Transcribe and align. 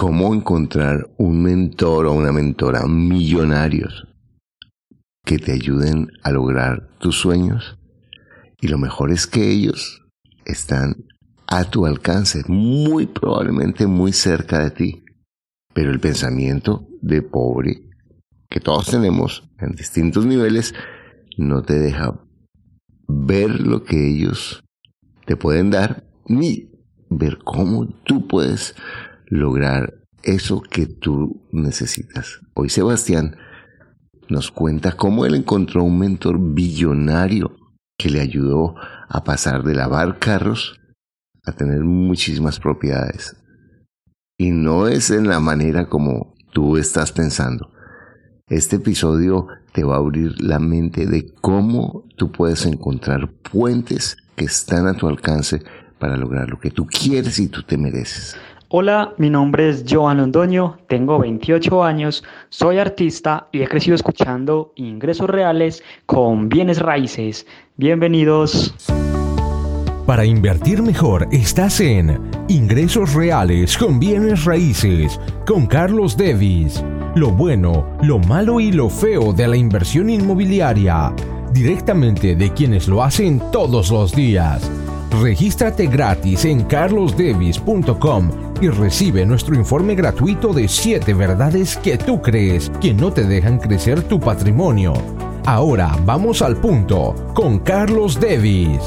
cómo 0.00 0.32
encontrar 0.32 1.10
un 1.18 1.42
mentor 1.42 2.06
o 2.06 2.14
una 2.14 2.32
mentora 2.32 2.86
millonarios 2.86 4.08
que 5.26 5.36
te 5.36 5.52
ayuden 5.52 6.10
a 6.22 6.30
lograr 6.30 6.88
tus 7.00 7.16
sueños. 7.16 7.78
Y 8.62 8.68
lo 8.68 8.78
mejor 8.78 9.12
es 9.12 9.26
que 9.26 9.50
ellos 9.50 10.02
están 10.46 11.04
a 11.46 11.64
tu 11.64 11.84
alcance, 11.84 12.42
muy 12.48 13.08
probablemente 13.08 13.86
muy 13.86 14.14
cerca 14.14 14.60
de 14.64 14.70
ti. 14.70 15.04
Pero 15.74 15.90
el 15.90 16.00
pensamiento 16.00 16.88
de 17.02 17.20
pobre 17.20 17.82
que 18.48 18.58
todos 18.58 18.86
tenemos 18.86 19.50
en 19.58 19.72
distintos 19.72 20.24
niveles 20.24 20.74
no 21.36 21.60
te 21.60 21.78
deja 21.78 22.18
ver 23.06 23.60
lo 23.60 23.84
que 23.84 24.08
ellos 24.08 24.64
te 25.26 25.36
pueden 25.36 25.68
dar 25.70 26.04
ni 26.26 26.70
ver 27.10 27.36
cómo 27.44 27.86
tú 27.86 28.26
puedes 28.26 28.74
lograr 29.30 29.94
eso 30.22 30.60
que 30.60 30.86
tú 30.86 31.40
necesitas. 31.52 32.40
Hoy 32.52 32.68
Sebastián 32.68 33.36
nos 34.28 34.50
cuenta 34.50 34.92
cómo 34.92 35.24
él 35.24 35.34
encontró 35.34 35.82
un 35.82 35.98
mentor 35.98 36.38
billonario 36.38 37.56
que 37.96 38.10
le 38.10 38.20
ayudó 38.20 38.74
a 39.08 39.24
pasar 39.24 39.62
de 39.62 39.74
lavar 39.74 40.18
carros 40.18 40.78
a 41.44 41.52
tener 41.52 41.80
muchísimas 41.80 42.60
propiedades. 42.60 43.36
Y 44.38 44.50
no 44.50 44.88
es 44.88 45.10
en 45.10 45.28
la 45.28 45.40
manera 45.40 45.88
como 45.88 46.34
tú 46.52 46.76
estás 46.76 47.12
pensando. 47.12 47.70
Este 48.46 48.76
episodio 48.76 49.46
te 49.72 49.84
va 49.84 49.94
a 49.94 49.98
abrir 49.98 50.40
la 50.40 50.58
mente 50.58 51.06
de 51.06 51.32
cómo 51.40 52.04
tú 52.16 52.32
puedes 52.32 52.66
encontrar 52.66 53.30
puentes 53.30 54.16
que 54.34 54.46
están 54.46 54.86
a 54.86 54.94
tu 54.94 55.06
alcance 55.06 55.62
para 55.98 56.16
lograr 56.16 56.48
lo 56.48 56.58
que 56.58 56.70
tú 56.70 56.86
quieres 56.86 57.38
y 57.38 57.48
tú 57.48 57.62
te 57.62 57.76
mereces. 57.76 58.36
Hola, 58.72 59.14
mi 59.18 59.30
nombre 59.30 59.68
es 59.68 59.84
Joan 59.88 60.18
Londoño, 60.18 60.78
tengo 60.86 61.18
28 61.18 61.82
años, 61.82 62.22
soy 62.50 62.78
artista 62.78 63.48
y 63.50 63.62
he 63.62 63.66
crecido 63.66 63.96
escuchando 63.96 64.72
ingresos 64.76 65.28
reales 65.28 65.82
con 66.06 66.48
bienes 66.48 66.78
raíces. 66.78 67.48
Bienvenidos. 67.76 68.72
Para 70.06 70.24
invertir 70.24 70.82
mejor 70.82 71.26
estás 71.32 71.80
en 71.80 72.20
Ingresos 72.46 73.12
Reales 73.12 73.76
con 73.76 73.98
bienes 73.98 74.44
raíces 74.44 75.18
con 75.48 75.66
Carlos 75.66 76.16
Devis. 76.16 76.84
Lo 77.16 77.32
bueno, 77.32 77.98
lo 78.04 78.20
malo 78.20 78.60
y 78.60 78.70
lo 78.70 78.88
feo 78.88 79.32
de 79.32 79.48
la 79.48 79.56
inversión 79.56 80.08
inmobiliaria, 80.10 81.12
directamente 81.52 82.36
de 82.36 82.52
quienes 82.52 82.86
lo 82.86 83.02
hacen 83.02 83.42
todos 83.50 83.90
los 83.90 84.14
días. 84.14 84.70
Regístrate 85.10 85.86
gratis 85.86 86.44
en 86.44 86.62
carlosdevis.com 86.64 88.30
y 88.60 88.68
recibe 88.68 89.26
nuestro 89.26 89.56
informe 89.56 89.96
gratuito 89.96 90.52
de 90.52 90.68
7 90.68 91.14
verdades 91.14 91.76
que 91.76 91.98
tú 91.98 92.22
crees 92.22 92.70
que 92.80 92.94
no 92.94 93.12
te 93.12 93.24
dejan 93.24 93.58
crecer 93.58 94.02
tu 94.02 94.20
patrimonio. 94.20 94.92
Ahora 95.46 95.96
vamos 96.04 96.42
al 96.42 96.56
punto 96.56 97.14
con 97.34 97.58
Carlos 97.58 98.20
Devis. 98.20 98.80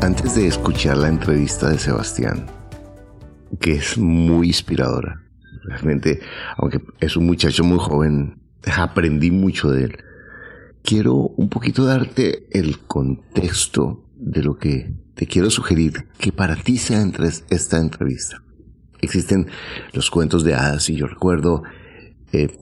Antes 0.00 0.36
de 0.36 0.46
escuchar 0.46 0.96
la 0.96 1.08
entrevista 1.08 1.68
de 1.68 1.78
Sebastián, 1.78 2.46
que 3.60 3.74
es 3.74 3.98
muy 3.98 4.48
inspiradora, 4.48 5.20
realmente, 5.64 6.20
aunque 6.56 6.80
es 6.98 7.14
un 7.14 7.26
muchacho 7.26 7.62
muy 7.62 7.78
joven, 7.78 8.47
aprendí 8.64 9.30
mucho 9.30 9.70
de 9.70 9.84
él 9.84 9.98
quiero 10.88 11.14
un 11.14 11.50
poquito 11.50 11.84
darte 11.84 12.46
el 12.50 12.78
contexto 12.78 14.04
de 14.16 14.42
lo 14.42 14.56
que 14.56 14.90
te 15.14 15.26
quiero 15.26 15.50
sugerir 15.50 16.06
que 16.18 16.32
para 16.32 16.56
ti 16.56 16.78
sea 16.78 17.06
esta 17.50 17.76
entrevista. 17.76 18.42
Existen 19.02 19.48
los 19.92 20.10
cuentos 20.10 20.44
de 20.44 20.54
hadas 20.54 20.88
y 20.88 20.96
yo 20.96 21.06
recuerdo 21.06 21.62
eh, 22.32 22.58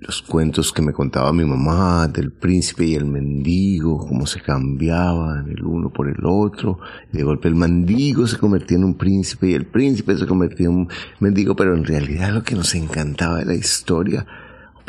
los 0.00 0.22
cuentos 0.22 0.72
que 0.72 0.80
me 0.80 0.94
contaba 0.94 1.32
mi 1.34 1.44
mamá 1.44 2.08
del 2.08 2.32
príncipe 2.32 2.86
y 2.86 2.94
el 2.94 3.04
mendigo, 3.04 3.98
cómo 3.98 4.26
se 4.26 4.40
cambiaban 4.40 5.50
el 5.50 5.62
uno 5.62 5.90
por 5.90 6.08
el 6.08 6.24
otro. 6.24 6.78
De 7.12 7.22
golpe 7.22 7.48
el 7.48 7.54
mendigo 7.54 8.26
se 8.26 8.38
convertía 8.38 8.78
en 8.78 8.84
un 8.84 8.94
príncipe 8.94 9.50
y 9.50 9.54
el 9.54 9.66
príncipe 9.66 10.16
se 10.16 10.26
convertía 10.26 10.68
en 10.68 10.74
un 10.74 10.88
mendigo, 11.20 11.54
pero 11.54 11.76
en 11.76 11.84
realidad 11.84 12.32
lo 12.32 12.42
que 12.42 12.56
nos 12.56 12.74
encantaba 12.74 13.40
de 13.40 13.44
la 13.44 13.54
historia, 13.54 14.26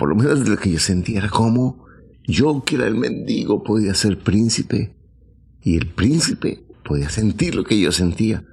por 0.04 0.10
lo 0.10 0.16
menos 0.18 0.44
de 0.44 0.50
lo 0.50 0.58
que 0.58 0.70
yo 0.70 0.80
sentía, 0.80 1.20
era 1.20 1.30
cómo 1.30 1.86
yo, 2.28 2.62
que 2.66 2.76
era 2.76 2.88
el 2.88 2.96
mendigo, 2.96 3.64
podía 3.64 3.94
ser 3.94 4.20
príncipe 4.20 4.98
y 5.62 5.78
el 5.78 5.88
príncipe 5.88 6.66
podía 6.84 7.08
sentir 7.08 7.56
lo 7.56 7.64
que 7.64 7.80
yo 7.80 7.90
sentía. 7.94 8.44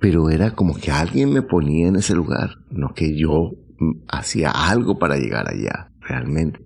Pero 0.00 0.28
era 0.28 0.50
como 0.50 0.74
que 0.74 0.90
alguien 0.90 1.32
me 1.32 1.40
ponía 1.40 1.88
en 1.88 1.96
ese 1.96 2.14
lugar, 2.14 2.58
no 2.70 2.92
que 2.92 3.16
yo 3.16 3.52
mm, 3.78 4.02
hacía 4.08 4.50
algo 4.50 4.98
para 4.98 5.16
llegar 5.16 5.48
allá, 5.48 5.90
realmente. 6.02 6.62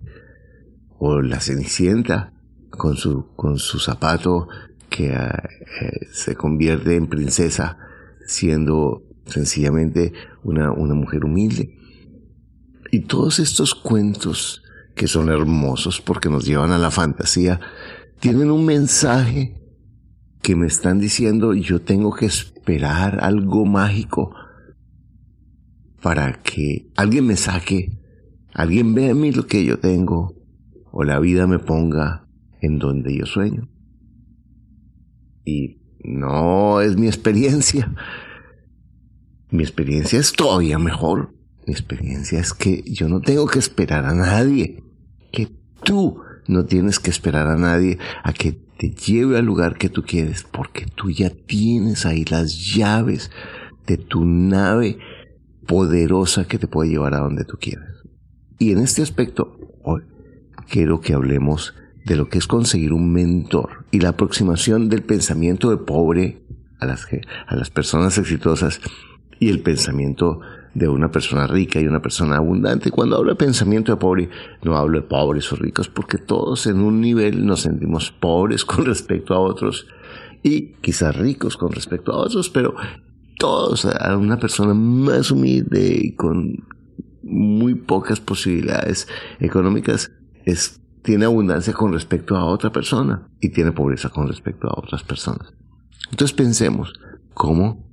O 0.97 1.21
la 1.21 1.39
cenicienta 1.39 2.33
con 2.69 2.97
su, 2.97 3.27
con 3.37 3.59
su 3.59 3.79
zapato 3.79 4.49
que 4.89 5.07
eh, 5.07 6.07
se 6.11 6.35
convierte 6.35 6.97
en 6.97 7.07
princesa 7.07 7.77
siendo 8.25 9.03
sencillamente 9.25 10.11
una, 10.43 10.73
una 10.73 10.95
mujer 10.95 11.23
humilde. 11.23 11.77
Y 12.91 13.01
todos 13.01 13.39
estos 13.39 13.75
cuentos 13.75 14.63
que 14.95 15.07
son 15.07 15.29
hermosos 15.29 16.01
porque 16.01 16.29
nos 16.29 16.45
llevan 16.45 16.71
a 16.71 16.77
la 16.77 16.91
fantasía, 16.91 17.59
tienen 18.19 18.49
un 18.49 18.65
mensaje 18.65 19.55
que 20.41 20.55
me 20.55 20.67
están 20.67 20.99
diciendo 20.99 21.53
yo 21.53 21.81
tengo 21.81 22.13
que 22.13 22.25
esperar 22.25 23.23
algo 23.23 23.65
mágico 23.65 24.33
para 26.01 26.41
que 26.41 26.89
alguien 26.95 27.27
me 27.27 27.35
saque, 27.35 27.99
alguien 28.53 28.93
vea 28.93 29.11
en 29.11 29.21
mí 29.21 29.31
lo 29.31 29.45
que 29.45 29.63
yo 29.63 29.79
tengo 29.79 30.35
o 30.91 31.03
la 31.03 31.19
vida 31.19 31.47
me 31.47 31.59
ponga 31.59 32.27
en 32.59 32.79
donde 32.79 33.15
yo 33.15 33.25
sueño. 33.25 33.69
Y 35.45 35.81
no 36.03 36.81
es 36.81 36.97
mi 36.97 37.07
experiencia. 37.07 37.93
Mi 39.49 39.63
experiencia 39.63 40.19
es 40.19 40.33
todavía 40.33 40.79
mejor. 40.79 41.36
Mi 41.67 41.73
experiencia 41.73 42.39
es 42.39 42.53
que 42.53 42.81
yo 42.87 43.09
no 43.09 43.19
tengo 43.19 43.45
que 43.45 43.59
esperar 43.59 44.05
a 44.05 44.15
nadie 44.15 44.83
que 45.33 45.49
tú 45.83 46.21
no 46.47 46.65
tienes 46.65 46.97
que 46.99 47.09
esperar 47.09 47.47
a 47.47 47.57
nadie 47.57 47.99
a 48.23 48.31
que 48.31 48.53
te 48.53 48.91
lleve 48.91 49.37
al 49.37 49.45
lugar 49.45 49.77
que 49.77 49.89
tú 49.89 50.03
quieres, 50.03 50.45
porque 50.49 50.85
tú 50.85 51.09
ya 51.09 51.29
tienes 51.29 52.05
ahí 52.05 52.23
las 52.23 52.73
llaves 52.73 53.31
de 53.85 53.97
tu 53.97 54.23
nave 54.23 54.97
poderosa 55.65 56.45
que 56.45 56.57
te 56.57 56.67
puede 56.67 56.91
llevar 56.91 57.13
a 57.13 57.19
donde 57.19 57.43
tú 57.43 57.57
quieras. 57.59 57.91
Y 58.59 58.71
en 58.71 58.79
este 58.79 59.01
aspecto, 59.01 59.57
hoy 59.83 60.03
quiero 60.69 61.01
que 61.01 61.13
hablemos 61.13 61.75
de 62.05 62.15
lo 62.15 62.29
que 62.29 62.37
es 62.37 62.47
conseguir 62.47 62.93
un 62.93 63.11
mentor 63.11 63.85
y 63.91 63.99
la 63.99 64.09
aproximación 64.09 64.87
del 64.87 65.03
pensamiento 65.03 65.69
de 65.69 65.77
pobre 65.77 66.45
a 66.79 66.85
las, 66.85 67.05
a 67.47 67.55
las 67.55 67.69
personas 67.71 68.17
exitosas 68.17 68.79
y 69.37 69.49
el 69.49 69.59
pensamiento 69.61 70.39
de 70.73 70.87
una 70.87 71.11
persona 71.11 71.47
rica 71.47 71.79
y 71.79 71.87
una 71.87 72.01
persona 72.01 72.37
abundante. 72.37 72.91
Cuando 72.91 73.17
hablo 73.17 73.31
de 73.31 73.35
pensamiento 73.35 73.91
de 73.91 73.97
pobre, 73.97 74.29
no 74.63 74.77
hablo 74.77 75.01
de 75.01 75.07
pobres 75.07 75.51
o 75.51 75.55
ricos, 75.55 75.89
porque 75.89 76.17
todos 76.17 76.67
en 76.67 76.81
un 76.81 77.01
nivel 77.01 77.45
nos 77.45 77.61
sentimos 77.61 78.11
pobres 78.11 78.65
con 78.65 78.85
respecto 78.85 79.33
a 79.33 79.39
otros 79.39 79.87
y 80.43 80.73
quizás 80.81 81.15
ricos 81.15 81.57
con 81.57 81.71
respecto 81.71 82.13
a 82.13 82.17
otros, 82.17 82.49
pero 82.49 82.75
todos 83.37 83.85
a 83.85 84.17
una 84.17 84.37
persona 84.37 84.73
más 84.73 85.31
humilde 85.31 85.99
y 86.01 86.15
con 86.15 86.65
muy 87.23 87.75
pocas 87.75 88.19
posibilidades 88.19 89.07
económicas 89.39 90.11
es, 90.45 90.81
tiene 91.03 91.25
abundancia 91.25 91.73
con 91.73 91.93
respecto 91.93 92.35
a 92.35 92.45
otra 92.45 92.71
persona 92.71 93.27
y 93.39 93.49
tiene 93.49 93.71
pobreza 93.71 94.09
con 94.09 94.27
respecto 94.27 94.67
a 94.67 94.79
otras 94.79 95.03
personas. 95.03 95.53
Entonces 96.09 96.35
pensemos, 96.35 96.93
¿cómo 97.33 97.86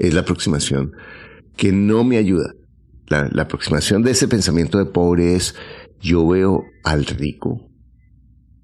es 0.00 0.14
la 0.14 0.22
aproximación 0.22 0.92
que 1.56 1.72
no 1.72 2.02
me 2.02 2.16
ayuda. 2.16 2.54
La, 3.06 3.28
aproximación 3.42 4.02
de 4.02 4.12
ese 4.12 4.28
pensamiento 4.28 4.78
de 4.78 4.86
pobre 4.86 5.34
es 5.34 5.54
yo 6.00 6.26
veo 6.26 6.64
al 6.84 7.04
rico 7.04 7.68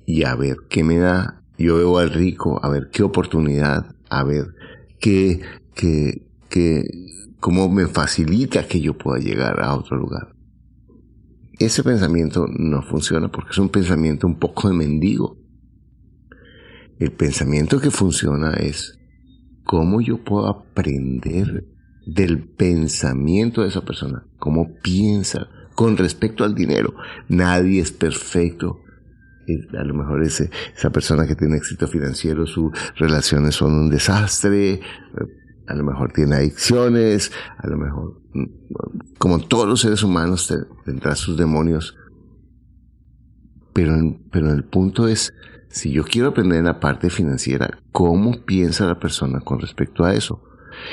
y 0.06 0.24
a 0.24 0.34
ver 0.34 0.56
qué 0.68 0.82
me 0.82 0.96
da. 0.96 1.42
Yo 1.58 1.76
veo 1.76 1.98
al 1.98 2.10
rico 2.10 2.58
a 2.64 2.68
ver 2.70 2.88
qué 2.90 3.02
oportunidad, 3.02 3.94
a 4.08 4.24
ver 4.24 4.54
qué, 4.98 5.40
qué, 5.74 6.26
qué, 6.48 6.84
cómo 7.38 7.68
me 7.68 7.86
facilita 7.86 8.66
que 8.66 8.80
yo 8.80 8.96
pueda 8.96 9.22
llegar 9.22 9.60
a 9.60 9.74
otro 9.74 9.96
lugar. 9.96 10.34
Ese 11.58 11.82
pensamiento 11.82 12.46
no 12.48 12.82
funciona 12.82 13.30
porque 13.30 13.50
es 13.50 13.58
un 13.58 13.68
pensamiento 13.68 14.26
un 14.26 14.38
poco 14.38 14.68
de 14.68 14.74
mendigo. 14.74 15.36
El 16.98 17.12
pensamiento 17.12 17.80
que 17.80 17.90
funciona 17.90 18.54
es 18.54 18.98
cómo 19.66 20.00
yo 20.00 20.24
puedo 20.24 20.48
aprender 20.48 21.66
del 22.06 22.48
pensamiento 22.48 23.62
de 23.62 23.68
esa 23.68 23.84
persona, 23.84 24.24
cómo 24.38 24.76
piensa 24.82 25.48
con 25.74 25.98
respecto 25.98 26.44
al 26.44 26.54
dinero. 26.54 26.94
Nadie 27.28 27.82
es 27.82 27.92
perfecto 27.92 28.80
a 29.78 29.84
lo 29.84 29.94
mejor 29.94 30.22
ese, 30.22 30.50
esa 30.76 30.90
persona 30.90 31.26
que 31.26 31.36
tiene 31.36 31.56
éxito 31.56 31.86
financiero, 31.86 32.46
sus 32.46 32.72
relaciones 32.96 33.54
son 33.54 33.74
un 33.74 33.90
desastre, 33.90 34.80
a 35.66 35.74
lo 35.74 35.84
mejor 35.84 36.12
tiene 36.12 36.36
adicciones, 36.36 37.32
a 37.58 37.66
lo 37.68 37.76
mejor, 37.76 38.20
como 39.18 39.38
todos 39.40 39.68
los 39.68 39.80
seres 39.80 40.02
humanos, 40.02 40.52
tendrá 40.84 41.14
sus 41.14 41.36
demonios. 41.36 41.96
Pero, 43.72 43.94
pero 44.32 44.52
el 44.52 44.64
punto 44.64 45.06
es, 45.06 45.34
si 45.68 45.92
yo 45.92 46.04
quiero 46.04 46.28
aprender 46.28 46.64
la 46.64 46.80
parte 46.80 47.10
financiera, 47.10 47.78
¿cómo 47.92 48.44
piensa 48.44 48.86
la 48.86 48.98
persona 48.98 49.40
con 49.40 49.60
respecto 49.60 50.04
a 50.04 50.14
eso? 50.14 50.42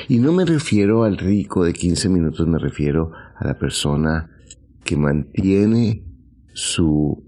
Y 0.08 0.18
no 0.18 0.32
me 0.32 0.44
refiero 0.44 1.04
al 1.04 1.18
rico 1.18 1.64
de 1.64 1.72
15 1.72 2.08
minutos, 2.08 2.46
me 2.46 2.58
refiero 2.58 3.12
a 3.36 3.46
la 3.46 3.58
persona 3.58 4.30
que 4.84 4.96
mantiene 4.96 6.04
su 6.52 7.24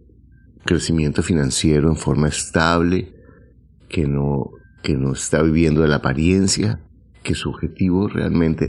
crecimiento 0.64 1.22
financiero 1.22 1.88
en 1.88 1.96
forma 1.96 2.28
estable, 2.28 3.14
que 3.88 4.06
no, 4.06 4.50
que 4.82 4.94
no 4.94 5.12
está 5.12 5.42
viviendo 5.42 5.82
de 5.82 5.88
la 5.88 5.96
apariencia, 5.96 6.80
que 7.22 7.34
su 7.34 7.50
objetivo 7.50 8.08
realmente 8.08 8.68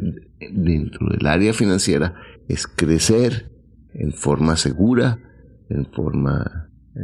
dentro 0.52 1.10
del 1.10 1.26
área 1.28 1.54
financiera 1.54 2.16
es 2.48 2.68
crecer 2.68 3.52
en 3.94 4.14
forma 4.14 4.56
segura, 4.56 5.20
en 5.70 5.86
forma 5.86 6.70
eh, 6.96 7.00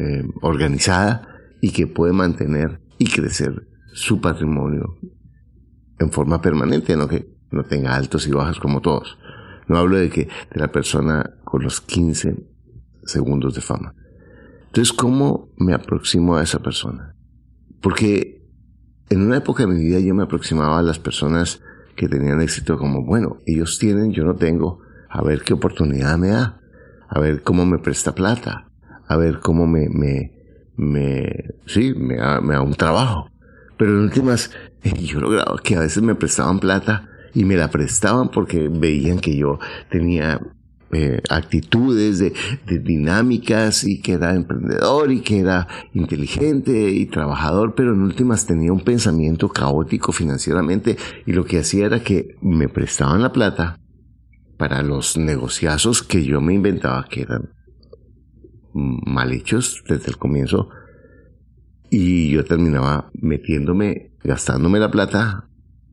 eh, 0.00 0.24
organizada 0.40 1.28
y 1.60 1.72
que 1.72 1.86
puede 1.86 2.14
mantener 2.14 2.80
y 2.96 3.04
crecer 3.10 3.68
su 3.92 4.18
patrimonio 4.18 4.96
en 5.98 6.10
forma 6.10 6.40
permanente, 6.40 6.96
no 6.96 7.06
que 7.06 7.28
no 7.50 7.64
tenga 7.64 7.94
altos 7.94 8.26
y 8.26 8.30
bajos 8.30 8.58
como 8.58 8.80
todos. 8.80 9.18
No 9.68 9.76
hablo 9.76 9.98
de 9.98 10.08
que 10.08 10.22
de 10.22 10.58
la 10.58 10.72
persona 10.72 11.34
con 11.44 11.62
los 11.62 11.82
15 11.82 12.34
segundos 13.04 13.54
de 13.54 13.60
fama. 13.60 13.94
Entonces, 14.68 14.94
¿cómo 14.94 15.50
me 15.58 15.74
aproximo 15.74 16.36
a 16.36 16.42
esa 16.42 16.60
persona? 16.60 17.14
Porque 17.82 18.42
en 19.10 19.20
una 19.20 19.36
época 19.36 19.64
de 19.64 19.74
mi 19.74 19.80
vida 19.84 20.00
yo 20.00 20.14
me 20.14 20.22
aproximaba 20.22 20.78
a 20.78 20.82
las 20.82 20.98
personas 20.98 21.60
que 21.94 22.08
tenían 22.08 22.40
éxito 22.40 22.78
como, 22.78 23.04
bueno, 23.04 23.36
ellos 23.44 23.78
tienen, 23.78 24.12
yo 24.12 24.24
no 24.24 24.36
tengo, 24.36 24.80
a 25.10 25.22
ver 25.22 25.42
qué 25.42 25.52
oportunidad 25.52 26.16
me 26.16 26.28
da, 26.28 26.58
a 27.06 27.20
ver 27.20 27.42
cómo 27.42 27.66
me 27.66 27.78
presta 27.78 28.14
plata, 28.14 28.69
a 29.10 29.16
ver 29.16 29.40
cómo 29.40 29.66
me, 29.66 29.88
me, 29.88 30.30
me 30.76 31.44
sí, 31.66 31.92
me 31.96 32.16
da, 32.16 32.40
me 32.40 32.54
da 32.54 32.62
un 32.62 32.74
trabajo. 32.74 33.28
Pero 33.76 33.90
en 33.90 34.04
últimas, 34.04 34.52
yo 34.84 35.18
lograba 35.18 35.60
que 35.64 35.74
a 35.74 35.80
veces 35.80 36.00
me 36.00 36.14
prestaban 36.14 36.60
plata 36.60 37.08
y 37.34 37.44
me 37.44 37.56
la 37.56 37.70
prestaban 37.70 38.28
porque 38.28 38.68
veían 38.68 39.18
que 39.18 39.36
yo 39.36 39.58
tenía 39.90 40.40
eh, 40.92 41.20
actitudes, 41.28 42.20
de, 42.20 42.32
dinámicas 42.78 43.82
y 43.82 44.00
que 44.00 44.12
era 44.12 44.36
emprendedor 44.36 45.10
y 45.10 45.22
que 45.22 45.40
era 45.40 45.66
inteligente 45.92 46.90
y 46.90 47.06
trabajador, 47.06 47.74
pero 47.74 47.92
en 47.92 48.02
últimas 48.02 48.46
tenía 48.46 48.72
un 48.72 48.84
pensamiento 48.84 49.48
caótico 49.48 50.12
financieramente 50.12 50.96
y 51.26 51.32
lo 51.32 51.44
que 51.44 51.58
hacía 51.58 51.86
era 51.86 52.04
que 52.04 52.36
me 52.42 52.68
prestaban 52.68 53.22
la 53.22 53.32
plata 53.32 53.76
para 54.56 54.82
los 54.82 55.16
negociazos 55.16 56.04
que 56.04 56.24
yo 56.24 56.40
me 56.40 56.54
inventaba 56.54 57.06
que 57.10 57.22
eran 57.22 57.50
mal 58.72 59.32
hechos 59.32 59.82
desde 59.88 60.08
el 60.08 60.16
comienzo 60.16 60.68
y 61.90 62.30
yo 62.30 62.44
terminaba 62.44 63.10
metiéndome, 63.14 64.12
gastándome 64.22 64.78
la 64.78 64.90
plata, 64.90 65.48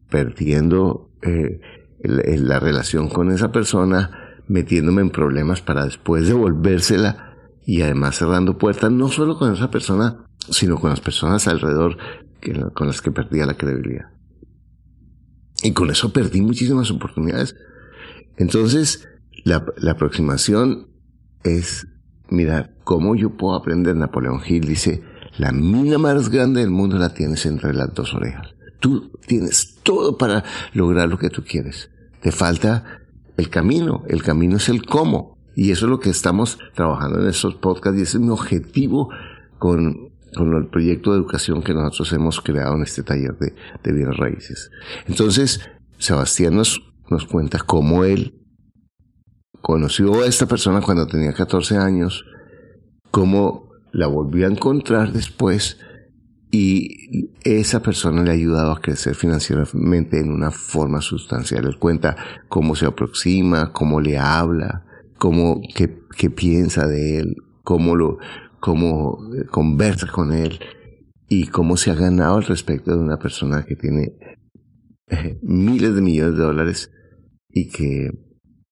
perdiendo 0.10 1.12
eh, 1.24 1.60
la 2.04 2.60
relación 2.60 3.10
con 3.10 3.32
esa 3.32 3.52
persona, 3.52 4.42
metiéndome 4.48 5.02
en 5.02 5.10
problemas 5.10 5.62
para 5.62 5.86
después 5.86 6.28
devolvérsela 6.28 7.36
y 7.66 7.82
además 7.82 8.16
cerrando 8.16 8.58
puertas 8.58 8.92
no 8.92 9.10
solo 9.10 9.38
con 9.38 9.54
esa 9.54 9.72
persona, 9.72 10.26
sino 10.50 10.78
con 10.78 10.92
las 10.92 11.02
personas 11.02 11.48
alrededor 11.48 11.98
con 12.74 12.88
las 12.88 13.02
que 13.02 13.12
perdía 13.12 13.48
la 13.48 13.58
credibilidad. 13.58 14.12
Y 15.64 15.74
con 15.74 15.90
eso 15.90 16.14
perdí 16.14 16.42
muchísimas 16.42 16.92
oportunidades. 16.92 17.56
Entonces, 18.38 19.10
la, 19.44 19.66
la 19.78 19.94
aproximación 19.94 20.88
es 21.44 21.88
mirar 22.30 22.74
cómo 22.84 23.16
yo 23.16 23.32
puedo 23.32 23.56
aprender. 23.56 23.96
Napoleón 23.96 24.42
Hill 24.46 24.66
dice, 24.66 25.04
la 25.38 25.52
mina 25.52 25.98
más 25.98 26.30
grande 26.30 26.62
del 26.62 26.72
mundo 26.72 26.98
la 26.98 27.14
tienes 27.14 27.46
entre 27.46 27.74
las 27.74 27.94
dos 27.94 28.14
orejas. 28.14 28.48
Tú 28.80 29.12
tienes 29.26 29.80
todo 29.84 30.18
para 30.18 30.44
lograr 30.74 31.10
lo 31.10 31.18
que 31.18 31.30
tú 31.30 31.44
quieres. 31.44 31.90
Te 32.22 32.32
falta 32.32 33.02
el 33.38 33.50
camino, 33.50 34.04
el 34.08 34.24
camino 34.24 34.58
es 34.58 34.70
el 34.70 34.86
cómo. 34.86 35.38
Y 35.56 35.72
eso 35.72 35.86
es 35.86 35.90
lo 35.90 36.00
que 36.00 36.12
estamos 36.12 36.60
trabajando 36.76 37.22
en 37.22 37.30
estos 37.30 37.56
podcasts 37.56 38.00
y 38.00 38.04
es 38.04 38.16
mi 38.20 38.30
objetivo 38.30 39.10
con, 39.58 40.12
con 40.36 40.54
el 40.54 40.68
proyecto 40.68 41.12
de 41.12 41.18
educación 41.18 41.64
que 41.64 41.74
nosotros 41.74 42.14
hemos 42.14 42.42
creado 42.42 42.76
en 42.76 42.84
este 42.84 43.02
taller 43.02 43.36
de, 43.40 43.56
de 43.84 43.92
bienes 43.92 44.18
raíces. 44.18 44.70
Entonces, 45.08 45.62
Sebastián 45.98 46.56
nos, 46.56 46.80
nos 47.10 47.26
cuenta 47.26 47.58
cómo 47.60 48.04
él 48.04 48.37
conoció 49.68 50.22
a 50.22 50.28
esta 50.28 50.46
persona 50.46 50.80
cuando 50.80 51.08
tenía 51.08 51.34
14 51.34 51.76
años, 51.76 52.24
cómo 53.12 53.68
la 53.92 54.08
volvió 54.08 54.48
a 54.48 54.50
encontrar 54.50 55.12
después 55.12 55.78
y 56.50 57.32
esa 57.44 57.82
persona 57.82 58.24
le 58.24 58.30
ha 58.30 58.34
ayudado 58.34 58.72
a 58.72 58.80
crecer 58.80 59.14
financieramente 59.16 60.22
en 60.22 60.32
una 60.32 60.52
forma 60.52 61.02
sustancial. 61.02 61.66
Él 61.66 61.78
cuenta 61.80 62.16
cómo 62.48 62.78
se 62.78 62.86
aproxima, 62.86 63.74
cómo 63.74 64.00
le 64.00 64.18
habla, 64.18 64.86
cómo, 65.18 65.60
qué, 65.76 66.00
qué 66.18 66.30
piensa 66.30 66.88
de 66.88 67.20
él, 67.20 67.36
cómo 67.66 67.98
lo, 67.98 68.20
cómo 68.62 69.20
eh, 69.36 69.48
conversa 69.52 70.08
con 70.08 70.32
él 70.32 70.62
y 71.28 71.48
cómo 71.48 71.76
se 71.76 71.92
ha 71.92 71.96
ganado 71.96 72.38
al 72.38 72.46
respecto 72.46 72.92
de 72.92 73.04
una 73.04 73.20
persona 73.20 73.66
que 73.66 73.76
tiene 73.76 74.14
eh, 75.10 75.38
miles 75.42 75.94
de 75.94 76.02
millones 76.02 76.38
de 76.38 76.44
dólares 76.46 76.90
y 77.50 77.68
que 77.68 78.12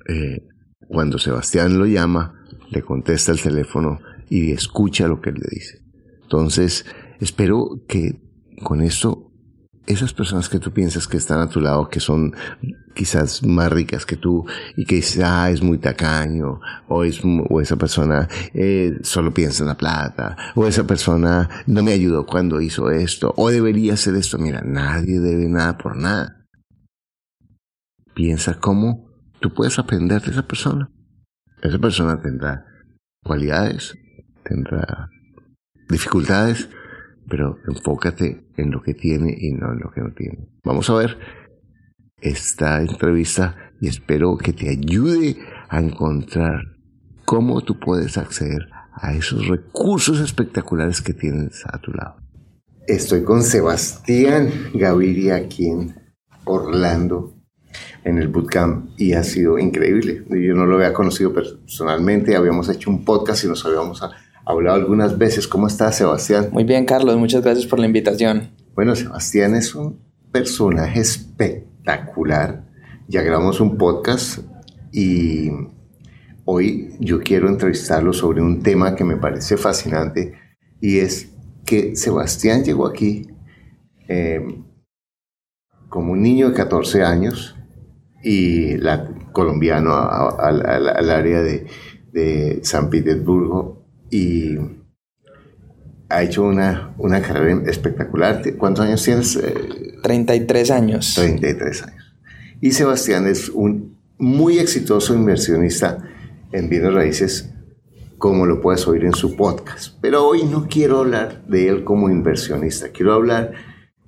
eh, 0.08 0.48
cuando 0.88 1.18
Sebastián 1.18 1.78
lo 1.78 1.86
llama, 1.86 2.42
le 2.70 2.82
contesta 2.82 3.32
el 3.32 3.42
teléfono 3.42 4.00
y 4.30 4.52
escucha 4.52 5.08
lo 5.08 5.22
que 5.22 5.30
él 5.30 5.36
le 5.36 5.48
dice. 5.52 5.82
Entonces, 6.24 6.86
Espero 7.20 7.82
que 7.88 8.22
con 8.64 8.82
esto, 8.82 9.32
esas 9.88 10.14
personas 10.14 10.50
que 10.50 10.60
tú 10.60 10.72
piensas 10.72 11.08
que 11.08 11.18
están 11.18 11.40
a 11.40 11.50
tu 11.50 11.62
lado, 11.62 11.90
que 11.90 12.00
son 12.00 12.34
quizás 12.94 13.44
más 13.44 13.72
ricas 13.72 14.06
que 14.06 14.18
tú 14.18 14.46
y 14.76 14.86
que 14.86 14.96
dices, 14.96 15.22
ah, 15.24 15.50
es 15.50 15.62
muy 15.62 15.78
tacaño, 15.78 16.60
o, 16.88 17.04
es, 17.04 17.22
o 17.24 17.62
esa 17.62 17.78
persona 17.78 18.28
eh, 18.54 18.98
solo 19.02 19.34
piensa 19.34 19.64
en 19.64 19.70
la 19.70 19.78
plata, 19.78 20.36
o 20.56 20.68
esa 20.68 20.86
persona 20.86 21.50
no 21.68 21.84
me 21.84 21.94
ayudó 21.94 22.26
cuando 22.26 22.62
hizo 22.62 22.90
esto, 22.90 23.34
o 23.38 23.50
debería 23.50 23.94
hacer 23.94 24.16
esto. 24.16 24.38
Mira, 24.38 24.62
nadie 24.62 25.20
debe 25.20 25.48
nada 25.48 25.78
por 25.78 25.96
nada. 25.96 26.46
Piensa 28.14 28.60
cómo 28.60 29.05
tú 29.46 29.54
puedes 29.54 29.78
aprender 29.78 30.24
de 30.24 30.32
esa 30.32 30.48
persona. 30.48 30.90
Esa 31.62 31.78
persona 31.78 32.20
tendrá 32.20 32.66
cualidades, 33.24 33.96
tendrá 34.44 35.12
dificultades, 35.88 36.68
pero 37.30 37.60
enfócate 37.68 38.44
en 38.58 38.72
lo 38.72 38.82
que 38.82 38.96
tiene 38.96 39.36
y 39.38 39.52
no 39.52 39.72
en 39.74 39.82
lo 39.82 39.92
que 39.92 40.02
no 40.02 40.12
tiene. 40.16 40.50
Vamos 40.64 40.90
a 40.90 40.96
ver 40.96 41.20
esta 42.22 42.82
entrevista 42.82 43.56
y 43.80 43.88
espero 43.88 44.36
que 44.36 44.52
te 44.52 44.68
ayude 44.68 45.38
a 45.70 45.80
encontrar 45.80 46.62
cómo 47.24 47.62
tú 47.62 47.80
puedes 47.80 48.18
acceder 48.18 48.68
a 48.94 49.14
esos 49.14 49.48
recursos 49.48 50.22
espectaculares 50.22 51.04
que 51.04 51.14
tienes 51.14 51.64
a 51.72 51.78
tu 51.78 51.92
lado. 51.92 52.16
Estoy 52.88 53.24
con 53.24 53.44
Sebastián 53.44 54.50
Gaviria 54.74 55.36
aquí 55.36 55.70
en 55.70 55.94
Orlando 56.46 57.36
en 58.04 58.18
el 58.18 58.28
bootcamp 58.28 58.90
y 58.98 59.14
ha 59.14 59.24
sido 59.24 59.58
increíble. 59.58 60.24
Yo 60.30 60.54
no 60.54 60.66
lo 60.66 60.76
había 60.76 60.94
conocido 60.94 61.34
personalmente, 61.34 62.36
habíamos 62.36 62.70
hecho 62.70 62.90
un 62.90 63.04
podcast 63.04 63.44
y 63.44 63.48
nos 63.48 63.66
habíamos 63.66 64.02
hablado 64.46 64.78
algunas 64.78 65.18
veces. 65.18 65.48
¿Cómo 65.48 65.68
estás, 65.68 65.98
Sebastián? 65.98 66.50
Muy 66.52 66.64
bien, 66.64 66.86
Carlos. 66.86 67.18
Muchas 67.18 67.44
gracias 67.44 67.66
por 67.66 67.80
la 67.80 67.88
invitación. 67.88 68.52
Bueno, 68.76 68.96
Sebastián 68.96 69.56
es 69.56 69.74
un 69.74 70.00
personaje 70.32 71.00
espectacular. 71.00 72.64
Ya 73.08 73.22
grabamos 73.22 73.60
un 73.60 73.78
podcast 73.78 74.40
y 74.92 75.50
hoy 76.46 76.96
yo 77.00 77.22
quiero 77.22 77.50
entrevistarlo 77.50 78.14
sobre 78.14 78.42
un 78.42 78.62
tema 78.62 78.96
que 78.96 79.04
me 79.04 79.18
parece 79.18 79.58
fascinante 79.58 80.34
y 80.80 81.00
es 81.00 81.30
que 81.66 81.96
Sebastián 81.96 82.64
llegó 82.64 82.86
aquí 82.86 83.28
eh, 84.08 84.46
como 85.90 86.14
un 86.14 86.22
niño 86.22 86.50
de 86.50 86.56
14 86.56 87.04
años 87.04 87.55
y 88.26 88.78
la, 88.78 89.08
colombiano 89.32 89.94
al 89.94 91.10
área 91.12 91.44
de, 91.44 91.68
de 92.12 92.60
San 92.64 92.90
Petersburgo 92.90 93.86
y 94.10 94.58
ha 96.10 96.24
hecho 96.24 96.44
una, 96.44 96.96
una 96.98 97.22
carrera 97.22 97.62
espectacular. 97.70 98.42
¿Cuántos 98.58 98.86
años 98.86 99.04
tienes? 99.04 99.40
33 100.02 100.72
años. 100.72 101.14
33 101.16 101.84
años. 101.84 102.16
Y 102.62 102.72
Sebastián 102.72 103.28
es 103.28 103.50
un 103.50 104.00
muy 104.18 104.58
exitoso 104.58 105.14
inversionista 105.14 105.98
en 106.52 106.70
bienes 106.70 106.94
raíces 106.94 107.52
como 108.18 108.46
lo 108.46 108.62
puedes 108.62 108.88
oír 108.88 109.06
en 109.06 109.14
su 109.14 109.36
podcast. 109.36 109.98
Pero 110.02 110.26
hoy 110.26 110.44
no 110.44 110.68
quiero 110.68 111.00
hablar 111.00 111.46
de 111.48 111.68
él 111.68 111.84
como 111.84 112.10
inversionista, 112.10 112.90
quiero 112.90 113.14
hablar 113.14 113.52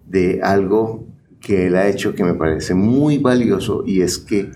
de 0.05 0.39
algo 0.41 1.06
que 1.41 1.67
él 1.67 1.75
ha 1.75 1.87
hecho 1.87 2.15
que 2.15 2.23
me 2.23 2.33
parece 2.33 2.73
muy 2.73 3.17
valioso 3.17 3.83
y 3.85 4.01
es 4.01 4.17
que 4.17 4.51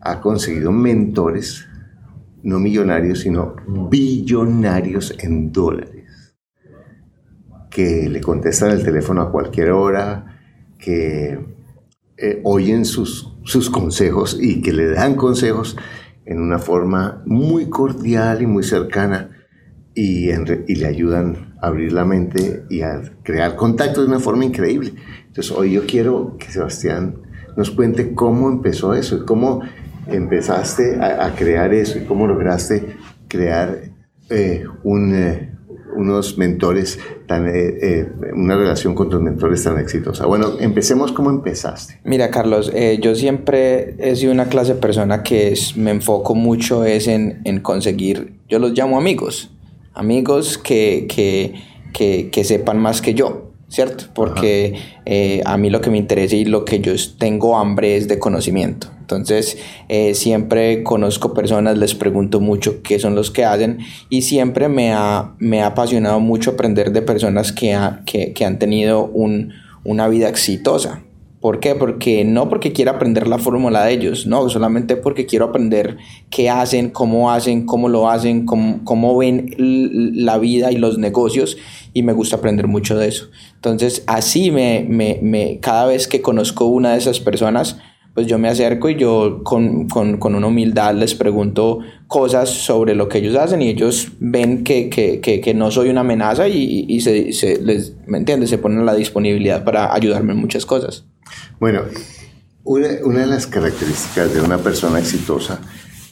ha 0.00 0.20
conseguido 0.20 0.72
mentores, 0.72 1.66
no 2.42 2.58
millonarios, 2.58 3.20
sino 3.20 3.56
billonarios 3.90 5.14
en 5.18 5.52
dólares, 5.52 6.34
que 7.70 8.08
le 8.08 8.20
contestan 8.20 8.70
el 8.70 8.84
teléfono 8.84 9.22
a 9.22 9.32
cualquier 9.32 9.70
hora, 9.70 10.40
que 10.78 11.38
eh, 12.18 12.40
oyen 12.44 12.84
sus, 12.84 13.34
sus 13.44 13.70
consejos 13.70 14.38
y 14.40 14.62
que 14.62 14.72
le 14.72 14.90
dan 14.90 15.14
consejos 15.14 15.76
en 16.24 16.40
una 16.40 16.58
forma 16.58 17.22
muy 17.24 17.70
cordial 17.70 18.42
y 18.42 18.46
muy 18.46 18.64
cercana 18.64 19.30
y, 19.96 20.30
le 20.74 20.86
ayudan 20.86 21.55
abrir 21.66 21.92
la 21.92 22.04
mente 22.04 22.64
y 22.70 22.82
a 22.82 23.02
crear 23.22 23.56
contacto 23.56 24.02
de 24.02 24.08
una 24.08 24.20
forma 24.20 24.44
increíble. 24.44 24.94
Entonces 25.26 25.52
hoy 25.52 25.72
yo 25.72 25.86
quiero 25.86 26.36
que 26.38 26.50
Sebastián 26.50 27.16
nos 27.56 27.70
cuente 27.70 28.14
cómo 28.14 28.48
empezó 28.48 28.94
eso, 28.94 29.24
cómo 29.24 29.62
empezaste 30.06 31.00
a, 31.00 31.34
crear 31.34 31.74
eso 31.74 31.98
y 31.98 32.02
cómo 32.02 32.26
lograste 32.26 32.96
crear 33.28 33.80
eh, 34.30 34.64
eh, 34.64 35.48
unos 35.96 36.36
mentores, 36.36 36.98
tan, 37.26 37.48
eh, 37.48 38.06
una 38.34 38.56
relación 38.56 38.94
con 38.94 39.08
tus 39.08 39.20
mentores 39.20 39.64
tan 39.64 39.78
exitosa. 39.78 40.26
Bueno, 40.26 40.52
empecemos 40.60 41.10
como 41.10 41.30
empezaste. 41.30 42.00
Mira, 42.04 42.30
Carlos, 42.30 42.72
yo 43.00 43.14
siempre 43.14 43.96
he 43.98 44.14
sido 44.14 44.32
una 44.32 44.46
clase 44.46 44.74
de 44.74 44.80
persona 44.80 45.22
que 45.22 45.54
me 45.76 45.90
enfoco 45.90 46.34
mucho 46.34 46.84
es 46.84 47.08
en, 47.08 47.60
conseguir, 47.62 48.34
yo 48.48 48.58
los 48.58 48.72
llamo 48.72 48.98
amigos, 48.98 49.55
amigos 49.96 50.58
que, 50.58 51.06
que, 51.08 51.54
que, 51.92 52.30
que 52.30 52.44
sepan 52.44 52.78
más 52.78 53.02
que 53.02 53.14
yo. 53.14 53.46
¿cierto? 53.68 54.04
Porque 54.14 54.74
eh, 55.04 55.42
a 55.44 55.56
mí 55.56 55.70
lo 55.70 55.80
que 55.80 55.90
me 55.90 55.98
interesa 55.98 56.36
y 56.36 56.44
lo 56.44 56.64
que 56.64 56.80
yo 56.80 56.92
tengo 57.18 57.56
hambre 57.58 57.96
es 57.96 58.08
de 58.08 58.18
conocimiento. 58.18 58.88
Entonces, 59.00 59.58
eh, 59.88 60.14
siempre 60.14 60.82
conozco 60.82 61.32
personas, 61.32 61.78
les 61.78 61.94
pregunto 61.94 62.40
mucho 62.40 62.82
qué 62.82 62.98
son 62.98 63.14
los 63.14 63.30
que 63.30 63.44
hacen 63.44 63.78
y 64.08 64.22
siempre 64.22 64.68
me 64.68 64.92
ha, 64.92 65.34
me 65.38 65.62
ha 65.62 65.68
apasionado 65.68 66.18
mucho 66.20 66.52
aprender 66.52 66.92
de 66.92 67.02
personas 67.02 67.52
que, 67.52 67.78
que, 68.04 68.32
que 68.32 68.44
han 68.44 68.58
tenido 68.58 69.04
un, 69.04 69.52
una 69.84 70.08
vida 70.08 70.28
exitosa. 70.28 71.02
¿Por 71.46 71.60
qué? 71.60 71.76
Porque 71.76 72.24
no 72.24 72.48
porque 72.48 72.72
quiera 72.72 72.90
aprender 72.90 73.28
la 73.28 73.38
fórmula 73.38 73.84
de 73.84 73.92
ellos, 73.92 74.26
no, 74.26 74.48
solamente 74.48 74.96
porque 74.96 75.26
quiero 75.26 75.44
aprender 75.44 75.96
qué 76.28 76.50
hacen, 76.50 76.90
cómo 76.90 77.30
hacen, 77.30 77.66
cómo 77.66 77.88
lo 77.88 78.10
hacen, 78.10 78.46
cómo, 78.46 78.80
cómo 78.82 79.16
ven 79.16 79.54
la 79.56 80.38
vida 80.38 80.72
y 80.72 80.76
los 80.76 80.98
negocios 80.98 81.56
y 81.92 82.02
me 82.02 82.14
gusta 82.14 82.34
aprender 82.34 82.66
mucho 82.66 82.98
de 82.98 83.06
eso. 83.06 83.28
Entonces, 83.54 84.02
así 84.08 84.50
me, 84.50 84.84
me, 84.90 85.20
me 85.22 85.60
cada 85.60 85.86
vez 85.86 86.08
que 86.08 86.20
conozco 86.20 86.64
una 86.64 86.94
de 86.94 86.98
esas 86.98 87.20
personas, 87.20 87.78
pues 88.12 88.26
yo 88.26 88.40
me 88.40 88.48
acerco 88.48 88.90
y 88.90 88.96
yo 88.96 89.44
con, 89.44 89.86
con, 89.86 90.16
con, 90.16 90.34
una 90.34 90.48
humildad 90.48 90.96
les 90.96 91.14
pregunto 91.14 91.78
cosas 92.08 92.50
sobre 92.50 92.96
lo 92.96 93.08
que 93.08 93.18
ellos 93.18 93.36
hacen 93.36 93.62
y 93.62 93.68
ellos 93.68 94.08
ven 94.18 94.64
que, 94.64 94.90
que, 94.90 95.20
que, 95.20 95.40
que 95.40 95.54
no 95.54 95.70
soy 95.70 95.90
una 95.90 96.00
amenaza 96.00 96.48
y, 96.48 96.86
y 96.88 97.00
se, 97.02 97.32
se, 97.32 97.62
les, 97.62 97.94
¿me 98.08 98.18
entiendes? 98.18 98.50
Se 98.50 98.58
ponen 98.58 98.80
a 98.80 98.84
la 98.84 98.94
disponibilidad 98.94 99.62
para 99.62 99.94
ayudarme 99.94 100.32
en 100.32 100.40
muchas 100.40 100.66
cosas. 100.66 101.04
Bueno, 101.58 101.82
una, 102.64 103.20
de 103.20 103.26
las 103.26 103.46
características 103.46 104.34
de 104.34 104.40
una 104.40 104.58
persona 104.58 104.98
exitosa 104.98 105.60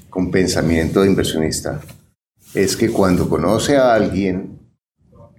con 0.09 0.30
pensamiento 0.30 1.02
de 1.02 1.09
inversionista 1.09 1.80
es 2.54 2.76
que 2.76 2.90
cuando 2.90 3.28
conoce 3.28 3.76
a 3.76 3.94
alguien 3.94 4.61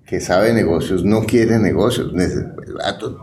que 0.05 0.19
sabe 0.19 0.53
negocios, 0.53 1.03
no 1.03 1.23
quiere 1.25 1.57
negocios. 1.57 2.11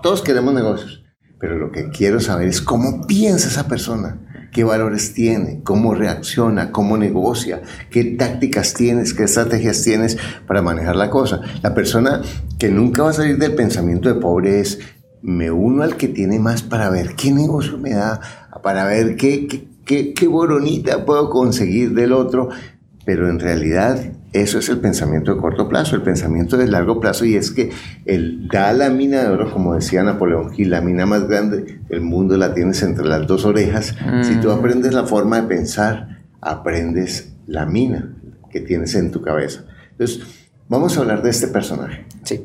Todos 0.02 0.22
queremos 0.22 0.54
negocios, 0.54 1.04
pero 1.38 1.58
lo 1.58 1.70
que 1.70 1.90
quiero 1.90 2.18
saber 2.18 2.48
es 2.48 2.60
cómo 2.62 3.06
piensa 3.06 3.48
esa 3.48 3.68
persona, 3.68 4.48
qué 4.52 4.64
valores 4.64 5.12
tiene, 5.12 5.62
cómo 5.62 5.94
reacciona, 5.94 6.72
cómo 6.72 6.96
negocia, 6.96 7.62
qué 7.90 8.04
tácticas 8.04 8.74
tienes, 8.74 9.14
qué 9.14 9.24
estrategias 9.24 9.82
tienes 9.82 10.16
para 10.46 10.62
manejar 10.62 10.96
la 10.96 11.10
cosa. 11.10 11.40
La 11.62 11.74
persona 11.74 12.22
que 12.58 12.70
nunca 12.70 13.02
va 13.02 13.10
a 13.10 13.14
salir 13.14 13.38
del 13.38 13.54
pensamiento 13.54 14.08
de 14.08 14.20
pobre 14.20 14.60
es 14.60 14.78
me 15.22 15.50
uno 15.50 15.82
al 15.82 15.96
que 15.96 16.08
tiene 16.08 16.38
más 16.38 16.62
para 16.62 16.90
ver 16.90 17.14
qué 17.14 17.32
negocio 17.32 17.78
me 17.78 17.90
da, 17.90 18.20
para 18.62 18.84
ver 18.84 19.16
qué, 19.16 19.46
qué, 19.84 20.12
qué, 20.12 20.26
boronita 20.26 21.04
puedo 21.04 21.30
conseguir 21.30 21.94
del 21.94 22.12
otro, 22.12 22.48
pero 23.04 23.28
en 23.28 23.38
realidad 23.38 24.12
eso 24.32 24.58
es 24.58 24.68
el 24.68 24.78
pensamiento 24.78 25.34
de 25.34 25.40
corto 25.40 25.68
plazo, 25.68 25.94
el 25.94 26.02
pensamiento 26.02 26.56
de 26.56 26.66
largo 26.66 27.00
plazo, 27.00 27.24
y 27.24 27.36
es 27.36 27.50
que 27.50 27.70
el 28.06 28.48
da 28.48 28.72
la 28.72 28.90
mina 28.90 29.22
de 29.22 29.28
oro, 29.28 29.52
como 29.52 29.74
decía 29.74 30.02
Napoleón 30.02 30.52
Gil, 30.52 30.70
la 30.70 30.80
mina 30.80 31.06
más 31.06 31.28
grande 31.28 31.80
del 31.88 32.00
mundo 32.00 32.36
la 32.36 32.54
tienes 32.54 32.82
entre 32.82 33.04
las 33.04 33.26
dos 33.26 33.44
orejas. 33.44 33.94
Si 34.22 34.36
tú 34.36 34.48
mm. 34.48 34.58
aprendes 34.58 34.94
la 34.94 35.04
forma 35.04 35.40
de 35.40 35.48
pensar, 35.48 36.22
aprendes 36.40 37.34
la 37.46 37.66
mina 37.66 38.14
que 38.50 38.60
tienes 38.60 38.94
en 38.94 39.10
tu 39.10 39.20
cabeza. 39.20 39.64
Entonces, 39.92 40.20
vamos 40.68 40.96
a 40.96 41.00
hablar 41.00 41.22
de 41.22 41.30
este 41.30 41.48
personaje. 41.48 42.06
Sí. 42.24 42.44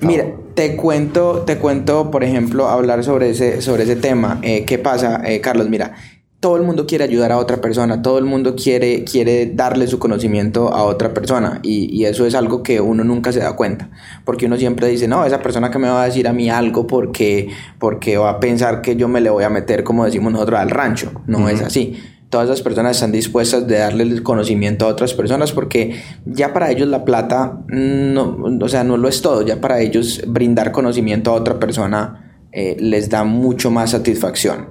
Mira, 0.00 0.26
te 0.54 0.76
cuento, 0.76 1.42
te 1.46 1.58
cuento, 1.58 2.10
por 2.10 2.24
ejemplo, 2.24 2.68
hablar 2.68 3.04
sobre 3.04 3.30
ese, 3.30 3.62
sobre 3.62 3.84
ese 3.84 3.96
tema. 3.96 4.38
Eh, 4.42 4.64
¿Qué 4.64 4.78
pasa, 4.78 5.22
eh, 5.24 5.40
Carlos? 5.40 5.68
Mira, 5.68 5.94
todo 6.40 6.56
el 6.56 6.64
mundo 6.64 6.86
quiere 6.86 7.04
ayudar 7.04 7.30
a 7.30 7.38
otra 7.38 7.60
persona, 7.60 8.02
todo 8.02 8.18
el 8.18 8.24
mundo 8.24 8.56
quiere, 8.56 9.04
quiere 9.04 9.46
darle 9.46 9.86
su 9.86 10.00
conocimiento 10.00 10.74
a 10.74 10.82
otra 10.82 11.14
persona 11.14 11.60
y, 11.62 11.88
y, 11.96 12.04
eso 12.04 12.26
es 12.26 12.34
algo 12.34 12.64
que 12.64 12.80
uno 12.80 13.04
nunca 13.04 13.30
se 13.30 13.38
da 13.38 13.54
cuenta, 13.54 13.90
porque 14.24 14.46
uno 14.46 14.56
siempre 14.56 14.88
dice, 14.88 15.06
no, 15.06 15.24
esa 15.24 15.40
persona 15.40 15.70
que 15.70 15.78
me 15.78 15.88
va 15.88 16.02
a 16.02 16.06
decir 16.06 16.26
a 16.26 16.32
mí 16.32 16.50
algo 16.50 16.88
porque, 16.88 17.50
porque 17.78 18.16
va 18.16 18.30
a 18.30 18.40
pensar 18.40 18.82
que 18.82 18.96
yo 18.96 19.06
me 19.06 19.20
le 19.20 19.30
voy 19.30 19.44
a 19.44 19.50
meter, 19.50 19.84
como 19.84 20.04
decimos 20.04 20.32
nosotros, 20.32 20.58
al 20.58 20.70
rancho, 20.70 21.12
no 21.28 21.48
es 21.48 21.62
así 21.62 21.96
todas 22.32 22.48
las 22.48 22.62
personas 22.62 22.96
están 22.96 23.12
dispuestas 23.12 23.66
de 23.66 23.76
darle 23.76 24.04
el 24.04 24.22
conocimiento 24.22 24.86
a 24.86 24.88
otras 24.88 25.12
personas 25.12 25.52
porque 25.52 26.00
ya 26.24 26.54
para 26.54 26.70
ellos 26.70 26.88
la 26.88 27.04
plata 27.04 27.60
no, 27.68 28.38
o 28.58 28.68
sea, 28.70 28.84
no 28.84 28.96
lo 28.96 29.06
es 29.06 29.20
todo, 29.20 29.42
ya 29.42 29.60
para 29.60 29.80
ellos 29.82 30.22
brindar 30.26 30.72
conocimiento 30.72 31.30
a 31.30 31.34
otra 31.34 31.60
persona 31.60 32.38
eh, 32.50 32.74
les 32.80 33.10
da 33.10 33.24
mucho 33.24 33.70
más 33.70 33.90
satisfacción. 33.90 34.70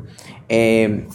Eh, 0.49 1.05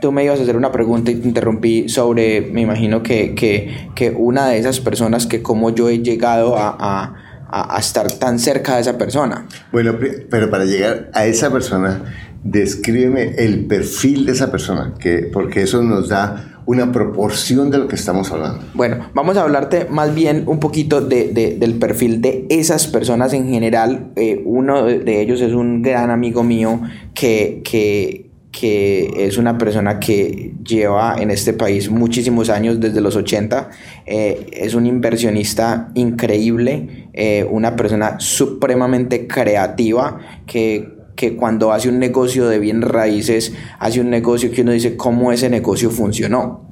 tú 0.00 0.12
me 0.12 0.22
ibas 0.22 0.38
a 0.38 0.44
hacer 0.44 0.56
una 0.56 0.70
pregunta 0.70 1.10
y 1.10 1.16
te 1.16 1.26
interrumpí 1.26 1.88
sobre, 1.88 2.40
me 2.40 2.60
imagino 2.60 3.02
que, 3.02 3.34
que, 3.34 3.90
que 3.96 4.10
una 4.10 4.46
de 4.46 4.58
esas 4.58 4.78
personas 4.78 5.26
que 5.26 5.42
como 5.42 5.70
yo 5.70 5.88
he 5.88 6.04
llegado 6.04 6.56
a, 6.56 6.76
a, 6.78 7.14
a 7.48 7.78
estar 7.78 8.10
tan 8.12 8.38
cerca 8.38 8.76
de 8.76 8.82
esa 8.82 8.98
persona. 8.98 9.46
Bueno, 9.72 9.94
pero 10.30 10.50
para 10.50 10.64
llegar 10.64 11.10
a 11.14 11.26
esa 11.26 11.50
persona 11.50 12.02
descríbeme 12.50 13.34
el 13.38 13.66
perfil 13.66 14.26
de 14.26 14.32
esa 14.32 14.50
persona, 14.50 14.94
que, 14.98 15.28
porque 15.32 15.62
eso 15.62 15.82
nos 15.82 16.08
da 16.08 16.62
una 16.66 16.90
proporción 16.90 17.70
de 17.70 17.78
lo 17.78 17.88
que 17.88 17.94
estamos 17.94 18.30
hablando. 18.32 18.60
Bueno, 18.74 19.08
vamos 19.14 19.36
a 19.36 19.42
hablarte 19.42 19.86
más 19.88 20.14
bien 20.14 20.44
un 20.46 20.58
poquito 20.58 21.00
de, 21.00 21.28
de, 21.28 21.56
del 21.58 21.74
perfil 21.74 22.20
de 22.20 22.46
esas 22.50 22.88
personas 22.88 23.32
en 23.32 23.48
general. 23.48 24.10
Eh, 24.16 24.42
uno 24.44 24.84
de 24.84 25.22
ellos 25.22 25.40
es 25.40 25.52
un 25.52 25.82
gran 25.82 26.10
amigo 26.10 26.42
mío 26.42 26.80
que, 27.14 27.62
que, 27.64 28.25
que, 28.58 29.26
es 29.26 29.36
una 29.36 29.58
persona 29.58 30.00
que 30.00 30.54
lleva 30.64 31.16
en 31.18 31.30
este 31.30 31.52
país 31.52 31.90
muchísimos 31.90 32.48
años, 32.48 32.80
desde 32.80 33.00
los 33.00 33.14
80. 33.16 33.70
Eh, 34.06 34.46
es 34.52 34.74
un 34.74 34.86
inversionista 34.86 35.90
increíble, 35.94 37.08
eh, 37.12 37.46
una 37.50 37.76
persona 37.76 38.18
supremamente 38.18 39.26
creativa 39.26 40.18
que 40.46 40.96
que 41.16 41.34
cuando 41.34 41.72
hace 41.72 41.88
un 41.88 41.98
negocio 41.98 42.46
de 42.46 42.58
bien 42.58 42.82
raíces, 42.82 43.54
hace 43.78 44.02
un 44.02 44.10
negocio 44.10 44.50
que 44.50 44.60
uno 44.60 44.72
dice 44.72 44.98
cómo 44.98 45.32
ese 45.32 45.48
negocio 45.48 45.88
funcionó. 45.90 46.62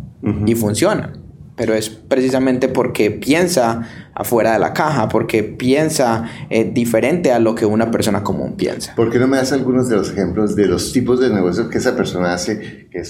Y 0.46 0.54
funciona. 0.54 1.23
Pero 1.56 1.74
es 1.74 1.88
precisamente 1.88 2.68
porque 2.68 3.10
piensa 3.10 3.88
afuera 4.14 4.52
de 4.54 4.58
la 4.58 4.72
caja, 4.72 5.08
porque 5.08 5.42
piensa 5.44 6.28
eh, 6.50 6.70
diferente 6.72 7.32
a 7.32 7.38
lo 7.38 7.54
que 7.54 7.66
una 7.66 7.90
persona 7.90 8.22
común 8.22 8.56
piensa. 8.56 8.94
¿Por 8.94 9.10
qué 9.10 9.18
no 9.18 9.26
me 9.26 9.36
das 9.36 9.52
algunos 9.52 9.88
de 9.88 9.96
los 9.96 10.10
ejemplos 10.10 10.56
de 10.56 10.66
los 10.66 10.92
tipos 10.92 11.20
de 11.20 11.30
negocios 11.30 11.68
que 11.68 11.78
esa 11.78 11.96
persona 11.96 12.34
hace 12.34 12.88
que 12.90 13.04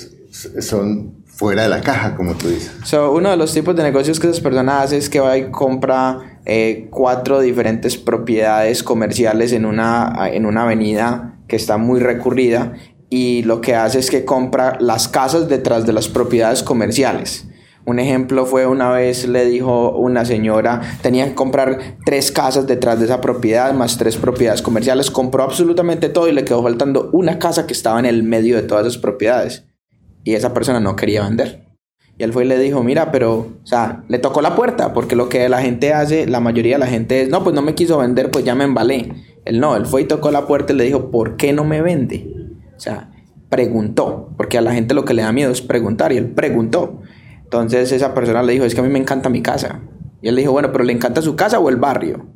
son 0.63 1.25
fuera 1.27 1.63
de 1.63 1.69
la 1.69 1.81
caja, 1.81 2.17
como 2.17 2.35
tú 2.35 2.49
dices? 2.49 2.73
So, 2.85 3.13
uno 3.13 3.31
de 3.31 3.37
los 3.37 3.53
tipos 3.53 3.75
de 3.77 3.83
negocios 3.83 4.21
que 4.21 4.29
esa 4.29 4.43
persona 4.43 4.83
hace 4.83 4.99
es 4.99 5.09
que 5.09 5.21
va 5.21 5.37
y 5.37 5.51
compra 5.51 6.41
eh, 6.45 6.89
cuatro 6.91 7.41
diferentes 7.41 7.97
propiedades 7.97 8.83
comerciales 8.83 9.53
en 9.53 9.65
una, 9.65 10.29
en 10.31 10.47
una 10.47 10.63
avenida 10.63 11.39
que 11.49 11.57
está 11.57 11.77
muy 11.77 12.01
recurrida 12.01 12.75
y 13.11 13.43
lo 13.43 13.61
que 13.61 13.75
hace 13.75 13.99
es 13.99 14.11
que 14.11 14.25
compra 14.25 14.77
las 14.81 15.09
casas 15.09 15.49
detrás 15.49 15.87
de 15.87 15.93
las 15.93 16.09
propiedades 16.09 16.63
comerciales. 16.63 17.47
Un 17.87 17.99
ejemplo 17.99 18.47
fue 18.47 18.67
una 18.67 18.91
vez 18.91 19.29
le 19.29 19.45
dijo 19.45 19.91
una 19.91 20.25
señora, 20.25 20.81
tenía 21.03 21.29
que 21.29 21.35
comprar 21.35 21.99
tres 22.05 22.33
casas 22.33 22.67
detrás 22.67 22.99
de 22.99 23.05
esa 23.05 23.21
propiedad, 23.21 23.75
más 23.75 23.99
tres 23.99 24.17
propiedades 24.17 24.63
comerciales, 24.63 25.11
compró 25.11 25.43
absolutamente 25.43 26.09
todo 26.09 26.29
y 26.29 26.33
le 26.33 26.45
quedó 26.45 26.63
faltando 26.63 27.11
una 27.13 27.39
casa 27.39 27.67
que 27.67 27.75
estaba 27.75 27.99
en 27.99 28.07
el 28.07 28.23
medio 28.23 28.57
de 28.57 28.63
todas 28.63 28.87
esas 28.87 29.01
propiedades. 29.01 29.67
Y 30.25 30.35
esa 30.35 30.55
persona 30.55 30.81
no 30.81 30.97
quería 30.97 31.25
vender. 31.25 31.65
Y 32.17 32.23
él 32.23 32.33
fue 32.33 32.45
y 32.45 32.49
le 32.49 32.59
dijo, 32.59 32.83
mira, 32.83 33.11
pero, 33.11 33.35
o 33.39 33.67
sea, 33.67 34.05
le 34.09 34.19
tocó 34.19 34.41
la 34.41 34.55
puerta, 34.55 34.95
porque 34.95 35.17
lo 35.17 35.29
que 35.29 35.49
la 35.49 35.61
gente 35.61 35.93
hace, 35.93 36.27
la 36.27 36.41
mayoría 36.41 36.77
de 36.77 36.79
la 36.79 36.87
gente 36.87 37.23
es, 37.23 37.29
no, 37.29 37.43
pues 37.43 37.55
no 37.55 37.61
me 37.61 37.75
quiso 37.75 37.99
vender, 37.99 38.31
pues 38.31 38.45
ya 38.45 38.55
me 38.55 38.65
embalé. 38.65 39.13
Él 39.45 39.61
no, 39.61 39.77
él 39.77 39.85
fue 39.85 40.03
y 40.03 40.05
tocó 40.05 40.31
la 40.31 40.47
puerta 40.47 40.73
y 40.73 40.77
le 40.77 40.85
dijo, 40.85 41.11
¿por 41.11 41.37
qué 41.37 41.53
no 41.53 41.65
me 41.65 41.83
vende? 41.83 42.33
O 42.77 42.81
sea, 42.81 43.11
preguntó, 43.51 44.31
porque 44.37 44.59
a 44.59 44.61
la 44.61 44.73
gente 44.73 44.95
lo 44.95 45.05
que 45.05 45.13
le 45.13 45.23
da 45.23 45.33
miedo 45.33 45.51
es 45.51 45.61
preguntar, 45.61 46.13
y 46.13 46.17
él 46.17 46.31
preguntó. 46.31 47.03
Entonces 47.63 47.93
esa 47.93 48.15
persona 48.15 48.43
le 48.43 48.53
dijo, 48.53 48.65
es 48.65 48.75
que 48.75 48.81
a 48.81 48.85
mí 48.85 48.91
me 48.91 48.99
encanta 48.99 49.29
mi 49.29 49.43
casa. 49.43 49.81
Y 50.23 50.29
él 50.29 50.35
le 50.35 50.43
dijo, 50.43 50.53
bueno, 50.53 50.73
pero 50.73 50.85
¿le 50.85 50.93
encanta 50.93 51.23
su 51.23 51.37
casa 51.37 51.59
o 51.59 51.69
el 51.69 51.77
barrio? 51.77 52.27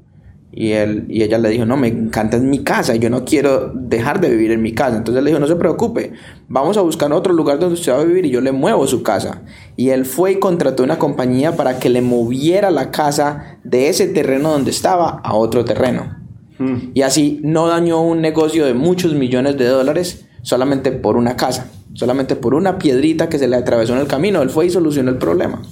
Y, 0.50 0.72
él, 0.72 1.06
y 1.08 1.22
ella 1.22 1.38
le 1.38 1.50
dijo, 1.50 1.66
no, 1.66 1.76
me 1.76 1.88
encanta 1.88 2.38
mi 2.38 2.64
casa, 2.64 2.96
yo 2.96 3.10
no 3.10 3.24
quiero 3.24 3.70
dejar 3.74 4.20
de 4.20 4.30
vivir 4.30 4.50
en 4.50 4.62
mi 4.62 4.72
casa. 4.72 4.96
Entonces 4.96 5.18
él 5.18 5.24
le 5.24 5.30
dijo, 5.30 5.40
no 5.40 5.46
se 5.46 5.56
preocupe, 5.56 6.12
vamos 6.48 6.76
a 6.76 6.80
buscar 6.80 7.12
otro 7.12 7.32
lugar 7.32 7.58
donde 7.58 7.74
usted 7.74 7.92
va 7.92 8.00
a 8.00 8.04
vivir 8.04 8.26
y 8.26 8.30
yo 8.30 8.40
le 8.40 8.52
muevo 8.52 8.86
su 8.86 9.02
casa. 9.02 9.42
Y 9.76 9.90
él 9.90 10.04
fue 10.04 10.32
y 10.32 10.38
contrató 10.38 10.82
una 10.82 10.98
compañía 10.98 11.54
para 11.56 11.78
que 11.78 11.90
le 11.90 12.00
moviera 12.00 12.70
la 12.70 12.90
casa 12.90 13.58
de 13.62 13.88
ese 13.88 14.08
terreno 14.08 14.50
donde 14.50 14.70
estaba 14.70 15.20
a 15.22 15.34
otro 15.34 15.64
terreno. 15.64 16.16
Hmm. 16.58 16.90
Y 16.94 17.02
así 17.02 17.40
no 17.44 17.68
dañó 17.68 18.02
un 18.02 18.20
negocio 18.20 18.66
de 18.66 18.74
muchos 18.74 19.14
millones 19.14 19.58
de 19.58 19.66
dólares 19.66 20.26
solamente 20.42 20.92
por 20.92 21.16
una 21.16 21.36
casa, 21.36 21.70
solamente 21.94 22.36
por 22.36 22.54
una 22.54 22.78
piedrita 22.78 23.28
que 23.28 23.38
se 23.38 23.48
le 23.48 23.56
atravesó 23.56 23.94
en 23.94 24.00
el 24.00 24.06
camino. 24.06 24.42
Él 24.42 24.50
fue 24.50 24.66
y 24.66 24.70
solucionó 24.70 25.10
el 25.10 25.18
problema. 25.18 25.62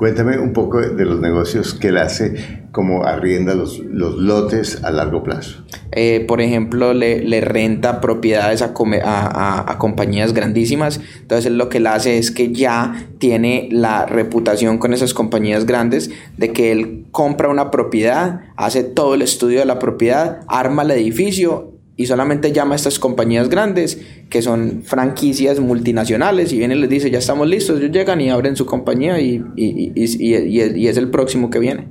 Cuéntame 0.00 0.38
un 0.38 0.54
poco 0.54 0.80
de 0.80 1.04
los 1.04 1.20
negocios 1.20 1.74
que 1.74 1.88
él 1.88 1.98
hace, 1.98 2.62
como 2.72 3.04
arrienda 3.04 3.54
los, 3.54 3.80
los 3.80 4.16
lotes 4.16 4.82
a 4.82 4.90
largo 4.90 5.22
plazo. 5.22 5.62
Eh, 5.92 6.24
por 6.26 6.40
ejemplo, 6.40 6.94
le, 6.94 7.20
le 7.20 7.42
renta 7.42 8.00
propiedades 8.00 8.62
a, 8.62 8.72
a, 8.72 9.70
a, 9.70 9.78
compañías 9.78 10.32
grandísimas. 10.32 11.02
Entonces, 11.20 11.52
lo 11.52 11.68
que 11.68 11.76
él 11.76 11.86
hace 11.86 12.16
es 12.16 12.30
que 12.30 12.50
ya 12.50 13.10
tiene 13.18 13.68
la 13.70 14.06
reputación 14.06 14.78
con 14.78 14.94
esas 14.94 15.12
compañías 15.12 15.66
grandes 15.66 16.10
de 16.38 16.50
que 16.54 16.72
él 16.72 17.04
compra 17.10 17.50
una 17.50 17.70
propiedad, 17.70 18.40
hace 18.56 18.84
todo 18.84 19.12
el 19.12 19.20
estudio 19.20 19.58
de 19.58 19.66
la 19.66 19.78
propiedad, 19.78 20.40
arma 20.48 20.82
el 20.82 20.92
edificio 20.92 21.69
y 22.00 22.06
solamente 22.06 22.50
llama 22.50 22.72
a 22.72 22.76
estas 22.76 22.98
compañías 22.98 23.50
grandes 23.50 24.00
que 24.30 24.40
son 24.40 24.82
franquicias 24.82 25.60
multinacionales 25.60 26.50
y 26.50 26.56
viene 26.56 26.74
y 26.74 26.78
les 26.78 26.88
dice 26.88 27.10
ya 27.10 27.18
estamos 27.18 27.46
listos, 27.46 27.78
ellos 27.78 27.92
llegan 27.92 28.22
y 28.22 28.30
abren 28.30 28.56
su 28.56 28.64
compañía 28.64 29.20
y, 29.20 29.44
y, 29.54 29.92
y, 29.94 30.88
es 30.88 30.96
el 30.96 31.10
próximo 31.10 31.50
que 31.50 31.58
viene. 31.58 31.88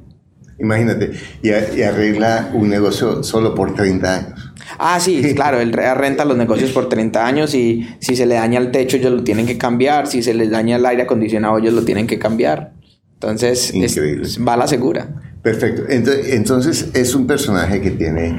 Imagínate, 0.60 1.12
y, 1.44 1.52
arregla 1.52 2.50
un 2.56 2.70
negocio 2.70 3.22
solo 3.22 3.54
por 3.54 3.76
30 3.76 4.16
años. 4.16 4.54
Ah, 4.80 5.00
sí, 5.00 5.22
claro, 5.36 5.60
él 5.60 5.72
renta 5.74 6.26
los 6.26 6.38
negocios 6.38 6.72
por 6.72 6.90
30 6.90 7.24
años 7.24 7.54
y 7.54 7.88
si 8.00 8.16
se 8.16 8.26
le 8.26 8.34
daña 8.34 8.58
el 8.60 8.72
techo 8.72 8.98
ellos 8.98 9.12
lo 9.12 9.24
tienen 9.24 9.46
que 9.46 9.60
cambiar, 9.60 10.08
si 10.08 10.24
se 10.24 10.34
les 10.34 10.50
daña 10.50 10.78
el 10.78 10.86
aire 10.88 11.04
acondicionado 11.04 11.60
ellos 11.60 11.76
lo 11.76 11.84
tienen 11.84 12.08
que 12.08 12.18
cambiar. 12.18 12.74
Entonces, 13.14 13.72
va 14.48 14.56
a 14.56 14.58
la 14.58 14.68
segura. 14.68 15.08
Perfecto. 15.44 15.84
Entonces, 15.88 16.34
entonces 16.34 16.90
es 16.96 17.14
un 17.14 17.28
personaje 17.28 17.80
que 17.80 17.92
tiene 17.92 18.38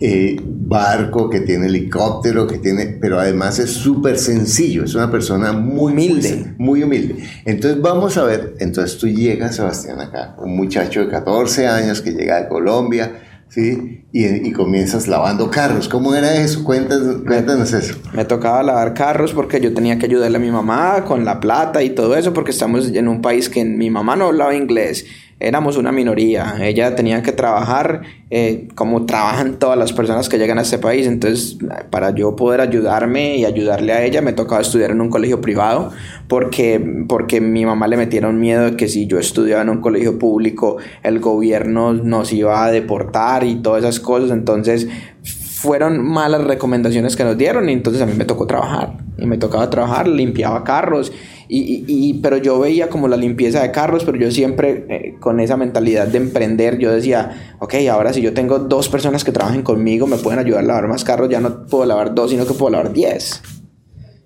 eh, 0.00 0.40
barco, 0.68 1.30
que 1.30 1.40
tiene 1.40 1.66
helicóptero, 1.66 2.46
que 2.46 2.58
tiene, 2.58 2.98
pero 3.00 3.18
además 3.18 3.58
es 3.58 3.70
súper 3.70 4.18
sencillo, 4.18 4.84
es 4.84 4.94
una 4.94 5.10
persona 5.10 5.52
muy 5.52 5.92
humilde. 5.92 6.54
Muy, 6.58 6.82
humilde. 6.82 7.24
Entonces 7.46 7.80
vamos 7.80 8.18
a 8.18 8.24
ver, 8.24 8.54
entonces 8.60 8.98
tú 8.98 9.08
llegas, 9.08 9.56
Sebastián, 9.56 9.98
acá, 9.98 10.36
un 10.38 10.54
muchacho 10.54 11.00
de 11.00 11.08
14 11.08 11.66
años 11.66 12.02
que 12.02 12.10
llega 12.10 12.42
de 12.42 12.48
Colombia, 12.48 13.18
¿sí? 13.48 14.04
Y, 14.12 14.52
comienzas 14.52 15.08
lavando 15.08 15.50
carros. 15.50 15.88
¿Cómo 15.88 16.14
era 16.14 16.34
eso? 16.34 16.64
Cuéntanos, 16.64 17.22
cuéntanos 17.26 17.72
eso. 17.72 17.94
Me 18.12 18.26
tocaba 18.26 18.62
lavar 18.62 18.92
carros 18.92 19.32
porque 19.32 19.60
yo 19.60 19.72
tenía 19.72 19.98
que 19.98 20.04
ayudarle 20.04 20.36
a 20.36 20.40
mi 20.40 20.50
mamá 20.50 21.04
con 21.06 21.24
la 21.24 21.40
plata 21.40 21.82
y 21.82 21.90
todo 21.90 22.14
eso, 22.14 22.34
porque 22.34 22.50
estamos 22.50 22.88
en 22.88 23.08
un 23.08 23.22
país 23.22 23.48
que 23.48 23.64
mi 23.64 23.88
mamá 23.88 24.16
no 24.16 24.26
hablaba 24.26 24.54
inglés 24.54 25.06
éramos 25.40 25.76
una 25.76 25.92
minoría. 25.92 26.56
Ella 26.60 26.96
tenía 26.96 27.22
que 27.22 27.32
trabajar 27.32 28.02
eh, 28.30 28.68
como 28.74 29.06
trabajan 29.06 29.58
todas 29.58 29.78
las 29.78 29.92
personas 29.92 30.28
que 30.28 30.38
llegan 30.38 30.58
a 30.58 30.62
este 30.62 30.78
país. 30.78 31.06
Entonces, 31.06 31.58
para 31.90 32.10
yo 32.14 32.34
poder 32.34 32.60
ayudarme 32.60 33.36
y 33.36 33.44
ayudarle 33.44 33.92
a 33.92 34.04
ella, 34.04 34.20
me 34.20 34.32
tocaba 34.32 34.60
estudiar 34.60 34.90
en 34.90 35.00
un 35.00 35.10
colegio 35.10 35.40
privado 35.40 35.92
porque, 36.26 37.04
porque 37.08 37.40
mi 37.40 37.64
mamá 37.64 37.86
le 37.86 37.96
metieron 37.96 38.40
miedo 38.40 38.64
de 38.64 38.76
que 38.76 38.88
si 38.88 39.06
yo 39.06 39.18
estudiaba 39.18 39.62
en 39.62 39.68
un 39.68 39.80
colegio 39.80 40.18
público, 40.18 40.78
el 41.02 41.20
gobierno 41.20 41.92
nos 41.92 42.32
iba 42.32 42.64
a 42.64 42.70
deportar 42.70 43.44
y 43.44 43.56
todas 43.56 43.84
esas 43.84 44.00
cosas. 44.00 44.30
Entonces, 44.30 44.88
fueron 45.22 46.00
malas 46.00 46.44
recomendaciones 46.44 47.16
que 47.16 47.24
nos 47.24 47.36
dieron 47.36 47.68
y 47.68 47.72
entonces 47.72 48.00
a 48.00 48.06
mí 48.06 48.12
me 48.14 48.24
tocó 48.24 48.46
trabajar 48.46 48.98
y 49.18 49.26
me 49.26 49.38
tocaba 49.38 49.68
trabajar, 49.70 50.06
limpiaba 50.06 50.62
carros 50.62 51.12
y, 51.48 51.84
y, 51.86 52.14
pero 52.14 52.36
yo 52.36 52.58
veía 52.58 52.88
como 52.88 53.08
la 53.08 53.16
limpieza 53.16 53.62
de 53.62 53.70
carros, 53.70 54.04
pero 54.04 54.18
yo 54.18 54.30
siempre 54.30 54.84
eh, 54.88 55.14
con 55.18 55.40
esa 55.40 55.56
mentalidad 55.56 56.06
de 56.06 56.18
emprender, 56.18 56.78
yo 56.78 56.92
decía, 56.92 57.56
ok, 57.58 57.74
ahora 57.90 58.12
si 58.12 58.20
yo 58.20 58.34
tengo 58.34 58.58
dos 58.58 58.90
personas 58.90 59.24
que 59.24 59.32
trabajen 59.32 59.62
conmigo, 59.62 60.06
me 60.06 60.18
pueden 60.18 60.38
ayudar 60.38 60.64
a 60.64 60.66
lavar 60.66 60.88
más 60.88 61.04
carros, 61.04 61.30
ya 61.30 61.40
no 61.40 61.64
puedo 61.66 61.86
lavar 61.86 62.14
dos, 62.14 62.30
sino 62.30 62.46
que 62.46 62.52
puedo 62.52 62.72
lavar 62.72 62.92
diez. 62.92 63.40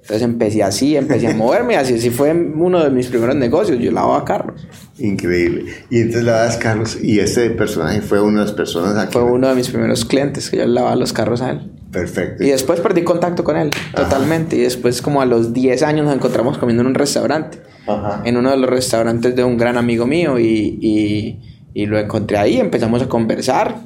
Entonces 0.01 0.23
empecé 0.23 0.65
así, 0.65 0.97
empecé 0.97 1.29
a 1.29 1.35
moverme, 1.37 1.77
así, 1.77 1.95
así 1.95 2.11
fue 2.11 2.33
uno 2.33 2.83
de 2.83 2.91
mis 2.91 3.07
primeros 3.07 3.37
negocios, 3.37 3.79
yo 3.79 3.93
lavaba 3.93 4.25
carros. 4.25 4.67
Increíble. 4.99 5.67
Y 5.91 5.99
entonces 5.99 6.25
lavabas 6.25 6.57
carros 6.57 6.99
y 7.01 7.21
ese 7.21 7.51
personaje 7.51 8.01
fue 8.01 8.21
una 8.21 8.41
de 8.41 8.47
las 8.47 8.55
personas 8.55 8.97
aquí. 8.97 9.13
Fue 9.13 9.23
uno 9.23 9.49
de 9.49 9.55
mis 9.55 9.69
primeros 9.69 10.05
clientes 10.05 10.51
que 10.51 10.57
yo 10.57 10.67
lavaba 10.67 10.97
los 10.97 11.13
carros 11.13 11.41
a 11.41 11.51
él. 11.51 11.71
Perfecto. 11.93 12.43
Y 12.43 12.49
después 12.49 12.81
perdí 12.81 13.05
contacto 13.05 13.45
con 13.45 13.57
él, 13.57 13.71
totalmente. 13.95 14.57
Y 14.57 14.61
después 14.61 15.03
como 15.03 15.21
a 15.21 15.27
los 15.27 15.53
10 15.53 15.83
años 15.83 16.07
nos 16.07 16.15
encontramos 16.15 16.57
comiendo 16.57 16.81
en 16.81 16.89
un 16.89 16.95
restaurante. 16.95 17.61
Ajá. 17.87 18.23
En 18.25 18.39
uno 18.39 18.51
de 18.51 18.57
los 18.57 18.71
restaurantes 18.71 19.37
de 19.37 19.45
un 19.45 19.59
gran 19.59 19.77
amigo 19.77 20.07
mío 20.07 20.39
y, 20.39 20.79
y, 20.81 21.41
y 21.75 21.87
lo 21.87 21.99
encontré 21.99 22.39
ahí, 22.39 22.59
empezamos 22.59 23.03
a 23.03 23.09
conversar. 23.09 23.77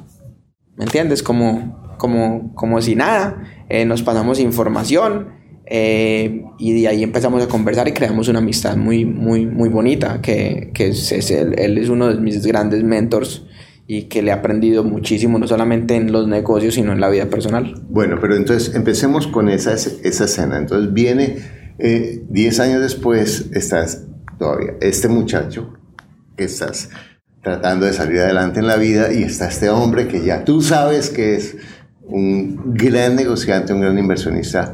¿Me 0.77 0.85
entiendes? 0.85 1.21
Como, 1.21 1.95
como, 1.97 2.55
como 2.55 2.81
si 2.81 2.95
nada. 2.95 3.43
Eh, 3.67 3.83
nos 3.85 4.03
pasamos 4.03 4.39
información. 4.39 5.35
Eh, 5.69 6.45
y 6.57 6.81
de 6.81 6.87
ahí 6.87 7.03
empezamos 7.03 7.43
a 7.43 7.49
conversar 7.49 7.89
y 7.89 7.91
creamos 7.91 8.29
una 8.29 8.39
amistad 8.39 8.77
muy, 8.77 9.03
muy, 9.03 9.45
muy 9.45 9.67
bonita, 9.67 10.21
que, 10.21 10.71
que 10.73 10.87
es, 10.87 11.11
él, 11.29 11.55
él, 11.57 11.77
es 11.77 11.89
uno 11.89 12.07
de 12.07 12.21
mis 12.21 12.45
grandes 12.45 12.85
mentors 12.85 13.43
y 13.89 14.03
que 14.03 14.21
le 14.21 14.31
he 14.31 14.33
aprendido 14.33 14.83
muchísimo, 14.83 15.39
no 15.39 15.47
solamente 15.47 15.95
en 15.95 16.11
los 16.11 16.27
negocios, 16.27 16.75
sino 16.75 16.91
en 16.91 16.99
la 16.99 17.09
vida 17.09 17.27
personal. 17.27 17.81
Bueno, 17.89 18.17
pero 18.19 18.35
entonces 18.35 18.75
empecemos 18.75 19.27
con 19.27 19.47
esa, 19.47 19.73
esa 19.73 20.25
escena. 20.25 20.57
Entonces 20.57 20.93
viene 20.93 21.37
10 21.79 22.59
eh, 22.59 22.61
años 22.61 22.81
después, 22.81 23.49
estás 23.53 24.03
todavía, 24.37 24.73
este 24.81 25.07
muchacho 25.07 25.73
que 26.35 26.43
estás 26.43 26.89
tratando 27.41 27.85
de 27.85 27.93
salir 27.93 28.19
adelante 28.19 28.59
en 28.59 28.67
la 28.67 28.75
vida 28.75 29.13
y 29.13 29.23
está 29.23 29.47
este 29.47 29.69
hombre 29.69 30.09
que 30.09 30.23
ya 30.23 30.43
tú 30.43 30.61
sabes 30.61 31.09
que 31.09 31.35
es 31.35 31.55
un 32.03 32.73
gran 32.73 33.15
negociante, 33.15 33.71
un 33.71 33.81
gran 33.81 33.97
inversionista 33.97 34.73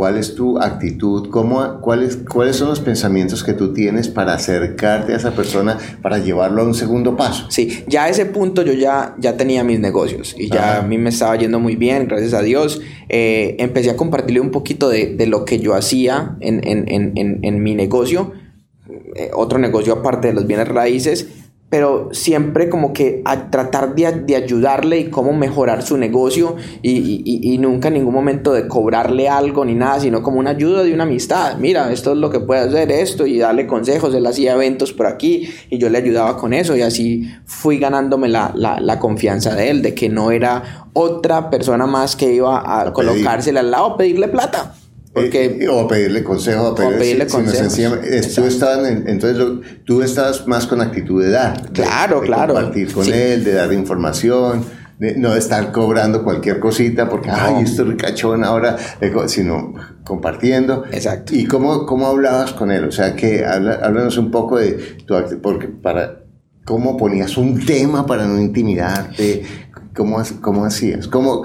¿Cuál 0.00 0.16
es 0.16 0.34
tu 0.34 0.58
actitud? 0.58 1.28
¿Cómo, 1.28 1.78
cuáles, 1.82 2.16
¿Cuáles 2.16 2.56
son 2.56 2.68
los 2.68 2.80
pensamientos 2.80 3.44
que 3.44 3.52
tú 3.52 3.74
tienes 3.74 4.08
para 4.08 4.32
acercarte 4.32 5.12
a 5.12 5.16
esa 5.16 5.32
persona, 5.32 5.76
para 6.00 6.16
llevarlo 6.16 6.62
a 6.62 6.64
un 6.64 6.72
segundo 6.72 7.18
paso? 7.18 7.44
Sí, 7.50 7.84
ya 7.86 8.04
a 8.04 8.08
ese 8.08 8.24
punto 8.24 8.62
yo 8.62 8.72
ya, 8.72 9.14
ya 9.18 9.36
tenía 9.36 9.62
mis 9.62 9.78
negocios 9.78 10.34
y 10.38 10.48
ya 10.48 10.78
a 10.78 10.82
mí 10.84 10.96
me 10.96 11.10
estaba 11.10 11.36
yendo 11.36 11.60
muy 11.60 11.76
bien, 11.76 12.08
gracias 12.08 12.32
a 12.32 12.40
Dios. 12.40 12.80
Eh, 13.10 13.56
empecé 13.58 13.90
a 13.90 13.96
compartirle 13.98 14.40
un 14.40 14.50
poquito 14.50 14.88
de, 14.88 15.16
de 15.16 15.26
lo 15.26 15.44
que 15.44 15.58
yo 15.58 15.74
hacía 15.74 16.34
en, 16.40 16.66
en, 16.66 16.88
en, 16.88 17.44
en 17.44 17.62
mi 17.62 17.74
negocio, 17.74 18.32
eh, 19.16 19.30
otro 19.34 19.58
negocio 19.58 19.92
aparte 19.92 20.28
de 20.28 20.32
los 20.32 20.46
bienes 20.46 20.68
raíces 20.68 21.28
pero 21.70 22.08
siempre 22.10 22.68
como 22.68 22.92
que 22.92 23.22
a 23.24 23.48
tratar 23.48 23.94
de, 23.94 24.10
de 24.26 24.34
ayudarle 24.34 24.98
y 24.98 25.04
cómo 25.08 25.32
mejorar 25.32 25.82
su 25.82 25.96
negocio 25.96 26.56
y, 26.82 26.90
y, 26.90 27.54
y, 27.54 27.58
nunca 27.58 27.88
en 27.88 27.94
ningún 27.94 28.12
momento 28.12 28.52
de 28.52 28.66
cobrarle 28.66 29.28
algo 29.28 29.64
ni 29.64 29.74
nada, 29.76 30.00
sino 30.00 30.20
como 30.20 30.40
una 30.40 30.50
ayuda 30.50 30.82
de 30.82 30.92
una 30.92 31.04
amistad. 31.04 31.58
Mira, 31.58 31.92
esto 31.92 32.12
es 32.12 32.18
lo 32.18 32.28
que 32.28 32.40
puede 32.40 32.62
hacer 32.62 32.90
esto 32.90 33.24
y 33.24 33.38
darle 33.38 33.68
consejos. 33.68 34.12
Él 34.14 34.26
hacía 34.26 34.54
eventos 34.54 34.92
por 34.92 35.06
aquí 35.06 35.48
y 35.70 35.78
yo 35.78 35.88
le 35.88 35.98
ayudaba 35.98 36.36
con 36.36 36.52
eso 36.52 36.76
y 36.76 36.82
así 36.82 37.30
fui 37.44 37.78
ganándome 37.78 38.28
la, 38.28 38.50
la, 38.56 38.80
la 38.80 38.98
confianza 38.98 39.54
de 39.54 39.70
él, 39.70 39.80
de 39.80 39.94
que 39.94 40.08
no 40.08 40.32
era 40.32 40.88
otra 40.92 41.50
persona 41.50 41.86
más 41.86 42.16
que 42.16 42.34
iba 42.34 42.80
a 42.80 42.92
colocársela 42.92 43.60
al 43.60 43.70
lado, 43.70 43.96
pedirle 43.96 44.26
plata. 44.26 44.74
Porque, 45.12 45.66
o 45.68 45.88
pedirle 45.88 46.22
consejo, 46.22 46.68
o 46.68 46.74
pedirle, 46.74 47.26
consejo. 47.26 47.96
tú 48.34 48.44
estabas 48.44 48.88
entonces 48.88 49.44
tú 49.84 50.02
estás 50.02 50.46
más 50.46 50.68
con 50.68 50.80
actitud 50.80 51.20
de 51.20 51.30
dar. 51.30 51.72
Claro, 51.72 52.20
de, 52.20 52.26
claro. 52.26 52.54
Compartir 52.54 52.92
con 52.92 53.12
él, 53.12 53.42
de 53.42 53.54
dar 53.54 53.72
información, 53.72 54.64
de, 55.00 55.16
no 55.16 55.34
estar 55.34 55.72
cobrando 55.72 56.22
cualquier 56.22 56.60
cosita 56.60 57.08
porque, 57.08 57.28
ay, 57.28 57.64
esto 57.64 57.84
ricachón 57.84 58.44
ahora, 58.44 58.76
sino 59.26 59.74
compartiendo. 60.04 60.84
Exacto. 60.92 61.34
¿Y 61.34 61.44
cómo, 61.44 61.86
cómo 61.86 62.06
hablabas 62.06 62.52
con 62.52 62.70
él? 62.70 62.84
O 62.84 62.92
sea, 62.92 63.16
que 63.16 63.44
háblanos 63.44 64.16
un 64.16 64.30
poco 64.30 64.58
de 64.58 64.74
tu 65.04 65.16
porque 65.42 65.66
para 65.66 66.20
cómo 66.64 66.96
ponías 66.96 67.36
un 67.36 67.66
tema 67.66 68.06
para 68.06 68.26
no 68.26 68.38
intimidarte, 68.38 69.42
cómo, 69.92 70.22
cómo 70.40 70.64
hacías, 70.64 71.08
cómo 71.08 71.42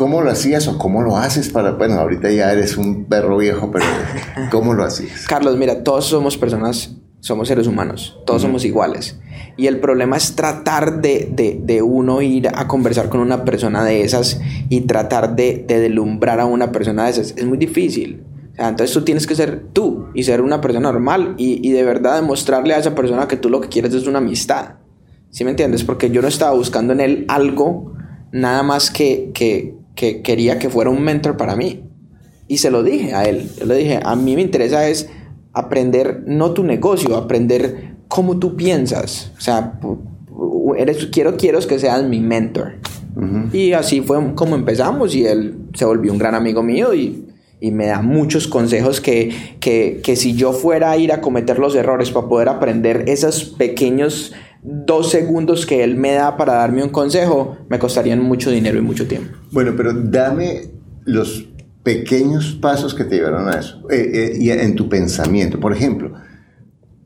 ¿Cómo 0.00 0.22
lo 0.22 0.30
hacías 0.30 0.66
o 0.66 0.78
cómo 0.78 1.02
lo 1.02 1.18
haces 1.18 1.50
para, 1.50 1.72
bueno, 1.72 1.96
ahorita 1.96 2.30
ya 2.30 2.50
eres 2.50 2.78
un 2.78 3.04
perro 3.04 3.36
viejo, 3.36 3.70
pero 3.70 3.84
¿cómo 4.50 4.72
lo 4.72 4.82
hacías? 4.82 5.26
Carlos, 5.26 5.58
mira, 5.58 5.84
todos 5.84 6.06
somos 6.06 6.38
personas, 6.38 6.96
somos 7.18 7.48
seres 7.48 7.66
humanos, 7.66 8.18
todos 8.24 8.40
somos 8.40 8.64
iguales. 8.64 9.20
Y 9.58 9.66
el 9.66 9.78
problema 9.78 10.16
es 10.16 10.34
tratar 10.34 11.02
de, 11.02 11.28
de, 11.30 11.60
de, 11.62 11.82
uno 11.82 12.22
ir 12.22 12.48
a 12.48 12.66
conversar 12.66 13.10
con 13.10 13.20
una 13.20 13.44
persona 13.44 13.84
de 13.84 14.00
esas 14.00 14.40
y 14.70 14.80
tratar 14.86 15.36
de, 15.36 15.66
de 15.68 15.80
delumbrar 15.80 16.40
a 16.40 16.46
una 16.46 16.72
persona 16.72 17.04
de 17.04 17.10
esas. 17.10 17.34
Es 17.36 17.44
muy 17.44 17.58
difícil. 17.58 18.24
O 18.52 18.56
sea, 18.56 18.70
entonces 18.70 18.94
tú 18.94 19.02
tienes 19.02 19.26
que 19.26 19.34
ser 19.34 19.66
tú 19.74 20.06
y 20.14 20.22
ser 20.22 20.40
una 20.40 20.62
persona 20.62 20.90
normal 20.90 21.34
y, 21.36 21.60
y 21.62 21.72
de 21.72 21.84
verdad 21.84 22.18
demostrarle 22.22 22.72
a 22.72 22.78
esa 22.78 22.94
persona 22.94 23.28
que 23.28 23.36
tú 23.36 23.50
lo 23.50 23.60
que 23.60 23.68
quieres 23.68 23.92
es 23.92 24.06
una 24.06 24.16
amistad. 24.16 24.76
¿Sí 25.28 25.44
me 25.44 25.50
entiendes? 25.50 25.84
Porque 25.84 26.10
yo 26.10 26.22
no 26.22 26.28
estaba 26.28 26.52
buscando 26.52 26.94
en 26.94 27.00
él 27.00 27.26
algo 27.28 27.92
nada 28.32 28.62
más 28.62 28.90
que, 28.90 29.30
que, 29.34 29.74
que 30.00 30.22
quería 30.22 30.58
que 30.58 30.70
fuera 30.70 30.88
un 30.88 31.02
mentor 31.02 31.36
para 31.36 31.56
mí. 31.56 31.84
Y 32.48 32.56
se 32.56 32.70
lo 32.70 32.82
dije 32.82 33.12
a 33.12 33.24
él. 33.24 33.50
Yo 33.58 33.66
le 33.66 33.76
dije, 33.76 34.00
a 34.02 34.16
mí 34.16 34.34
me 34.34 34.40
interesa 34.40 34.88
es 34.88 35.10
aprender, 35.52 36.22
no 36.26 36.52
tu 36.52 36.64
negocio, 36.64 37.18
aprender 37.18 37.96
cómo 38.08 38.38
tú 38.38 38.56
piensas. 38.56 39.30
O 39.36 39.42
sea, 39.42 39.78
eres, 40.78 41.04
quiero, 41.12 41.36
quiero 41.36 41.60
que 41.60 41.78
seas 41.78 42.02
mi 42.02 42.18
mentor. 42.18 42.78
Y 43.52 43.72
así 43.74 44.00
fue 44.00 44.34
como 44.34 44.54
empezamos 44.54 45.14
y 45.14 45.26
él 45.26 45.66
se 45.74 45.84
volvió 45.84 46.12
un 46.12 46.18
gran 46.18 46.34
amigo 46.34 46.62
mío 46.62 46.94
y, 46.94 47.26
y 47.60 47.70
me 47.70 47.84
da 47.84 48.00
muchos 48.00 48.48
consejos 48.48 49.02
que, 49.02 49.58
que, 49.60 50.00
que, 50.02 50.16
si 50.16 50.32
yo 50.32 50.54
fuera 50.54 50.92
a 50.92 50.96
ir 50.96 51.12
a 51.12 51.20
cometer 51.20 51.58
los 51.58 51.74
errores 51.74 52.10
para 52.10 52.26
poder 52.26 52.48
aprender 52.48 53.04
esos 53.06 53.44
pequeños 53.44 54.32
dos 54.62 55.10
segundos 55.10 55.66
que 55.66 55.82
él 55.82 55.96
me 55.96 56.12
da 56.12 56.36
para 56.36 56.54
darme 56.54 56.82
un 56.82 56.90
consejo, 56.90 57.58
me 57.68 57.78
costarían 57.78 58.20
mucho 58.20 58.50
dinero 58.50 58.78
y 58.78 58.82
mucho 58.82 59.06
tiempo. 59.06 59.36
Bueno, 59.50 59.72
pero 59.76 59.92
dame 59.92 60.70
los 61.04 61.48
pequeños 61.82 62.58
pasos 62.60 62.94
que 62.94 63.04
te 63.04 63.16
llevaron 63.16 63.48
a 63.48 63.58
eso 63.58 63.82
eh, 63.90 64.10
eh, 64.12 64.36
y 64.38 64.50
en 64.50 64.74
tu 64.74 64.88
pensamiento. 64.88 65.58
Por 65.58 65.72
ejemplo, 65.72 66.12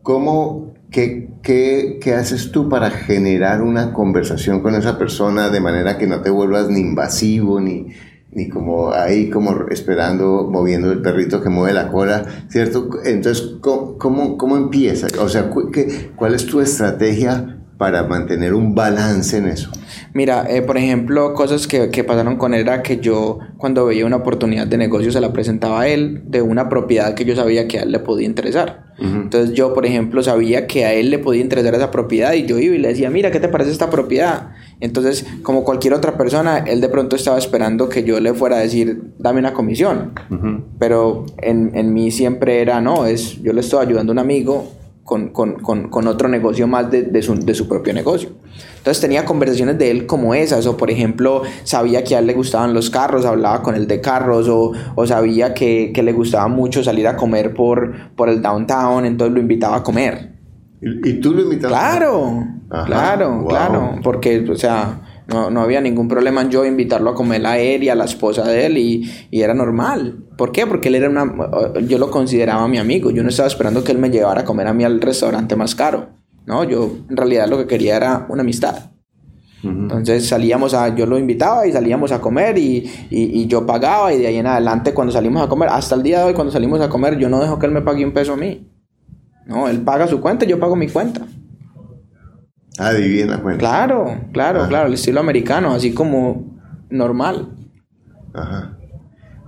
¿cómo, 0.03 0.75
qué, 0.90 1.31
qué, 1.43 1.99
qué, 2.03 2.14
haces 2.14 2.51
tú 2.51 2.69
para 2.69 2.90
generar 2.90 3.62
una 3.62 3.93
conversación 3.93 4.61
con 4.61 4.75
esa 4.75 4.99
persona 4.99 5.49
de 5.49 5.61
manera 5.61 5.97
que 5.97 6.07
no 6.07 6.23
te 6.23 6.31
vuelvas 6.31 6.69
ni 6.69 6.81
invasivo 6.81 7.61
ni, 7.61 7.87
ni 8.35 8.49
como 8.49 8.92
ahí 8.92 9.31
como 9.31 9.68
esperando, 9.70 10.49
moviendo 10.51 10.90
el 10.90 11.01
perrito 11.01 11.42
que 11.42 11.49
mueve 11.49 11.73
la 11.73 11.90
cola, 11.90 12.25
¿cierto? 12.49 12.88
Entonces, 13.05 13.57
¿cómo, 13.61 13.97
cómo, 13.97 14.37
cómo 14.37 14.57
empieza? 14.57 15.07
O 15.20 15.29
sea, 15.29 15.51
¿qué, 15.73 16.11
¿cuál 16.16 16.35
es 16.35 16.47
tu 16.47 16.61
estrategia 16.61 17.59
para 17.79 18.05
mantener 18.05 18.55
un 18.55 18.75
balance 18.75 19.37
en 19.37 19.49
eso? 19.49 19.70
Mira, 20.12 20.47
eh, 20.49 20.62
por 20.62 20.77
ejemplo, 20.77 21.35
cosas 21.35 21.66
que, 21.66 21.90
que, 21.90 22.05
pasaron 22.05 22.37
con 22.37 22.55
él 22.55 22.62
era 22.62 22.83
que 22.83 22.99
yo 22.99 23.38
cuando 23.57 23.87
veía 23.87 24.07
una 24.07 24.16
oportunidad 24.16 24.66
de 24.66 24.79
negocio 24.79 25.11
se 25.11 25.20
la 25.20 25.33
presentaba 25.33 25.83
a 25.83 25.88
él 25.88 26.23
de 26.27 26.42
una 26.42 26.68
propiedad 26.68 27.14
que 27.14 27.25
yo 27.25 27.35
sabía 27.35 27.66
que 27.68 27.79
a 27.79 27.83
él 27.83 27.92
le 27.92 27.99
podía 27.99 28.27
interesar. 28.27 28.94
Uh 28.99 29.03
-huh. 29.03 29.23
Entonces 29.23 29.55
yo, 29.55 29.75
por 29.75 29.87
ejemplo, 29.87 30.23
sabía 30.23 30.66
que 30.66 30.85
a 30.85 30.92
él 30.92 31.11
le 31.11 31.18
podía 31.18 31.42
interesar 31.42 31.75
esa 31.75 31.90
propiedad 31.90 32.33
y 32.33 32.47
yo 32.47 32.59
iba 32.59 32.75
y 32.75 32.79
le 32.79 32.88
decía, 32.88 33.11
mira, 33.11 33.31
¿qué 33.31 33.40
te 33.40 33.49
parece 33.49 33.73
esta 33.73 33.90
propiedad? 33.90 34.53
Entonces, 34.85 35.25
como 35.42 35.64
cualquier 35.64 35.94
otra 35.94 36.18
persona, 36.18 36.59
él 36.59 36.83
de 36.83 36.90
pronto 36.90 37.16
estaba 37.16 37.38
esperando 37.38 37.88
que 37.88 38.05
yo 38.05 38.20
le 38.20 38.35
fuera 38.35 38.57
a 38.57 38.59
decir, 38.59 39.14
dame 39.18 39.40
una 39.40 39.55
comisión. 39.55 40.12
Uh 40.29 40.35
-huh. 40.35 40.62
Pero 40.79 41.25
en, 41.38 41.70
en 41.75 41.94
mí 41.94 42.11
siempre 42.11 42.61
era, 42.61 42.83
no, 42.83 43.07
es, 43.07 43.40
yo 43.42 43.55
le 43.55 43.62
estoy 43.62 43.87
ayudando 43.87 44.12
a 44.12 44.14
un 44.14 44.18
amigo 44.18 44.73
con, 45.03 45.31
con, 45.31 45.55
con, 45.55 45.88
con, 45.88 46.07
otro 46.07 46.29
negocio 46.29 46.66
más 46.66 46.90
de, 46.90 47.03
de, 47.05 47.23
su, 47.23 47.35
de, 47.35 47.55
su, 47.55 47.66
propio 47.66 47.94
negocio. 47.94 48.29
Entonces 48.77 49.01
tenía 49.01 49.25
conversaciones 49.25 49.79
de 49.79 49.90
él 49.90 50.05
como 50.05 50.35
esas, 50.35 50.66
o 50.66 50.77
por 50.77 50.90
ejemplo, 50.90 51.44
sabía 51.62 52.05
que 52.05 52.16
a 52.16 52.18
él 52.18 52.27
le 52.27 52.35
gustaban 52.35 52.75
los 52.75 52.90
carros, 52.90 53.25
hablaba 53.25 53.62
con 53.62 53.75
él 53.77 53.87
de 53.87 54.03
carros, 54.03 54.49
o, 54.49 54.73
o 54.94 55.07
sabía 55.07 55.55
que, 55.55 55.92
que, 55.94 56.03
le 56.03 56.12
gustaba 56.12 56.49
mucho 56.49 56.85
salir 56.85 57.09
a 57.09 57.16
comer 57.16 57.55
por, 57.55 58.14
por 58.16 58.29
el 58.29 58.42
downtown, 58.42 59.07
entonces 59.07 59.33
lo 59.33 59.40
invitaba 59.40 59.77
a 59.77 59.83
comer. 59.83 60.35
¿Y, 60.83 61.09
y 61.09 61.20
tú 61.20 61.33
lo 61.33 61.40
invitabas? 61.40 61.73
Claro, 61.73 62.47
Ajá, 62.75 62.87
claro, 62.87 63.39
wow. 63.39 63.49
claro, 63.49 63.95
porque, 64.03 64.45
o 64.51 64.57
sea, 64.57 65.01
no, 65.27 65.51
no, 65.51 65.63
había 65.63 65.81
ningún 65.81 66.09
problema 66.09 66.43
en 66.43 66.51
yo 66.51 66.65
invitarlo 66.65 67.11
a 67.11 67.15
comer 67.15 67.47
a 67.47 67.59
él 67.59 67.85
y 67.85 67.89
a 67.89 67.95
la 67.95 68.05
esposa 68.05 68.45
de 68.45 68.67
él 68.67 68.79
y, 68.79 69.11
y, 69.31 69.41
era 69.41 69.55
normal. 69.55 70.25
¿Por 70.37 70.53
qué? 70.53 70.67
Porque 70.67 70.89
él 70.89 70.97
era 70.97 71.09
una... 71.09 71.25
Yo 71.87 71.99
lo 71.99 72.11
consideraba 72.11 72.67
mi 72.69 72.79
amigo. 72.79 73.11
Yo 73.11 73.23
no 73.23 73.29
estaba 73.29 73.47
esperando 73.47 73.83
que 73.85 73.93
él 73.93 73.99
me 73.99 74.11
llevara 74.11 74.43
a 74.43 74.45
comer 74.45 74.67
a 74.67 74.75
mí 74.75 74.85
al 74.85 75.01
restaurante 75.01 75.57
más 75.57 75.75
caro. 75.75 76.09
No, 76.47 76.65
yo 76.65 76.99
en 77.09 77.17
realidad 77.17 77.49
lo 77.49 77.57
que 77.57 77.67
quería 77.67 77.97
era 77.97 78.27
una 78.29 78.43
amistad. 78.43 78.91
Uh 79.63 79.69
-huh. 79.69 79.83
Entonces 79.83 80.27
salíamos 80.29 80.75
a... 80.75 80.95
Yo 80.95 81.07
lo 81.07 81.17
invitaba 81.17 81.67
y 81.67 81.73
salíamos 81.73 82.13
a 82.13 82.21
comer 82.21 82.59
y, 82.59 82.91
y, 83.09 83.41
y, 83.41 83.47
yo 83.47 83.65
pagaba 83.65 84.13
y 84.13 84.19
de 84.19 84.27
ahí 84.27 84.37
en 84.37 84.47
adelante 84.47 84.93
cuando 84.93 85.13
salimos 85.13 85.43
a 85.43 85.49
comer, 85.49 85.71
hasta 85.71 85.95
el 85.95 86.03
día 86.03 86.19
de 86.19 86.25
hoy 86.27 86.35
cuando 86.35 86.53
salimos 86.53 86.83
a 86.83 86.91
comer, 86.91 87.17
yo 87.17 87.31
no 87.31 87.41
dejo 87.41 87.59
que 87.59 87.65
él 87.67 87.73
me 87.73 87.81
pague 87.81 88.05
un 88.05 88.13
peso 88.13 88.35
a 88.35 88.37
mí. 88.37 88.69
No, 89.47 89.69
él 89.69 89.81
paga 89.81 90.07
su 90.07 90.21
cuenta 90.21 90.45
y 90.45 90.49
yo 90.49 90.59
pago 90.59 90.77
mi 90.77 90.89
cuenta. 90.89 91.23
Ah, 92.79 92.93
divina 92.93 93.41
cuenta. 93.41 93.61
Claro, 93.61 94.21
claro, 94.33 94.61
Ajá. 94.61 94.69
claro, 94.69 94.89
el 94.89 94.95
estilo 94.95 95.21
americano, 95.21 95.73
así 95.75 95.93
como 95.93 96.59
normal. 96.91 97.51
Ajá. 98.33 98.79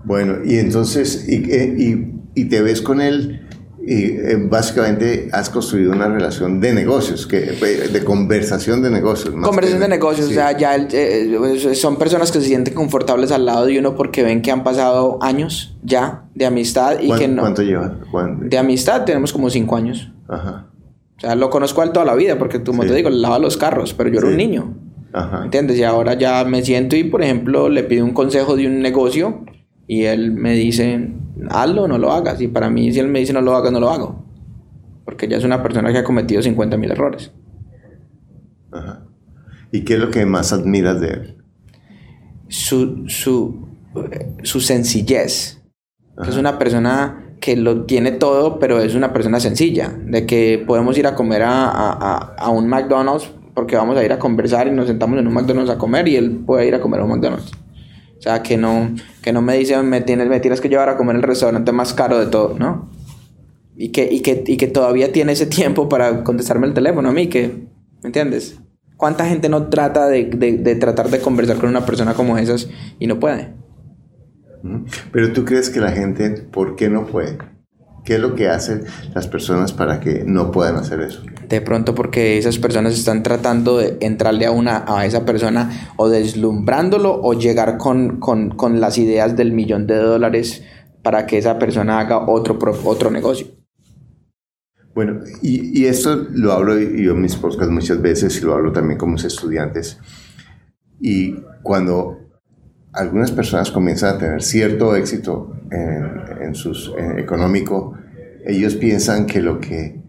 Bueno, 0.04 0.36
y 0.44 0.58
entonces, 0.58 1.28
y, 1.28 1.34
y, 1.34 2.14
y 2.34 2.44
te 2.44 2.62
ves 2.62 2.80
con 2.80 3.00
él, 3.00 3.46
y 3.86 4.04
eh, 4.04 4.36
básicamente 4.48 5.28
has 5.32 5.48
construido 5.48 5.92
una 5.92 6.08
relación 6.08 6.60
de 6.60 6.74
negocios, 6.74 7.26
que, 7.26 7.40
de 7.40 8.04
conversación 8.04 8.82
de 8.82 8.90
negocios. 8.90 9.32
Conversación 9.42 9.80
de 9.80 9.88
negocios, 9.88 10.26
sí. 10.26 10.32
o 10.32 10.34
sea, 10.34 10.58
ya 10.58 10.74
eh, 10.76 11.74
son 11.74 11.96
personas 11.96 12.32
que 12.32 12.40
se 12.40 12.46
sienten 12.46 12.74
confortables 12.74 13.30
al 13.30 13.46
lado 13.46 13.64
de 13.64 13.78
uno 13.78 13.94
porque 13.94 14.24
ven 14.24 14.42
que 14.42 14.50
han 14.50 14.64
pasado 14.64 15.18
años 15.22 15.76
ya 15.84 16.24
de 16.34 16.46
amistad 16.46 16.98
y 17.00 17.12
que 17.12 17.28
no. 17.28 17.42
¿Cuánto 17.42 17.62
lleva? 17.62 17.96
¿Cuánto? 18.10 18.46
De 18.46 18.58
amistad 18.58 19.04
tenemos 19.04 19.32
como 19.32 19.50
cinco 19.50 19.76
años. 19.76 20.12
Ajá. 20.28 20.66
O 21.16 21.20
sea, 21.20 21.34
lo 21.34 21.48
conozco 21.48 21.80
a 21.80 21.84
él 21.84 21.92
toda 21.92 22.04
la 22.04 22.14
vida 22.14 22.38
porque, 22.38 22.62
como 22.62 22.82
sí. 22.82 22.88
te 22.88 22.94
digo, 22.94 23.10
le 23.10 23.16
lava 23.16 23.38
los 23.38 23.56
carros, 23.56 23.94
pero 23.94 24.10
yo 24.10 24.18
era 24.18 24.28
un 24.28 24.36
niño. 24.36 24.74
Ajá. 25.12 25.44
¿Entiendes? 25.44 25.78
Y 25.78 25.82
ahora 25.82 26.14
ya 26.14 26.44
me 26.44 26.62
siento 26.62 26.94
y, 26.94 27.04
por 27.04 27.22
ejemplo, 27.22 27.68
le 27.68 27.84
pido 27.84 28.04
un 28.04 28.12
consejo 28.12 28.54
de 28.54 28.66
un 28.66 28.80
negocio 28.80 29.44
y 29.86 30.04
él 30.04 30.32
me 30.32 30.52
dice, 30.52 31.10
hazlo 31.48 31.84
o 31.84 31.88
no 31.88 31.96
lo 31.96 32.12
hagas. 32.12 32.40
Y 32.40 32.48
para 32.48 32.68
mí, 32.68 32.92
si 32.92 33.00
él 33.00 33.08
me 33.08 33.20
dice 33.20 33.32
no 33.32 33.40
lo 33.40 33.56
hagas, 33.56 33.72
no 33.72 33.80
lo 33.80 33.90
hago. 33.90 34.26
Porque 35.04 35.26
ya 35.26 35.38
es 35.38 35.44
una 35.44 35.62
persona 35.62 35.90
que 35.90 35.98
ha 35.98 36.04
cometido 36.04 36.42
50 36.42 36.76
mil 36.76 36.90
errores. 36.90 37.32
Ajá. 38.72 39.06
¿Y 39.72 39.82
qué 39.82 39.94
es 39.94 40.00
lo 40.00 40.10
que 40.10 40.26
más 40.26 40.52
admiras 40.52 41.00
de 41.00 41.08
él? 41.08 41.36
Su, 42.48 43.04
su, 43.08 43.68
su 44.42 44.60
sencillez. 44.60 45.62
Es 46.26 46.36
una 46.36 46.58
persona 46.58 47.25
que 47.46 47.54
lo 47.54 47.84
tiene 47.84 48.10
todo, 48.10 48.58
pero 48.58 48.80
es 48.80 48.96
una 48.96 49.12
persona 49.12 49.38
sencilla, 49.38 49.96
de 50.04 50.26
que 50.26 50.64
podemos 50.66 50.98
ir 50.98 51.06
a 51.06 51.14
comer 51.14 51.42
a, 51.42 51.70
a, 51.70 52.34
a, 52.36 52.50
un 52.50 52.66
McDonald's 52.66 53.30
porque 53.54 53.76
vamos 53.76 53.96
a 53.96 54.04
ir 54.04 54.12
a 54.12 54.18
conversar 54.18 54.66
y 54.66 54.72
nos 54.72 54.88
sentamos 54.88 55.16
en 55.20 55.28
un 55.28 55.32
McDonald's 55.32 55.70
a 55.70 55.78
comer 55.78 56.08
y 56.08 56.16
él 56.16 56.42
puede 56.44 56.66
ir 56.66 56.74
a 56.74 56.80
comer 56.80 56.98
a 56.98 57.04
un 57.04 57.10
McDonald's. 57.10 57.52
O 58.18 58.20
sea, 58.20 58.42
que 58.42 58.56
no, 58.56 58.90
que 59.22 59.32
no 59.32 59.42
me 59.42 59.56
dice, 59.56 59.80
me 59.84 60.00
tienes, 60.00 60.26
me 60.26 60.40
tienes 60.40 60.60
que 60.60 60.68
llevar 60.68 60.88
a 60.88 60.96
comer 60.96 61.14
el 61.14 61.22
restaurante 61.22 61.70
más 61.70 61.94
caro 61.94 62.18
de 62.18 62.26
todo, 62.26 62.58
¿no? 62.58 62.90
Y 63.76 63.90
que, 63.90 64.08
y, 64.10 64.22
que, 64.22 64.42
y 64.44 64.56
que 64.56 64.66
todavía 64.66 65.12
tiene 65.12 65.30
ese 65.30 65.46
tiempo 65.46 65.88
para 65.88 66.24
contestarme 66.24 66.66
el 66.66 66.74
teléfono 66.74 67.10
a 67.10 67.12
mí, 67.12 67.28
que, 67.28 67.68
¿me 68.02 68.08
entiendes? 68.08 68.58
¿Cuánta 68.96 69.24
gente 69.24 69.48
no 69.48 69.68
trata 69.68 70.08
de, 70.08 70.24
de, 70.24 70.58
de 70.58 70.74
tratar 70.74 71.10
de 71.10 71.20
conversar 71.20 71.58
con 71.58 71.68
una 71.68 71.86
persona 71.86 72.14
como 72.14 72.38
esas 72.38 72.68
y 72.98 73.06
no 73.06 73.20
puede? 73.20 73.54
Pero 75.12 75.32
tú 75.32 75.44
crees 75.44 75.70
que 75.70 75.80
la 75.80 75.92
gente, 75.92 76.30
¿por 76.30 76.76
qué 76.76 76.88
no 76.88 77.06
puede? 77.06 77.38
¿Qué 78.04 78.14
es 78.14 78.20
lo 78.20 78.36
que 78.36 78.48
hacen 78.48 78.84
las 79.14 79.26
personas 79.26 79.72
para 79.72 79.98
que 79.98 80.22
no 80.24 80.52
puedan 80.52 80.76
hacer 80.76 81.00
eso? 81.00 81.22
De 81.48 81.60
pronto 81.60 81.94
porque 81.94 82.38
esas 82.38 82.56
personas 82.58 82.94
están 82.94 83.24
tratando 83.24 83.78
de 83.78 83.96
entrarle 84.00 84.46
a, 84.46 84.52
una, 84.52 84.84
a 84.86 85.04
esa 85.04 85.24
persona 85.24 85.92
o 85.96 86.08
deslumbrándolo 86.08 87.20
o 87.20 87.34
llegar 87.34 87.78
con, 87.78 88.20
con, 88.20 88.50
con 88.50 88.80
las 88.80 88.96
ideas 88.98 89.36
del 89.36 89.52
millón 89.52 89.88
de 89.88 89.96
dólares 89.96 90.62
para 91.02 91.26
que 91.26 91.38
esa 91.38 91.58
persona 91.58 91.98
haga 91.98 92.28
otro, 92.28 92.58
otro 92.84 93.10
negocio. 93.10 93.48
Bueno, 94.94 95.20
y, 95.42 95.82
y 95.82 95.86
esto 95.86 96.26
lo 96.30 96.52
hablo 96.52 96.78
yo 96.78 97.12
en 97.12 97.20
mis 97.20 97.36
podcasts 97.36 97.72
muchas 97.72 98.00
veces 98.00 98.40
y 98.40 98.44
lo 98.44 98.54
hablo 98.54 98.72
también 98.72 98.98
con 98.98 99.12
mis 99.12 99.24
estudiantes. 99.24 99.98
Y 101.00 101.34
cuando 101.62 102.25
algunas 102.96 103.30
personas 103.30 103.70
comienzan 103.70 104.16
a 104.16 104.18
tener 104.18 104.42
cierto 104.42 104.96
éxito 104.96 105.52
en, 105.70 106.42
en 106.42 106.54
sus 106.54 106.92
en 106.98 107.18
económico, 107.18 107.94
ellos 108.44 108.74
piensan 108.76 109.26
que 109.26 109.42
lo 109.42 109.60
que, 109.60 110.02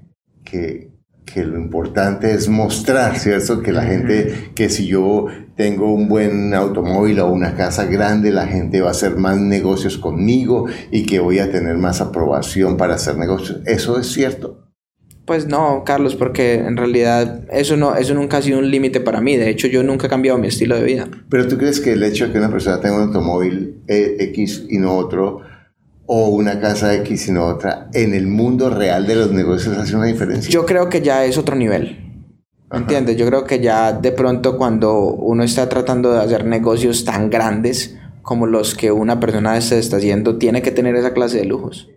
que, 0.43 0.91
que, 1.25 1.43
lo 1.43 1.57
importante 1.59 2.31
es 2.31 2.47
mostrar, 2.47 3.17
¿cierto? 3.17 3.61
Que 3.61 3.71
la 3.71 3.83
gente, 3.83 4.51
que 4.55 4.69
si 4.69 4.87
yo 4.87 5.25
tengo 5.55 5.91
un 5.91 6.07
buen 6.07 6.53
automóvil 6.53 7.19
o 7.19 7.31
una 7.31 7.55
casa 7.55 7.85
grande, 7.85 8.31
la 8.31 8.47
gente 8.47 8.81
va 8.81 8.89
a 8.89 8.91
hacer 8.91 9.17
más 9.17 9.37
negocios 9.37 9.97
conmigo 9.97 10.67
y 10.91 11.05
que 11.05 11.19
voy 11.19 11.39
a 11.39 11.51
tener 11.51 11.77
más 11.77 11.99
aprobación 11.99 12.77
para 12.77 12.95
hacer 12.95 13.17
negocios. 13.17 13.61
¿Eso 13.65 13.99
es 13.99 14.07
cierto? 14.07 14.66
Pues 15.27 15.45
no, 15.45 15.83
Carlos, 15.85 16.15
porque 16.15 16.53
en 16.53 16.77
realidad 16.77 17.41
eso 17.51 17.75
no, 17.75 17.97
eso 17.97 18.13
nunca 18.13 18.37
ha 18.37 18.41
sido 18.41 18.59
un 18.59 18.71
límite 18.71 19.01
para 19.01 19.19
mí. 19.19 19.35
De 19.35 19.49
hecho, 19.49 19.67
yo 19.67 19.83
nunca 19.83 20.07
he 20.07 20.09
cambiado 20.09 20.39
mi 20.39 20.47
estilo 20.47 20.77
de 20.77 20.85
vida. 20.85 21.09
Pero 21.29 21.49
tú 21.49 21.57
crees 21.57 21.81
que 21.81 21.91
el 21.91 22.03
hecho 22.03 22.27
de 22.27 22.31
que 22.31 22.37
una 22.37 22.49
persona 22.49 22.79
tenga 22.79 22.95
un 22.95 23.01
automóvil 23.07 23.83
eh, 23.89 24.15
X 24.21 24.67
y 24.69 24.77
no 24.77 24.95
otro, 24.95 25.41
o 26.05 26.29
una 26.29 26.61
casa 26.61 26.95
X 26.95 27.27
y 27.27 27.33
no 27.33 27.45
otra, 27.45 27.89
en 27.93 28.13
el 28.13 28.25
mundo 28.25 28.69
real 28.69 29.05
de 29.05 29.15
los 29.15 29.33
negocios 29.33 29.77
hace 29.77 29.97
una 29.97 30.05
diferencia? 30.05 30.49
Yo 30.49 30.65
creo 30.65 30.87
que 30.87 31.01
ya 31.01 31.25
es 31.25 31.37
otro 31.37 31.57
nivel. 31.57 32.23
¿Entiendes? 32.71 33.17
Yo 33.17 33.25
creo 33.25 33.43
que 33.43 33.59
ya 33.59 33.91
de 33.91 34.13
pronto 34.13 34.57
cuando 34.57 34.97
uno 34.97 35.43
está 35.43 35.67
tratando 35.67 36.13
de 36.13 36.21
hacer 36.21 36.45
negocios 36.45 37.03
tan 37.03 37.29
grandes 37.29 37.97
como 38.21 38.47
los 38.47 38.75
que 38.75 38.93
una 38.93 39.19
persona 39.19 39.59
se 39.59 39.77
está 39.77 39.97
haciendo, 39.97 40.37
tiene 40.37 40.61
que 40.61 40.71
tener 40.71 40.95
esa 40.95 41.11
clase 41.11 41.39
de 41.39 41.45
lujos 41.45 41.89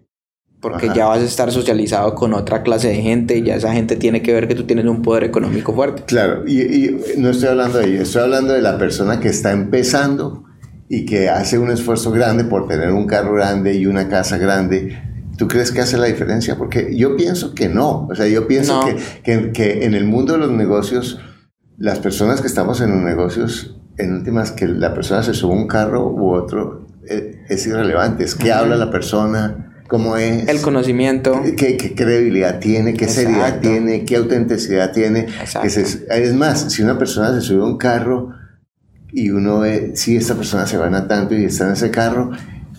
porque 0.60 0.90
ya 0.94 1.06
vas 1.06 1.20
a 1.20 1.24
estar 1.24 1.50
socializado 1.50 2.14
con 2.14 2.34
otra 2.34 2.62
clase 2.62 2.88
de 2.88 2.96
gente 2.96 3.38
y 3.38 3.42
ya 3.42 3.56
esa 3.56 3.72
gente 3.72 3.96
tiene 3.96 4.22
que 4.22 4.32
ver 4.32 4.46
que 4.46 4.54
tú 4.54 4.64
tienes 4.64 4.84
un 4.84 5.02
poder 5.02 5.24
económico 5.24 5.74
fuerte. 5.74 6.02
Claro, 6.06 6.46
y, 6.46 7.00
no 7.16 7.30
estoy 7.30 7.48
hablando 7.48 7.78
de 7.78 7.86
ello, 7.86 8.02
estoy 8.02 8.22
hablando 8.22 8.52
de 8.52 8.60
la 8.60 8.78
persona 8.78 9.20
que 9.20 9.28
está 9.28 9.52
empezando 9.52 10.44
y 10.88 11.06
que 11.06 11.28
hace 11.28 11.58
un 11.58 11.70
esfuerzo 11.70 12.10
grande 12.10 12.44
por 12.44 12.68
tener 12.68 12.90
un 12.90 13.06
carro 13.06 13.32
grande 13.32 13.74
y 13.74 13.86
una 13.86 14.08
casa 14.08 14.36
grande. 14.36 15.00
¿Tú 15.38 15.48
crees 15.48 15.72
que 15.72 15.80
hace 15.80 15.96
la 15.96 16.06
diferencia? 16.06 16.58
Porque 16.58 16.94
yo 16.94 17.16
pienso 17.16 17.54
que 17.54 17.68
no. 17.68 18.08
O 18.10 18.14
sea, 18.14 18.26
yo 18.26 18.46
pienso 18.46 18.84
que, 19.24 19.52
que, 19.52 19.84
en 19.84 19.94
el 19.94 20.04
mundo 20.04 20.34
de 20.34 20.40
los 20.40 20.50
negocios, 20.50 21.18
las 21.78 22.00
personas 22.00 22.42
que 22.42 22.46
estamos 22.46 22.82
en 22.82 22.90
los 22.90 23.00
negocios, 23.00 23.80
en 23.96 24.12
últimas, 24.12 24.50
que 24.50 24.66
la 24.66 24.92
persona 24.92 25.22
se 25.22 25.32
sube 25.32 25.54
un 25.54 25.66
carro 25.66 26.10
u 26.10 26.34
otro, 26.34 26.86
eh, 27.08 27.40
es, 27.48 27.66
irrelevante. 27.66 28.24
Es 28.24 28.34
que 28.34 28.52
habla 28.52 28.76
la 28.76 28.90
persona, 28.90 29.69
cómo 29.90 30.16
es. 30.16 30.48
El 30.48 30.62
conocimiento. 30.62 31.42
Qué, 31.56 31.76
credibilidad 31.96 32.60
tiene, 32.60 32.94
qué 32.94 33.08
seriedad 33.08 33.58
tiene, 33.60 34.04
qué 34.04 34.16
autenticidad 34.16 34.92
tiene. 34.92 35.26
Es, 35.64 36.34
más, 36.34 36.72
si 36.72 36.82
una 36.82 36.96
persona 36.96 37.34
se 37.34 37.40
sube 37.40 37.62
a 37.62 37.66
un 37.66 37.76
carro 37.76 38.32
y 39.12 39.30
uno 39.30 39.58
ve, 39.58 39.96
si 39.96 40.16
esta 40.16 40.36
persona 40.36 40.64
se 40.66 40.78
gana 40.78 41.08
tanto 41.08 41.34
y 41.34 41.44
está 41.44 41.66
en 41.66 41.72
ese 41.72 41.90
carro, 41.90 42.30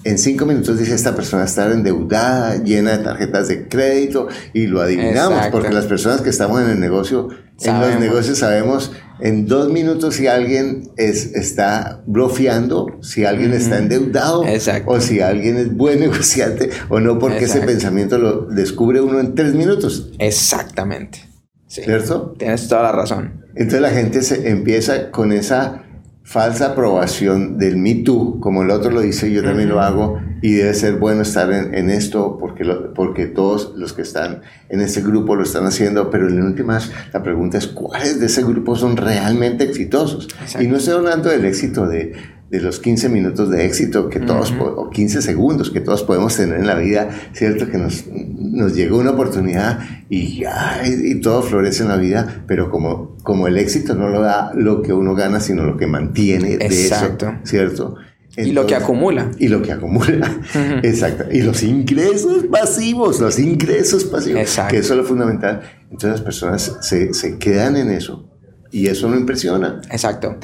en 0.04 0.18
cinco 0.18 0.46
minutos 0.46 0.80
dice 0.80 0.96
esta 0.96 1.16
persona 1.16 1.44
está 1.44 1.72
endeudada, 1.72 2.58
llena 2.64 2.98
de 2.98 3.04
tarjetas 3.04 3.48
de 3.48 3.68
crédito 3.68 4.28
y 4.54 4.68
lo 4.68 4.82
adivinamos 4.82 5.48
porque 5.48 5.72
las 5.72 5.86
personas 5.86 6.22
que 6.22 6.30
estamos 6.30 6.62
en 6.62 6.70
el 6.70 6.80
negocio, 6.80 7.30
en 7.60 7.80
los 7.80 8.00
negocios 8.00 8.40
sabemos 8.40 8.92
en 9.20 9.46
dos 9.46 9.72
minutos 9.72 10.16
si 10.16 10.28
alguien 10.28 10.90
es, 10.98 11.34
está 11.36 12.02
bloqueando, 12.08 13.00
si 13.02 13.26
alguien 13.26 13.54
está 13.54 13.78
endeudado 13.78 14.44
o 14.86 15.00
si 15.00 15.22
alguien 15.22 15.58
es 15.58 15.76
buen 15.76 16.00
negociante 16.02 16.72
o 16.90 17.00
no 17.00 17.20
porque 17.20 17.46
ese 17.46 17.62
pensamiento 17.62 18.18
lo 18.18 18.48
descubre 18.48 19.02
uno 19.02 19.20
en 19.20 19.36
tres 19.36 19.54
minutos. 19.54 20.12
Exactamente. 20.18 21.20
¿Cierto? 21.68 22.36
Tienes 22.38 22.68
toda 22.68 22.84
la 22.84 22.92
razón. 22.92 23.46
Entonces 23.56 23.82
la 23.82 23.92
gente 23.92 24.24
se 24.24 24.50
empieza 24.50 25.12
con 25.12 25.32
esa 25.32 25.84
falsa 26.24 26.68
aprobación 26.68 27.58
del 27.58 27.78
Me 27.78 27.96
Too, 27.96 28.40
como 28.40 28.64
el 28.64 28.72
otro 28.72 28.92
lo 28.92 29.02
dice, 29.02 29.32
yo 29.32 29.44
también 29.44 29.70
lo 29.70 29.82
hago, 29.82 30.20
y 30.42 30.54
debe 30.54 30.74
ser 30.74 30.96
bueno 30.96 31.22
estar 31.22 31.52
en, 31.52 31.90
esto 31.90 32.38
porque, 32.40 32.66
porque 32.96 33.28
todos 33.28 33.74
los 33.76 33.94
que 33.94 34.02
están 34.02 34.42
en 34.70 34.82
ese 34.82 35.02
grupo 35.02 35.36
lo 35.36 35.44
están 35.44 35.66
haciendo, 35.66 36.10
pero 36.10 36.28
en 36.28 36.42
últimas 36.42 36.92
la 37.14 37.22
pregunta 37.22 37.58
es 37.58 37.68
cuáles 37.68 38.20
de 38.20 38.26
ese 38.26 38.44
grupo 38.44 38.76
son 38.76 38.98
realmente 38.98 39.64
exitosos. 39.64 40.28
Y 40.60 40.68
no 40.68 40.78
estoy 40.78 40.96
hablando 40.96 41.30
del 41.30 41.46
éxito 41.46 41.88
de, 41.88 42.14
de 42.52 42.60
los 42.60 42.82
15 42.82 43.08
minutos 43.08 43.50
de 43.50 43.66
éxito 43.66 44.10
que 44.10 44.20
todos, 44.20 44.54
o 44.60 44.90
15 44.90 45.22
segundos 45.22 45.72
que 45.72 45.80
todos 45.80 46.04
podemos 46.04 46.36
tener 46.36 46.60
en 46.60 46.68
la 46.68 46.76
vida, 46.76 47.10
¿cierto? 47.32 47.70
Que 47.70 47.78
nos, 47.78 48.06
nos 48.08 48.76
llegó 48.76 48.98
una 48.98 49.12
oportunidad 49.12 49.80
y, 50.10 50.44
y, 50.86 51.22
todo 51.22 51.44
florece 51.44 51.84
en 51.84 51.90
la 51.90 51.96
vida, 51.96 52.44
pero 52.48 52.70
como, 52.70 53.16
como 53.24 53.48
el 53.48 53.58
éxito 53.58 53.96
no 53.96 54.10
lo 54.10 54.20
da 54.22 54.52
lo 54.54 54.82
que 54.82 54.92
uno 54.92 55.16
gana, 55.16 55.40
sino 55.40 55.64
lo 55.64 55.78
que 55.78 55.88
mantiene 55.88 56.58
de 56.58 56.66
Exacto. 56.66 57.28
eso, 57.28 57.38
¿cierto? 57.46 57.96
y 58.36 58.52
lo 58.52 58.66
que 58.66 58.76
acumula. 58.76 59.32
Y 59.40 59.48
lo 59.48 59.62
que 59.62 59.72
acumula. 59.72 60.40
Exacto. 60.84 61.26
Y 61.32 61.42
los 61.42 61.64
ingresos 61.64 62.46
pasivos, 62.52 63.20
los 63.22 63.40
ingresos 63.40 64.04
pasivos. 64.06 64.42
Exacto. 64.42 64.72
Que 64.72 64.80
eso 64.80 64.94
es 64.94 64.98
lo 64.98 65.06
fundamental. 65.06 65.62
Entonces 65.84 66.12
las 66.12 66.22
personas 66.22 66.80
se, 66.82 67.14
se 67.14 67.38
quedan 67.38 67.78
en 67.78 67.92
eso 67.92 68.30
y 68.72 68.88
eso 68.88 69.10
no 69.10 69.18
impresiona. 69.18 69.82
Exacto. 69.92 70.38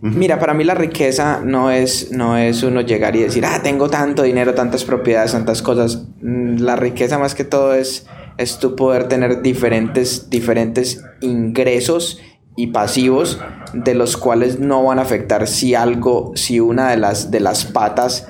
Mira, 0.00 0.38
para 0.38 0.54
mí 0.54 0.64
la 0.64 0.74
riqueza 0.74 1.40
no 1.44 1.70
es, 1.70 2.10
no 2.10 2.36
es 2.36 2.62
uno 2.62 2.80
llegar 2.80 3.14
y 3.16 3.20
decir, 3.20 3.44
ah, 3.46 3.60
tengo 3.62 3.88
tanto 3.88 4.22
dinero, 4.22 4.54
tantas 4.54 4.84
propiedades, 4.84 5.32
tantas 5.32 5.62
cosas. 5.62 6.04
Mm, 6.20 6.58
la 6.58 6.76
riqueza 6.76 7.18
más 7.18 7.34
que 7.34 7.44
todo 7.44 7.74
es, 7.74 8.06
es 8.38 8.58
tu 8.58 8.74
poder 8.74 9.08
tener 9.08 9.42
diferentes, 9.42 10.30
diferentes 10.30 11.04
ingresos 11.20 12.20
y 12.56 12.68
pasivos 12.68 13.40
de 13.72 13.94
los 13.94 14.16
cuales 14.16 14.58
no 14.58 14.82
van 14.82 14.98
a 14.98 15.02
afectar 15.02 15.46
si 15.46 15.74
algo, 15.74 16.32
si 16.34 16.58
una 16.58 16.90
de 16.90 16.96
las, 16.96 17.30
de 17.30 17.40
las 17.40 17.64
patas 17.64 18.28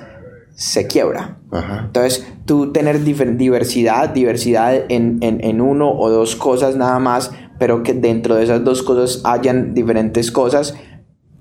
se 0.53 0.85
quiebra. 0.85 1.39
Entonces, 1.85 2.25
tú 2.45 2.71
tener 2.71 3.03
diversidad, 3.03 4.09
diversidad 4.09 4.73
en, 4.89 5.17
en, 5.21 5.43
en, 5.43 5.59
uno 5.59 5.91
o 5.91 6.09
dos 6.09 6.35
cosas 6.35 6.77
nada 6.77 6.99
más 6.99 7.31
pero 7.61 7.83
que 7.83 7.93
dentro 7.93 8.33
de 8.33 8.43
esas 8.43 8.63
dos 8.63 8.81
cosas 8.81 9.21
hayan 9.23 9.75
diferentes 9.75 10.31
cosas. 10.31 10.73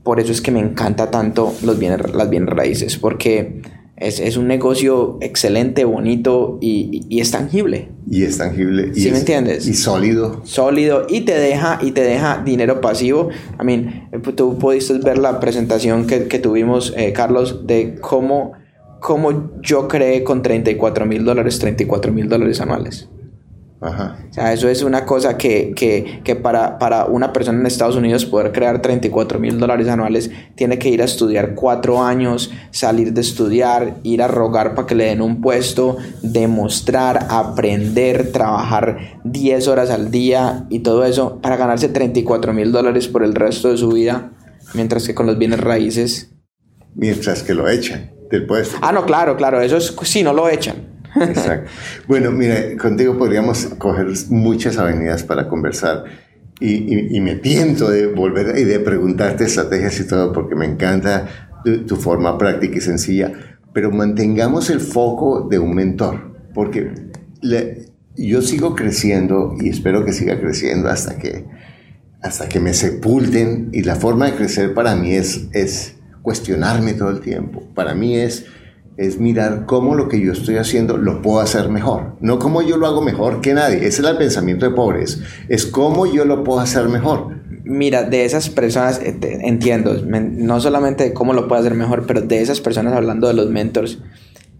Por 0.02 0.20
eso 0.20 0.32
es 0.32 0.42
que 0.42 0.50
me 0.50 0.60
encanta 0.60 1.10
tanto 1.10 1.54
los 1.64 1.78
bienes, 1.78 2.14
las 2.14 2.28
bienes 2.28 2.50
raíces, 2.50 2.98
porque 2.98 3.62
es, 3.96 4.20
es 4.20 4.36
un 4.36 4.46
negocio 4.46 5.16
excelente, 5.22 5.86
bonito 5.86 6.58
y, 6.60 7.06
y, 7.08 7.20
es 7.22 7.30
tangible. 7.30 7.88
Y 8.06 8.24
es 8.24 8.36
tangible. 8.36 8.92
Y 8.94 9.00
¿Sí 9.00 9.10
me 9.10 9.20
entiendes? 9.20 9.66
Y 9.66 9.72
sólido. 9.72 10.42
Sólido 10.44 11.06
y 11.08 11.22
te 11.22 11.38
deja, 11.38 11.78
y 11.80 11.92
te 11.92 12.02
deja 12.02 12.42
dinero 12.44 12.82
pasivo. 12.82 13.30
I 13.58 13.64
mean, 13.64 14.10
tú 14.36 14.58
pudiste 14.58 14.98
ver 14.98 15.16
la 15.16 15.40
presentación 15.40 16.06
que, 16.06 16.28
que 16.28 16.38
tuvimos, 16.38 16.92
eh, 16.98 17.14
Carlos, 17.14 17.66
de 17.66 17.94
cómo, 17.98 18.52
cómo 19.00 19.52
yo 19.62 19.88
creé 19.88 20.22
con 20.22 20.42
34 20.42 21.06
mil 21.06 21.24
dólares, 21.24 21.58
34 21.60 22.12
mil 22.12 22.28
dólares 22.28 22.60
anuales. 22.60 23.08
Ajá. 23.80 24.18
O 24.28 24.32
sea, 24.32 24.52
eso 24.52 24.68
es 24.68 24.82
una 24.82 25.06
cosa 25.06 25.38
que, 25.38 25.72
que, 25.74 26.20
que, 26.22 26.36
para, 26.36 26.78
para 26.78 27.06
una 27.06 27.32
persona 27.32 27.60
en 27.60 27.66
Estados 27.66 27.96
Unidos 27.96 28.26
poder 28.26 28.52
crear 28.52 28.82
34 28.82 29.38
mil 29.38 29.58
dólares 29.58 29.88
anuales 29.88 30.30
tiene 30.54 30.78
que 30.78 30.90
ir 30.90 31.00
a 31.00 31.06
estudiar 31.06 31.54
cuatro 31.54 32.02
años, 32.02 32.52
salir 32.72 33.14
de 33.14 33.22
estudiar, 33.22 33.96
ir 34.02 34.22
a 34.22 34.28
rogar 34.28 34.74
para 34.74 34.86
que 34.86 34.94
le 34.94 35.04
den 35.04 35.22
un 35.22 35.40
puesto, 35.40 35.96
demostrar, 36.22 37.26
aprender, 37.30 38.32
trabajar 38.32 39.20
10 39.24 39.68
horas 39.68 39.88
al 39.88 40.10
día 40.10 40.66
y 40.68 40.80
todo 40.80 41.06
eso 41.06 41.40
para 41.40 41.56
ganarse 41.56 41.88
34 41.88 42.52
mil 42.52 42.72
dólares 42.72 43.08
por 43.08 43.24
el 43.24 43.34
resto 43.34 43.70
de 43.70 43.78
su 43.78 43.88
vida, 43.88 44.32
mientras 44.74 45.06
que 45.06 45.14
con 45.14 45.26
los 45.26 45.38
bienes 45.38 45.60
raíces... 45.60 46.32
Mientras 46.94 47.42
que 47.42 47.54
lo 47.54 47.66
echan 47.68 48.10
del 48.30 48.46
puesto. 48.46 48.76
Ah, 48.82 48.92
no, 48.92 49.06
claro, 49.06 49.36
claro, 49.36 49.62
eso 49.62 49.78
es 49.78 49.94
si 50.02 50.22
no 50.22 50.34
lo 50.34 50.50
echan. 50.50 50.99
Exacto. 51.20 51.70
Bueno, 52.08 52.30
mira, 52.30 52.76
contigo 52.76 53.16
podríamos 53.18 53.66
coger 53.78 54.06
muchas 54.30 54.78
avenidas 54.78 55.22
para 55.22 55.48
conversar 55.48 56.04
y, 56.60 57.20
me 57.20 57.36
tiento 57.36 57.90
de 57.90 58.06
volver 58.06 58.58
y 58.58 58.64
de 58.64 58.80
preguntarte 58.80 59.44
estrategias 59.44 59.98
y 60.00 60.06
todo 60.06 60.32
porque 60.32 60.54
me 60.54 60.66
encanta 60.66 61.28
tu, 61.86 61.96
forma 61.96 62.36
práctica 62.38 62.78
y 62.78 62.80
sencilla, 62.80 63.32
pero 63.72 63.90
mantengamos 63.90 64.70
el 64.70 64.80
foco 64.80 65.48
de 65.50 65.58
un 65.58 65.74
mentor, 65.74 66.36
porque 66.54 66.92
yo 68.16 68.42
sigo 68.42 68.74
creciendo 68.74 69.54
y 69.60 69.70
espero 69.70 70.04
que 70.04 70.12
siga 70.12 70.38
creciendo 70.38 70.88
hasta 70.88 71.16
que, 71.16 71.46
hasta 72.22 72.48
que 72.48 72.60
me 72.60 72.74
sepulten 72.74 73.70
y 73.72 73.82
la 73.82 73.96
forma 73.96 74.26
de 74.26 74.34
crecer 74.34 74.74
para 74.74 74.96
mí 74.96 75.14
es, 75.14 75.48
es 75.52 75.96
cuestionarme 76.20 76.92
todo 76.92 77.10
el 77.10 77.20
tiempo, 77.20 77.62
para 77.74 77.94
mí 77.94 78.16
es 78.16 78.44
es 79.00 79.18
mirar 79.18 79.64
cómo 79.64 79.94
lo 79.94 80.10
que 80.10 80.20
yo 80.20 80.30
estoy 80.30 80.58
haciendo 80.58 80.98
lo 80.98 81.22
puedo 81.22 81.40
hacer 81.40 81.70
mejor. 81.70 82.16
No 82.20 82.38
cómo 82.38 82.60
yo 82.60 82.76
lo 82.76 82.86
hago 82.86 83.00
mejor 83.00 83.40
que 83.40 83.54
nadie. 83.54 83.78
Ese 83.78 84.02
es 84.02 84.08
el 84.08 84.16
pensamiento 84.18 84.68
de 84.68 84.72
pobres. 84.76 85.22
Es 85.48 85.64
cómo 85.64 86.04
yo 86.04 86.26
lo 86.26 86.44
puedo 86.44 86.60
hacer 86.60 86.86
mejor. 86.90 87.28
Mira, 87.64 88.02
de 88.02 88.26
esas 88.26 88.50
personas, 88.50 89.00
eh, 89.02 89.16
entiendo, 89.22 89.94
no 90.04 90.60
solamente 90.60 91.04
de 91.04 91.12
cómo 91.14 91.32
lo 91.32 91.48
puedo 91.48 91.62
hacer 91.62 91.74
mejor, 91.74 92.04
pero 92.06 92.20
de 92.20 92.42
esas 92.42 92.60
personas 92.60 92.92
hablando 92.92 93.26
de 93.26 93.32
los 93.32 93.48
mentors, 93.48 94.00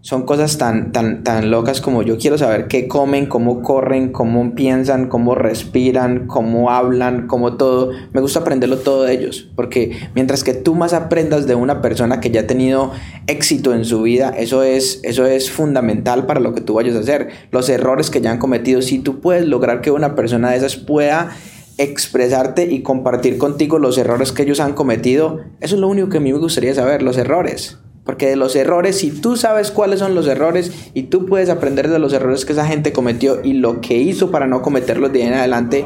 son 0.01 0.23
cosas 0.23 0.57
tan, 0.57 0.91
tan, 0.91 1.23
tan 1.23 1.51
locas 1.51 1.79
como 1.79 2.01
yo 2.01 2.17
quiero 2.17 2.35
saber 2.35 2.67
qué 2.67 2.87
comen, 2.87 3.27
cómo 3.27 3.61
corren, 3.61 4.11
cómo 4.11 4.55
piensan, 4.55 5.07
cómo 5.07 5.35
respiran, 5.35 6.25
cómo 6.25 6.71
hablan, 6.71 7.27
cómo 7.27 7.55
todo. 7.55 7.91
Me 8.11 8.19
gusta 8.19 8.39
aprenderlo 8.39 8.77
todo 8.77 9.03
de 9.03 9.13
ellos, 9.13 9.47
porque 9.55 10.09
mientras 10.15 10.43
que 10.43 10.55
tú 10.55 10.73
más 10.73 10.93
aprendas 10.93 11.45
de 11.45 11.53
una 11.53 11.81
persona 11.83 12.19
que 12.19 12.31
ya 12.31 12.41
ha 12.41 12.47
tenido 12.47 12.91
éxito 13.27 13.75
en 13.75 13.85
su 13.85 14.01
vida, 14.01 14.33
eso 14.35 14.63
es, 14.63 15.01
eso 15.03 15.27
es 15.27 15.51
fundamental 15.51 16.25
para 16.25 16.39
lo 16.39 16.55
que 16.55 16.61
tú 16.61 16.73
vayas 16.73 16.95
a 16.95 16.99
hacer. 16.99 17.29
Los 17.51 17.69
errores 17.69 18.09
que 18.09 18.21
ya 18.21 18.31
han 18.31 18.39
cometido, 18.39 18.81
si 18.81 18.97
tú 18.99 19.19
puedes 19.21 19.45
lograr 19.45 19.81
que 19.81 19.91
una 19.91 20.15
persona 20.15 20.49
de 20.49 20.57
esas 20.57 20.77
pueda 20.77 21.29
expresarte 21.77 22.65
y 22.65 22.81
compartir 22.81 23.37
contigo 23.37 23.77
los 23.77 23.99
errores 23.99 24.31
que 24.31 24.43
ellos 24.43 24.59
han 24.59 24.73
cometido, 24.73 25.41
eso 25.59 25.75
es 25.75 25.81
lo 25.81 25.87
único 25.87 26.09
que 26.09 26.17
a 26.17 26.21
mí 26.21 26.33
me 26.33 26.39
gustaría 26.39 26.73
saber, 26.73 27.03
los 27.03 27.17
errores. 27.17 27.77
Porque 28.03 28.27
de 28.27 28.35
los 28.35 28.55
errores, 28.55 28.97
si 28.97 29.11
tú 29.11 29.37
sabes 29.37 29.71
cuáles 29.71 29.99
son 29.99 30.15
los 30.15 30.27
errores 30.27 30.71
y 30.93 31.03
tú 31.03 31.25
puedes 31.25 31.49
aprender 31.49 31.89
de 31.89 31.99
los 31.99 32.13
errores 32.13 32.45
que 32.45 32.53
esa 32.53 32.65
gente 32.65 32.91
cometió 32.91 33.41
y 33.43 33.53
lo 33.53 33.79
que 33.79 33.97
hizo 33.97 34.31
para 34.31 34.47
no 34.47 34.61
cometerlos 34.61 35.13
de 35.13 35.21
ahí 35.21 35.27
en 35.27 35.33
adelante, 35.35 35.85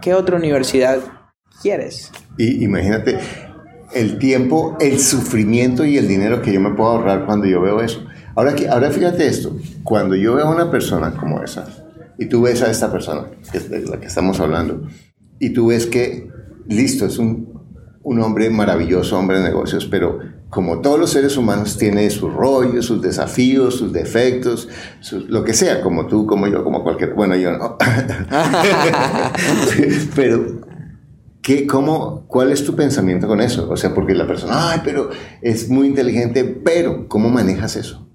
¿qué 0.00 0.14
otra 0.14 0.36
universidad 0.36 0.98
quieres? 1.60 2.12
Y 2.38 2.64
imagínate 2.64 3.18
el 3.94 4.18
tiempo, 4.18 4.76
el 4.80 5.00
sufrimiento 5.00 5.84
y 5.84 5.96
el 5.96 6.06
dinero 6.06 6.42
que 6.42 6.52
yo 6.52 6.60
me 6.60 6.74
puedo 6.74 6.90
ahorrar 6.90 7.26
cuando 7.26 7.46
yo 7.46 7.60
veo 7.60 7.80
eso. 7.80 8.04
Ahora, 8.34 8.54
ahora 8.70 8.90
fíjate 8.90 9.26
esto, 9.26 9.56
cuando 9.82 10.14
yo 10.14 10.34
veo 10.34 10.46
a 10.46 10.54
una 10.54 10.70
persona 10.70 11.12
como 11.16 11.42
esa, 11.42 11.66
y 12.18 12.26
tú 12.26 12.42
ves 12.42 12.62
a 12.62 12.70
esta 12.70 12.92
persona, 12.92 13.30
que 13.50 13.58
es 13.58 13.88
la 13.88 13.98
que 13.98 14.06
estamos 14.06 14.40
hablando, 14.40 14.86
y 15.38 15.50
tú 15.50 15.68
ves 15.68 15.86
que, 15.86 16.28
listo, 16.66 17.06
es 17.06 17.18
un, 17.18 17.55
un 18.06 18.20
hombre 18.20 18.48
maravilloso, 18.50 19.18
hombre 19.18 19.38
de 19.38 19.48
negocios, 19.48 19.84
pero 19.84 20.20
como 20.48 20.80
todos 20.80 20.96
los 20.96 21.10
seres 21.10 21.36
humanos 21.36 21.76
tiene 21.76 22.08
sus 22.08 22.32
rollos, 22.32 22.86
sus 22.86 23.02
desafíos, 23.02 23.74
sus 23.74 23.92
defectos, 23.92 24.68
lo 25.28 25.42
que 25.42 25.52
sea, 25.52 25.80
como 25.80 26.06
tú, 26.06 26.24
como 26.24 26.46
yo, 26.46 26.62
como 26.62 26.84
cualquier, 26.84 27.14
bueno, 27.14 27.34
yo 27.34 27.58
no. 27.58 27.76
pero 30.14 30.60
¿Qué, 31.42 31.66
cómo, 31.66 32.26
¿Cuál 32.28 32.52
es 32.52 32.64
tu 32.64 32.76
pensamiento 32.76 33.26
con 33.26 33.40
eso? 33.40 33.68
O 33.68 33.76
sea, 33.76 33.92
porque 33.92 34.14
la 34.14 34.28
persona, 34.28 34.70
ay, 34.70 34.82
pero 34.84 35.10
es 35.42 35.68
muy 35.68 35.88
inteligente, 35.88 36.44
pero 36.44 37.08
¿cómo 37.08 37.28
manejas 37.28 37.74
eso? 37.74 38.08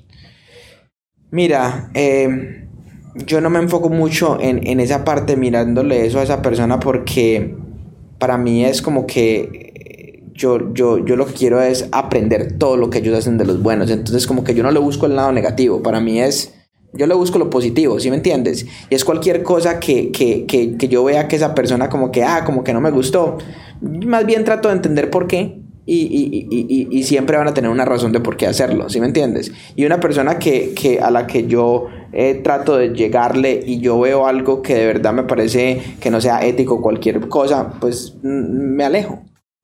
Mira, 1.32 1.91
eh, 1.93 2.69
yo 3.15 3.41
no 3.41 3.49
me 3.49 3.60
enfoco 3.60 3.89
mucho 3.89 4.39
en, 4.39 4.65
en, 4.65 4.80
esa 4.80 5.04
parte 5.04 5.36
mirándole 5.36 6.06
eso 6.06 6.19
a 6.19 6.23
esa 6.23 6.41
persona 6.41 6.80
porque 6.80 7.58
para 8.21 8.38
mí 8.38 8.63
es 8.63 8.84
como 8.84 9.07
que 9.07 10.29
yo, 10.31 10.71
yo, 10.75 11.03
yo 11.03 11.15
lo 11.15 11.25
que 11.25 11.34
quiero 11.34 11.60
es 11.60 11.89
aprender 11.91 12.60
todo 12.60 12.77
lo 12.77 12.91
que 12.91 12.99
ellos 12.99 13.17
hacen 13.17 13.39
de 13.39 13.45
los 13.45 13.63
buenos. 13.63 13.89
Entonces 13.89 14.27
como 14.27 14.43
que 14.43 14.53
yo 14.53 14.62
no 14.62 14.71
le 14.71 14.79
busco 14.79 15.07
el 15.07 15.15
lado 15.15 15.31
negativo. 15.31 15.81
Para 15.81 15.99
mí 15.99 16.21
es, 16.21 16.53
yo 16.93 17.07
le 17.07 17.15
busco 17.15 17.39
lo 17.39 17.49
positivo, 17.49 17.99
¿sí 17.99 18.12
me 18.12 18.17
entiendes? 18.17 18.67
Y 18.91 18.93
es 18.93 19.03
cualquier 19.03 19.41
cosa 19.41 19.79
que, 19.79 20.12
que, 20.12 20.45
que, 20.45 20.77
que 20.77 20.88
yo 20.88 21.03
vea 21.03 21.27
que 21.27 21.36
esa 21.36 21.55
persona 21.55 21.89
como 21.89 22.12
que, 22.12 22.23
ah, 22.23 22.43
como 22.45 22.63
que 22.63 22.73
no 22.73 22.79
me 22.79 22.91
gustó. 22.91 23.39
Más 23.81 24.23
bien 24.27 24.43
trato 24.43 24.69
de 24.69 24.75
entender 24.75 25.10
por 25.10 25.25
qué 25.25 25.60
y, 25.93 26.47
y, 26.49 26.67
y, 26.69 26.88
y, 26.89 27.04
siempre 27.04 27.36
van 27.36 27.49
a 27.49 27.54
tener 27.54 27.69
una 27.69 27.84
razón 27.84 28.13
de 28.13 28.21
por 28.21 28.38
qué 28.38 28.47
hacerlo, 28.47 28.89
¿sí 28.89 29.01
me 29.01 29.08
entiendes? 29.08 29.51
Y 29.75 29.86
una 29.86 29.99
persona 29.99 30.39
que, 30.39 30.73
que 30.73 31.01
a 31.01 31.12
la 31.12 31.27
que 31.27 31.47
yo 31.47 31.88
eh, 32.13 32.39
trato 32.41 32.77
de 32.77 32.93
llegarle 32.93 33.62
y 33.65 33.82
yo 33.82 33.99
veo 33.99 34.25
algo 34.25 34.62
que 34.62 34.73
de 34.73 34.86
verdad 34.86 35.12
me 35.12 35.23
parece 35.23 35.82
que 35.99 36.10
no 36.10 36.21
sea 36.21 36.45
ético, 36.45 36.82
cualquier 36.82 37.27
cosa, 37.27 37.73
pues 37.82 38.15
me 38.23 38.86
alejo. 38.86 39.21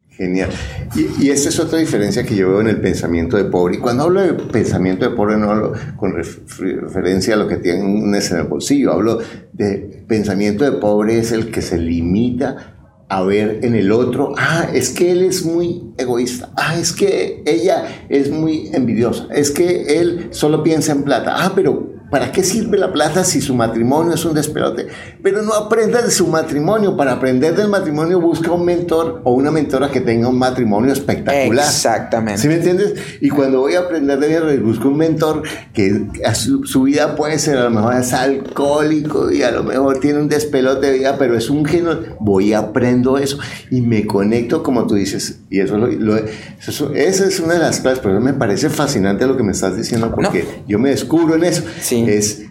Genial. 0.09 0.49
Y, 0.95 1.27
y 1.27 1.29
esta 1.29 1.47
es 1.47 1.59
otra 1.61 1.79
diferencia 1.79 2.25
que 2.25 2.35
yo 2.35 2.49
veo 2.49 2.59
en 2.59 2.67
el 2.67 2.81
pensamiento 2.81 3.37
de 3.37 3.45
pobre. 3.45 3.75
Y 3.75 3.79
cuando 3.79 4.03
hablo 4.03 4.19
de 4.21 4.33
pensamiento 4.33 5.09
de 5.09 5.15
pobre 5.15 5.37
no 5.37 5.51
hablo 5.51 5.73
con 5.95 6.13
referencia 6.13 7.35
a 7.35 7.37
lo 7.37 7.47
que 7.47 7.55
tienes 7.55 8.31
en 8.31 8.37
el 8.37 8.47
bolsillo, 8.47 8.91
hablo 8.91 9.19
de 9.53 10.03
pensamiento 10.07 10.65
de 10.65 10.73
pobre 10.73 11.19
es 11.19 11.31
el 11.31 11.51
que 11.51 11.61
se 11.61 11.77
limita 11.77 12.76
a 13.09 13.23
ver 13.23 13.59
en 13.63 13.75
el 13.75 13.91
otro, 13.91 14.33
ah, 14.37 14.67
es 14.73 14.89
que 14.89 15.11
él 15.11 15.23
es 15.23 15.45
muy 15.45 15.93
egoísta, 15.97 16.49
ah, 16.57 16.77
es 16.77 16.91
que 16.91 17.41
ella 17.45 18.05
es 18.09 18.29
muy 18.29 18.69
envidiosa, 18.73 19.27
es 19.33 19.51
que 19.51 19.99
él 19.99 20.27
solo 20.31 20.63
piensa 20.63 20.91
en 20.91 21.03
plata, 21.03 21.35
ah, 21.37 21.53
pero 21.55 21.96
¿Para 22.09 22.31
qué 22.31 22.43
sirve 22.43 22.77
la 22.77 22.93
plata 22.93 23.25
si 23.25 23.41
su 23.41 23.53
matrimonio 23.53 24.13
es 24.13 24.23
un 24.23 24.33
despelote? 24.33 24.87
Pero 25.21 25.41
no 25.41 25.53
aprenda 25.53 26.01
de 26.01 26.09
su 26.09 26.27
matrimonio. 26.27 26.95
Para 26.95 27.13
aprender 27.13 27.55
del 27.55 27.67
matrimonio 27.67 28.21
busca 28.21 28.51
un 28.51 28.63
mentor 28.63 29.21
o 29.25 29.33
una 29.33 29.51
mentora 29.51 29.89
que 29.89 29.99
tenga 29.99 30.29
un 30.29 30.37
matrimonio 30.37 30.93
espectacular. 30.93 31.65
Exactamente. 31.65 32.41
¿Sí 32.41 32.47
me 32.47 32.55
entiendes? 32.55 32.93
Y 33.19 33.29
cuando 33.29 33.59
voy 33.59 33.73
a 33.73 33.79
aprender 33.79 34.19
de 34.19 34.27
guerra, 34.27 34.55
busco 34.61 34.87
un 34.89 34.97
mentor 34.97 35.43
que 35.73 36.07
su, 36.33 36.83
vida 36.83 37.15
puede 37.15 37.39
ser, 37.39 37.57
a 37.57 37.63
lo 37.63 37.71
mejor 37.71 37.95
es 37.95 38.13
alcohólico 38.13 39.31
y 39.31 39.43
a 39.43 39.51
lo 39.51 39.63
mejor 39.63 39.99
tiene 39.99 40.19
un 40.19 40.29
despelote 40.29 40.87
de 40.87 40.99
vida, 40.99 41.17
pero 41.17 41.37
es 41.37 41.49
un 41.49 41.65
genio. 41.65 41.99
Voy 42.19 42.53
a 42.53 42.57
aprendo 42.59 43.17
eso 43.17 43.37
y 43.69 43.81
me 43.81 44.05
conecto 44.05 44.63
como 44.63 44.87
tú 44.87 44.95
dices. 44.95 45.39
Y 45.49 45.59
eso, 45.59 45.77
lo, 45.77 46.17
eso 46.17 46.93
esa 46.93 47.25
es 47.25 47.39
una 47.39 47.55
de 47.55 47.59
las 47.59 47.79
claves, 47.79 47.99
pero 48.01 48.19
me 48.21 48.33
parece 48.33 48.69
fascinante 48.69 49.25
lo 49.25 49.35
que 49.35 49.43
me 49.43 49.51
estás 49.51 49.75
diciendo 49.75 50.13
porque 50.13 50.45
yo 50.67 50.79
me 50.79 50.89
descubro 50.89 51.35
en 51.35 51.43
eso. 51.43 51.63
Sí 51.81 51.96
es 52.05 52.47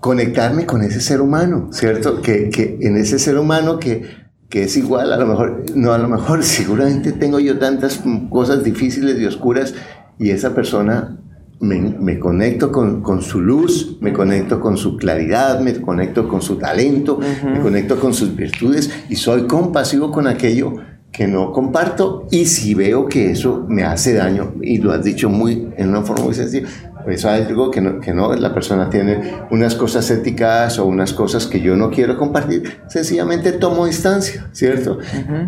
conectarme 0.00 0.66
con 0.66 0.82
ese 0.82 1.00
ser 1.00 1.20
humano, 1.20 1.68
¿cierto? 1.72 2.22
Que, 2.22 2.48
que 2.48 2.78
en 2.80 2.96
ese 2.96 3.18
ser 3.18 3.38
humano 3.38 3.78
que, 3.78 4.02
que, 4.48 4.64
es 4.64 4.76
igual, 4.76 5.12
a 5.12 5.16
lo 5.16 5.26
mejor, 5.26 5.64
no 5.74 5.92
a 5.92 5.98
lo 5.98 6.08
mejor, 6.08 6.42
seguramente 6.44 7.12
tengo 7.12 7.38
yo 7.38 7.58
tantas 7.58 8.02
cosas 8.30 8.64
difíciles 8.64 9.18
y 9.20 9.26
oscuras 9.26 9.74
y 10.18 10.30
esa 10.30 10.54
persona 10.54 11.18
me, 11.60 11.78
me 11.78 12.18
conecto 12.18 12.72
con, 12.72 13.02
con, 13.02 13.20
su 13.20 13.40
luz, 13.40 13.98
me 14.00 14.12
conecto 14.12 14.60
con 14.60 14.78
su 14.78 14.96
claridad, 14.96 15.60
me 15.60 15.78
conecto 15.80 16.26
con 16.26 16.40
su 16.40 16.56
talento, 16.56 17.18
me 17.44 17.60
conecto 17.60 18.00
con 18.00 18.14
sus 18.14 18.34
virtudes 18.34 18.90
y 19.10 19.16
soy 19.16 19.46
compasivo 19.46 20.10
con 20.10 20.26
aquello 20.26 20.74
que 21.12 21.26
no 21.26 21.52
comparto. 21.52 22.26
Y 22.30 22.46
si 22.46 22.74
veo 22.74 23.06
que 23.06 23.30
eso 23.30 23.66
me 23.68 23.84
hace 23.84 24.14
daño, 24.14 24.54
y 24.62 24.78
lo 24.78 24.92
has 24.92 25.04
dicho 25.04 25.28
muy 25.28 25.68
en 25.76 25.90
una 25.90 26.02
forma 26.02 26.24
muy 26.24 26.34
sencilla, 26.34 26.68
es 27.08 27.24
algo 27.24 27.70
que 27.70 27.80
no, 27.80 28.00
que 28.00 28.12
no, 28.12 28.34
la 28.34 28.54
persona 28.54 28.90
tiene 28.90 29.34
unas 29.50 29.74
cosas 29.74 30.10
éticas 30.10 30.78
o 30.78 30.86
unas 30.86 31.12
cosas 31.12 31.46
que 31.46 31.60
yo 31.60 31.76
no 31.76 31.90
quiero 31.90 32.16
compartir, 32.16 32.80
sencillamente 32.88 33.52
tomo 33.52 33.86
distancia, 33.86 34.48
¿cierto? 34.52 34.98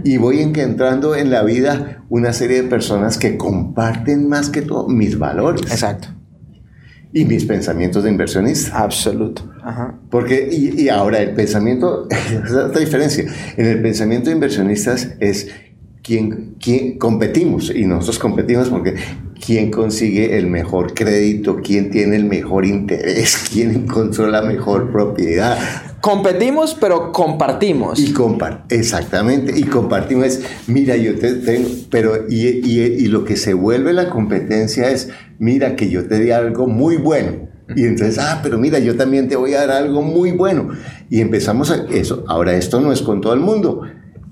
Y 0.04 0.16
voy 0.16 0.40
encontrando 0.40 1.14
en 1.14 1.30
la 1.30 1.42
vida 1.42 2.04
una 2.08 2.32
serie 2.32 2.62
de 2.62 2.68
personas 2.68 3.18
que 3.18 3.36
comparten 3.36 4.28
más 4.28 4.50
que 4.50 4.62
todo 4.62 4.88
mis 4.88 5.18
valores. 5.18 5.70
Exacto. 5.70 6.08
Y 7.14 7.26
mis 7.26 7.44
pensamientos 7.44 8.04
de 8.04 8.10
inversionista. 8.10 8.78
Absoluto. 8.78 9.50
Porque, 10.10 10.48
y, 10.50 10.82
y, 10.82 10.88
ahora 10.88 11.20
el 11.20 11.34
pensamiento, 11.34 12.08
es 12.44 12.52
otra 12.52 12.80
diferencia. 12.80 13.24
En 13.56 13.66
el 13.66 13.82
pensamiento 13.82 14.30
de 14.30 14.36
inversionistas 14.36 15.10
es 15.20 15.48
quien, 16.02 16.56
quien 16.60 16.98
competimos, 16.98 17.70
y 17.74 17.84
nosotros 17.86 18.18
competimos 18.18 18.68
porque 18.68 18.94
quién 19.44 19.70
consigue 19.70 20.38
el 20.38 20.46
mejor 20.46 20.94
crédito, 20.94 21.60
quién 21.62 21.90
tiene 21.90 22.16
el 22.16 22.24
mejor 22.24 22.64
interés, 22.64 23.48
quién 23.52 23.72
encontró 23.72 24.28
la 24.28 24.42
mejor 24.42 24.90
propiedad. 24.92 25.58
Competimos, 26.00 26.76
pero 26.80 27.12
compartimos. 27.12 27.98
Y 27.98 28.12
compar 28.12 28.64
exactamente, 28.68 29.58
y 29.58 29.64
compartimos 29.64 30.26
es, 30.26 30.42
mira, 30.66 30.96
yo 30.96 31.18
te 31.18 31.34
tengo, 31.34 31.68
pero 31.90 32.26
y, 32.28 32.48
y, 32.48 32.80
y, 32.80 33.06
lo 33.06 33.24
que 33.24 33.36
se 33.36 33.54
vuelve 33.54 33.92
la 33.92 34.10
competencia 34.10 34.90
es, 34.90 35.10
mira, 35.38 35.76
que 35.76 35.90
yo 35.90 36.06
te 36.06 36.18
di 36.18 36.30
algo 36.30 36.66
muy 36.66 36.96
bueno. 36.96 37.50
Y 37.74 37.84
entonces, 37.84 38.18
ah, 38.18 38.40
pero 38.42 38.58
mira, 38.58 38.80
yo 38.80 38.96
también 38.96 39.28
te 39.28 39.36
voy 39.36 39.54
a 39.54 39.66
dar 39.66 39.70
algo 39.70 40.02
muy 40.02 40.32
bueno. 40.32 40.70
Y 41.08 41.20
empezamos 41.20 41.70
a 41.70 41.86
eso. 41.90 42.24
Ahora, 42.28 42.54
esto 42.54 42.80
no 42.80 42.92
es 42.92 43.00
con 43.00 43.20
todo 43.20 43.32
el 43.32 43.40
mundo 43.40 43.82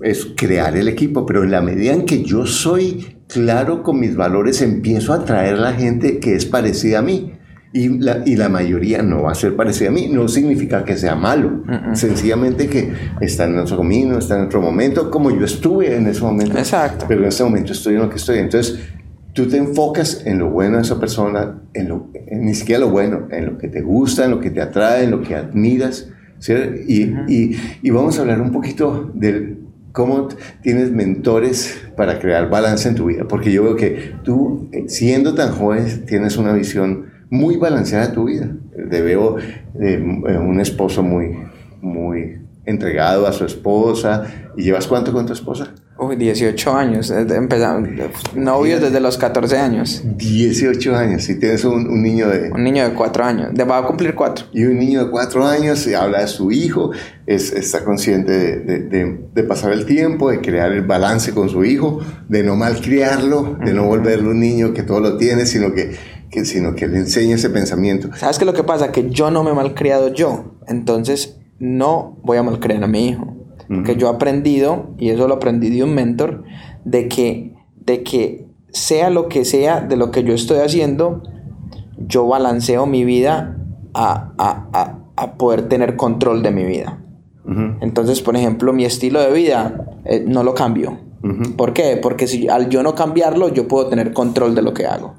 es 0.01 0.27
crear 0.35 0.75
el 0.75 0.87
equipo, 0.87 1.25
pero 1.25 1.43
en 1.43 1.51
la 1.51 1.61
medida 1.61 1.93
en 1.93 2.05
que 2.05 2.23
yo 2.23 2.45
soy 2.45 3.17
claro 3.31 3.83
con 3.83 3.99
mis 3.99 4.15
valores, 4.15 4.61
empiezo 4.61 5.13
a 5.13 5.17
atraer 5.17 5.55
a 5.55 5.57
la 5.57 5.73
gente 5.73 6.19
que 6.19 6.35
es 6.35 6.45
parecida 6.45 6.99
a 6.99 7.01
mí. 7.01 7.33
Y 7.73 7.87
la, 7.99 8.21
y 8.25 8.35
la 8.35 8.49
mayoría 8.49 9.01
no 9.01 9.23
va 9.23 9.31
a 9.31 9.35
ser 9.35 9.55
parecida 9.55 9.87
a 9.87 9.91
mí. 9.93 10.09
No 10.11 10.27
significa 10.27 10.83
que 10.83 10.97
sea 10.97 11.15
malo. 11.15 11.63
Sencillamente 11.93 12.67
que 12.67 12.91
está 13.21 13.45
en 13.45 13.57
otro 13.57 13.77
camino, 13.77 14.17
está 14.17 14.37
en 14.37 14.47
otro 14.47 14.61
momento, 14.61 15.09
como 15.09 15.31
yo 15.31 15.45
estuve 15.45 15.95
en 15.95 16.05
ese 16.07 16.21
momento. 16.21 16.57
Exacto. 16.57 17.05
Pero 17.07 17.21
en 17.21 17.29
ese 17.29 17.45
momento 17.45 17.71
estoy 17.71 17.95
en 17.95 18.01
lo 18.01 18.09
que 18.09 18.17
estoy. 18.17 18.39
Entonces, 18.39 18.77
tú 19.31 19.47
te 19.47 19.55
enfocas 19.55 20.23
en 20.25 20.39
lo 20.39 20.49
bueno 20.49 20.77
de 20.77 20.83
esa 20.83 20.99
persona, 20.99 21.61
en 21.73 21.87
lo, 21.87 22.09
ni 22.29 22.53
siquiera 22.53 22.81
lo 22.81 22.89
bueno, 22.89 23.29
en 23.31 23.45
lo 23.45 23.57
que 23.57 23.69
te 23.69 23.81
gusta, 23.81 24.25
en 24.25 24.31
lo 24.31 24.41
que 24.41 24.51
te 24.51 24.61
atrae, 24.61 25.05
en 25.05 25.11
lo 25.11 25.21
que 25.21 25.35
admiras. 25.35 26.09
Y, 26.87 27.03
y, 27.03 27.57
y, 27.83 27.89
vamos 27.91 28.17
a 28.17 28.21
hablar 28.21 28.41
un 28.41 28.51
poquito 28.51 29.11
del, 29.13 29.59
¿Cómo 29.91 30.29
tienes 30.61 30.91
mentores 30.91 31.81
para 31.97 32.19
crear 32.19 32.49
balance 32.49 32.87
en 32.87 32.95
tu 32.95 33.07
vida? 33.07 33.25
Porque 33.27 33.51
yo 33.51 33.63
veo 33.63 33.75
que 33.75 34.13
tú, 34.23 34.69
eh, 34.71 34.85
siendo 34.87 35.35
tan 35.35 35.51
joven, 35.51 36.05
tienes 36.05 36.37
una 36.37 36.53
visión 36.53 37.11
muy 37.29 37.57
balanceada 37.57 38.07
de 38.07 38.13
tu 38.13 38.25
vida. 38.25 38.55
Te 38.89 39.01
veo 39.01 39.37
eh, 39.79 39.97
un 39.99 40.59
esposo 40.61 41.03
muy, 41.03 41.37
muy 41.81 42.39
entregado 42.65 43.27
a 43.27 43.33
su 43.33 43.45
esposa. 43.45 44.27
¿Y 44.55 44.63
llevas 44.63 44.87
cuánto 44.87 45.11
con 45.11 45.25
tu 45.25 45.33
esposa? 45.33 45.73
Uy, 46.03 46.15
18 46.15 46.73
años. 46.73 47.11
Empezamos 47.11 47.87
novios 48.33 48.81
desde 48.81 48.99
los 48.99 49.19
14 49.19 49.55
años. 49.55 50.01
18 50.03 50.95
años. 50.95 51.29
Y 51.29 51.37
tienes 51.37 51.63
un, 51.63 51.87
un, 51.87 52.01
niño 52.01 52.27
de... 52.27 52.51
Un 52.51 52.63
niño 52.63 52.89
de 52.89 52.95
4 52.95 53.23
años. 53.23 53.49
De, 53.53 53.63
va 53.65 53.77
a 53.77 53.85
cumplir 53.85 54.15
4. 54.15 54.47
Y 54.51 54.63
un 54.63 54.79
niño 54.79 55.05
de 55.05 55.11
4 55.11 55.45
años 55.45 55.85
y 55.85 55.93
habla 55.93 56.21
de 56.21 56.27
su 56.27 56.51
hijo. 56.51 56.89
Es, 57.27 57.53
está 57.53 57.85
consciente 57.85 58.31
de, 58.31 58.79
de, 58.79 59.19
de, 59.31 59.43
pasar 59.43 59.73
el 59.73 59.85
tiempo, 59.85 60.31
de 60.31 60.41
crear 60.41 60.71
el 60.71 60.81
balance 60.81 61.35
con 61.35 61.49
su 61.49 61.63
hijo, 61.63 61.99
de 62.27 62.41
no 62.41 62.55
malcriarlo, 62.55 63.59
de 63.63 63.71
no 63.71 63.85
volverlo 63.85 64.31
un 64.31 64.39
niño 64.39 64.73
que 64.73 64.81
todo 64.81 65.01
lo 65.01 65.17
tiene, 65.17 65.45
sino 65.45 65.71
que, 65.71 65.95
que, 66.31 66.45
sino 66.45 66.73
que 66.73 66.87
le 66.87 66.97
enseñe 66.97 67.33
ese 67.33 67.51
pensamiento. 67.51 68.09
¿Sabes 68.15 68.39
qué 68.39 68.45
es 68.45 68.47
lo 68.47 68.55
que 68.55 68.63
pasa? 68.63 68.91
Que 68.91 69.11
yo 69.11 69.29
no 69.29 69.43
me 69.43 69.51
he 69.51 69.53
malcriado 69.53 70.11
yo. 70.11 70.55
Entonces 70.67 71.37
no 71.59 72.17
voy 72.23 72.39
a 72.39 72.43
malcriar 72.43 72.83
a 72.83 72.87
mi 72.87 73.09
hijo. 73.09 73.40
Porque 73.73 73.95
yo 73.95 74.07
he 74.07 74.15
aprendido, 74.15 74.89
y 74.97 75.09
eso 75.09 75.29
lo 75.29 75.35
aprendí 75.35 75.69
de 75.69 75.83
un 75.83 75.93
mentor, 75.93 76.43
de 76.83 77.07
que, 77.07 77.55
de 77.77 78.03
que 78.03 78.47
sea 78.69 79.09
lo 79.09 79.29
que 79.29 79.45
sea 79.45 79.79
de 79.79 79.95
lo 79.95 80.11
que 80.11 80.23
yo 80.23 80.33
estoy 80.33 80.59
haciendo, 80.59 81.23
yo 81.97 82.27
balanceo 82.27 82.85
mi 82.85 83.05
vida 83.05 83.57
a, 83.93 84.33
a, 84.37 84.97
a, 85.15 85.37
poder 85.37 85.69
tener 85.69 85.95
control 85.95 86.43
de 86.43 86.51
mi 86.51 86.65
vida. 86.65 86.97
Entonces, 87.81 88.21
por 88.21 88.35
ejemplo, 88.35 88.71
mi 88.71 88.85
estilo 88.85 89.19
de 89.21 89.31
vida 89.33 89.85
eh, 90.05 90.23
no 90.25 90.43
lo 90.43 90.53
cambio. 90.53 90.99
¿Por 91.57 91.73
qué? 91.73 91.97
Porque 92.01 92.27
si 92.27 92.47
al 92.47 92.69
yo 92.69 92.81
no 92.81 92.95
cambiarlo, 92.95 93.49
yo 93.49 93.67
puedo 93.67 93.87
tener 93.87 94.13
control 94.13 94.55
de 94.55 94.61
lo 94.61 94.73
que 94.73 94.85
hago. 94.85 95.15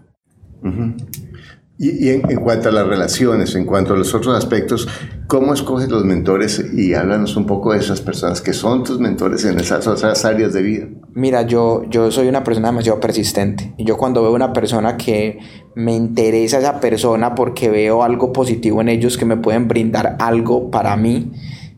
Y, 1.85 2.11
en, 2.11 2.21
cuanto 2.37 2.69
a 2.69 2.73
las 2.73 2.87
relaciones, 2.87 3.57
en 3.57 3.65
cuanto 3.65 3.95
a 3.95 3.97
los 3.97 4.15
otros 4.15 4.37
aspectos, 4.37 4.87
¿cómo 5.27 5.53
escoges 5.53 5.89
los 5.89 6.05
mentores? 6.05 6.65
Y 6.73 6.95
háblanos 6.95 7.35
un 7.35 7.45
poco 7.45 7.73
de 7.73 7.81
esas 7.81 8.01
personas 8.01 8.41
que 8.41 8.53
son 8.53 8.85
tus 8.85 9.01
mentores 9.01 9.45
en 9.45 9.59
esas 9.59 9.89
otras 9.89 10.25
áreas 10.25 10.53
de 10.53 10.63
vida. 10.63 10.87
Mira, 11.13 11.43
yo, 11.43 11.83
yo 11.91 12.13
soy 12.13 12.29
una 12.29 12.45
persona 12.45 12.69
demasiado 12.69 13.01
persistente. 13.01 13.75
Y 13.79 13.85
yo 13.85 13.97
cuando 13.97 14.23
veo 14.23 14.33
una 14.33 14.53
persona 14.53 14.97
que 14.97 15.41
me 15.75 15.93
interesa 15.93 16.61
esa 16.61 16.79
persona 16.79 17.35
porque 17.35 17.69
veo 17.69 18.05
algo 18.05 18.33
positivo 18.33 18.81
en 18.81 18.89
ellos 18.89 19.19
que 19.19 19.25
me 19.25 19.37
pueden 19.37 19.67
brindar 19.67 20.15
algo 20.21 20.71
para 20.71 20.97
mí, 20.97 21.33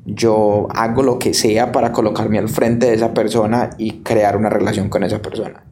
yo 0.04 0.68
hago 0.74 1.02
lo 1.02 1.18
que 1.18 1.32
sea 1.32 1.72
para 1.72 1.92
colocarme 1.92 2.38
al 2.38 2.50
frente 2.50 2.88
de 2.88 2.94
esa 2.94 3.14
persona 3.14 3.70
y 3.78 4.02
crear 4.02 4.36
una 4.36 4.50
relación 4.50 4.90
con 4.90 5.02
esa 5.02 5.22
persona 5.22 5.63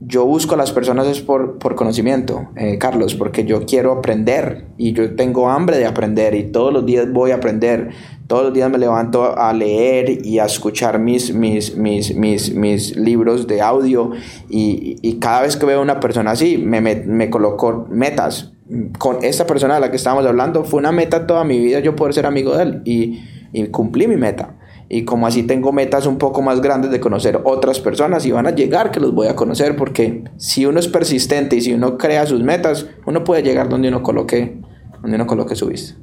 yo 0.00 0.24
busco 0.24 0.54
a 0.54 0.56
las 0.56 0.72
personas 0.72 1.06
es 1.06 1.20
por, 1.20 1.58
por 1.58 1.74
conocimiento, 1.74 2.48
eh, 2.56 2.78
Carlos, 2.78 3.14
porque 3.14 3.44
yo 3.44 3.66
quiero 3.66 3.92
aprender 3.92 4.64
y 4.78 4.94
yo 4.94 5.14
tengo 5.14 5.50
hambre 5.50 5.76
de 5.76 5.84
aprender 5.84 6.34
y 6.34 6.44
todos 6.44 6.72
los 6.72 6.86
días 6.86 7.12
voy 7.12 7.32
a 7.32 7.36
aprender. 7.36 7.90
Todos 8.26 8.44
los 8.44 8.54
días 8.54 8.70
me 8.70 8.78
levanto 8.78 9.36
a 9.36 9.52
leer 9.52 10.24
y 10.24 10.38
a 10.38 10.44
escuchar 10.44 11.00
mis, 11.00 11.34
mis, 11.34 11.76
mis, 11.76 12.14
mis, 12.14 12.54
mis 12.54 12.96
libros 12.96 13.48
de 13.48 13.60
audio 13.60 14.12
y, 14.48 14.98
y, 15.02 15.18
cada 15.18 15.42
vez 15.42 15.56
que 15.56 15.66
veo 15.66 15.80
a 15.80 15.82
una 15.82 15.98
persona 15.98 16.30
así 16.30 16.56
me, 16.56 16.80
me, 16.80 16.94
me 16.94 17.28
coloco 17.28 17.88
metas. 17.90 18.52
Con 18.98 19.24
esta 19.24 19.48
persona 19.48 19.74
de 19.74 19.80
la 19.80 19.90
que 19.90 19.96
estábamos 19.96 20.24
hablando 20.24 20.62
fue 20.62 20.78
una 20.78 20.92
meta 20.92 21.26
toda 21.26 21.42
mi 21.42 21.58
vida 21.58 21.80
yo 21.80 21.96
poder 21.96 22.14
ser 22.14 22.24
amigo 22.24 22.56
de 22.56 22.62
él 22.62 22.82
y, 22.84 23.20
y 23.52 23.66
cumplí 23.66 24.06
mi 24.06 24.16
meta 24.16 24.59
y 24.92 25.04
como 25.04 25.28
así 25.28 25.44
tengo 25.44 25.72
metas 25.72 26.04
un 26.04 26.18
poco 26.18 26.42
más 26.42 26.60
grandes 26.60 26.90
de 26.90 26.98
conocer 26.98 27.40
otras 27.44 27.78
personas 27.78 28.26
y 28.26 28.32
van 28.32 28.48
a 28.48 28.50
llegar 28.50 28.90
que 28.90 28.98
los 28.98 29.14
voy 29.14 29.28
a 29.28 29.36
conocer 29.36 29.76
porque 29.76 30.24
si 30.36 30.66
uno 30.66 30.80
es 30.80 30.88
persistente 30.88 31.54
y 31.54 31.60
si 31.60 31.72
uno 31.72 31.96
crea 31.96 32.26
sus 32.26 32.42
metas, 32.42 32.86
uno 33.06 33.22
puede 33.22 33.44
llegar 33.44 33.68
donde 33.68 33.86
uno 33.86 34.02
coloque, 34.02 34.60
donde 35.00 35.14
uno 35.14 35.28
coloque 35.28 35.54
su 35.54 35.68
vista. 35.68 35.94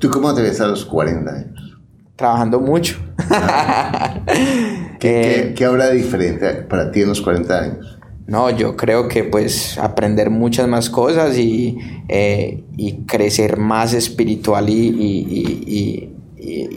¿Tú 0.00 0.10
cómo 0.10 0.34
te 0.34 0.42
ves 0.42 0.60
a 0.60 0.66
los 0.66 0.84
40 0.84 1.30
años? 1.30 1.78
Trabajando 2.16 2.58
mucho. 2.58 2.98
¿Qué, 4.98 5.54
¿Qué, 5.56 5.64
habrá 5.64 5.86
de 5.86 5.94
diferente 5.94 6.54
para 6.54 6.90
ti 6.90 7.02
en 7.02 7.10
los 7.10 7.20
40 7.20 7.56
años? 7.56 7.98
No, 8.26 8.50
yo 8.50 8.74
creo 8.74 9.06
que 9.06 9.22
pues 9.22 9.78
aprender 9.78 10.30
muchas 10.30 10.66
más 10.66 10.90
cosas 10.90 11.38
y, 11.38 11.78
eh, 12.08 12.64
y 12.76 13.04
crecer 13.04 13.58
más 13.58 13.92
espiritual 13.92 14.70
y, 14.70 14.72
y, 14.72 15.64
y, 15.66 16.13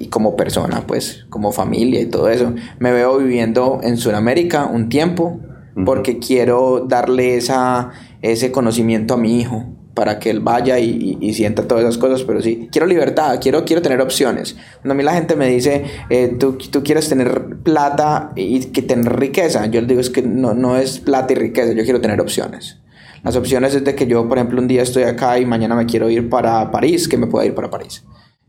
como 0.09 0.35
persona, 0.35 0.85
pues 0.87 1.25
como 1.29 1.51
familia 1.51 2.01
y 2.01 2.05
todo 2.05 2.29
eso. 2.29 2.53
Me 2.79 2.91
veo 2.91 3.17
viviendo 3.17 3.79
en 3.83 3.97
Sudamérica 3.97 4.65
un 4.65 4.89
tiempo 4.89 5.39
porque 5.85 6.19
quiero 6.19 6.85
darle 6.87 7.37
esa, 7.37 7.91
ese 8.21 8.51
conocimiento 8.51 9.13
a 9.13 9.17
mi 9.17 9.39
hijo 9.39 9.65
para 9.93 10.19
que 10.19 10.29
él 10.29 10.41
vaya 10.41 10.77
y, 10.77 11.33
sienta 11.33 11.67
todas 11.67 11.83
esas 11.83 11.97
cosas, 11.97 12.21
pero 12.23 12.39
sí, 12.39 12.69
quiero 12.71 12.85
libertad, 12.85 13.39
quiero, 13.41 13.65
quiero 13.65 13.81
tener 13.81 13.99
opciones. 13.99 14.55
Cuando 14.81 14.91
a 14.91 14.95
mí 14.95 15.03
la 15.03 15.13
gente 15.13 15.35
me 15.35 15.47
dice, 15.47 15.85
eh, 16.11 16.35
¿tú, 16.39 16.55
tú 16.69 16.83
quieres 16.83 17.09
tener 17.09 17.57
plata 17.63 18.31
y 18.35 18.65
que 18.65 18.83
tener 18.83 19.19
riqueza, 19.19 19.65
yo 19.65 19.81
le 19.81 19.87
digo 19.87 19.99
es 19.99 20.11
que 20.11 20.21
no, 20.21 20.53
no 20.53 20.77
es 20.77 20.99
plata 20.99 21.33
y 21.33 21.35
riqueza, 21.35 21.73
yo 21.73 21.83
quiero 21.83 21.99
tener 21.99 22.21
opciones. 22.21 22.77
Las 23.23 23.35
opciones 23.35 23.73
es 23.73 23.83
de 23.83 23.95
que 23.95 24.05
yo, 24.05 24.27
por 24.27 24.37
ejemplo, 24.37 24.61
un 24.61 24.67
día 24.67 24.83
estoy 24.83 25.03
acá 25.03 25.39
y 25.39 25.47
mañana 25.47 25.75
me 25.75 25.87
quiero 25.87 26.11
ir 26.11 26.29
para 26.29 26.69
París, 26.69 27.07
que 27.07 27.17
me 27.17 27.25
pueda 27.25 27.47
ir 27.47 27.55
para 27.55 27.71
París 27.71 28.03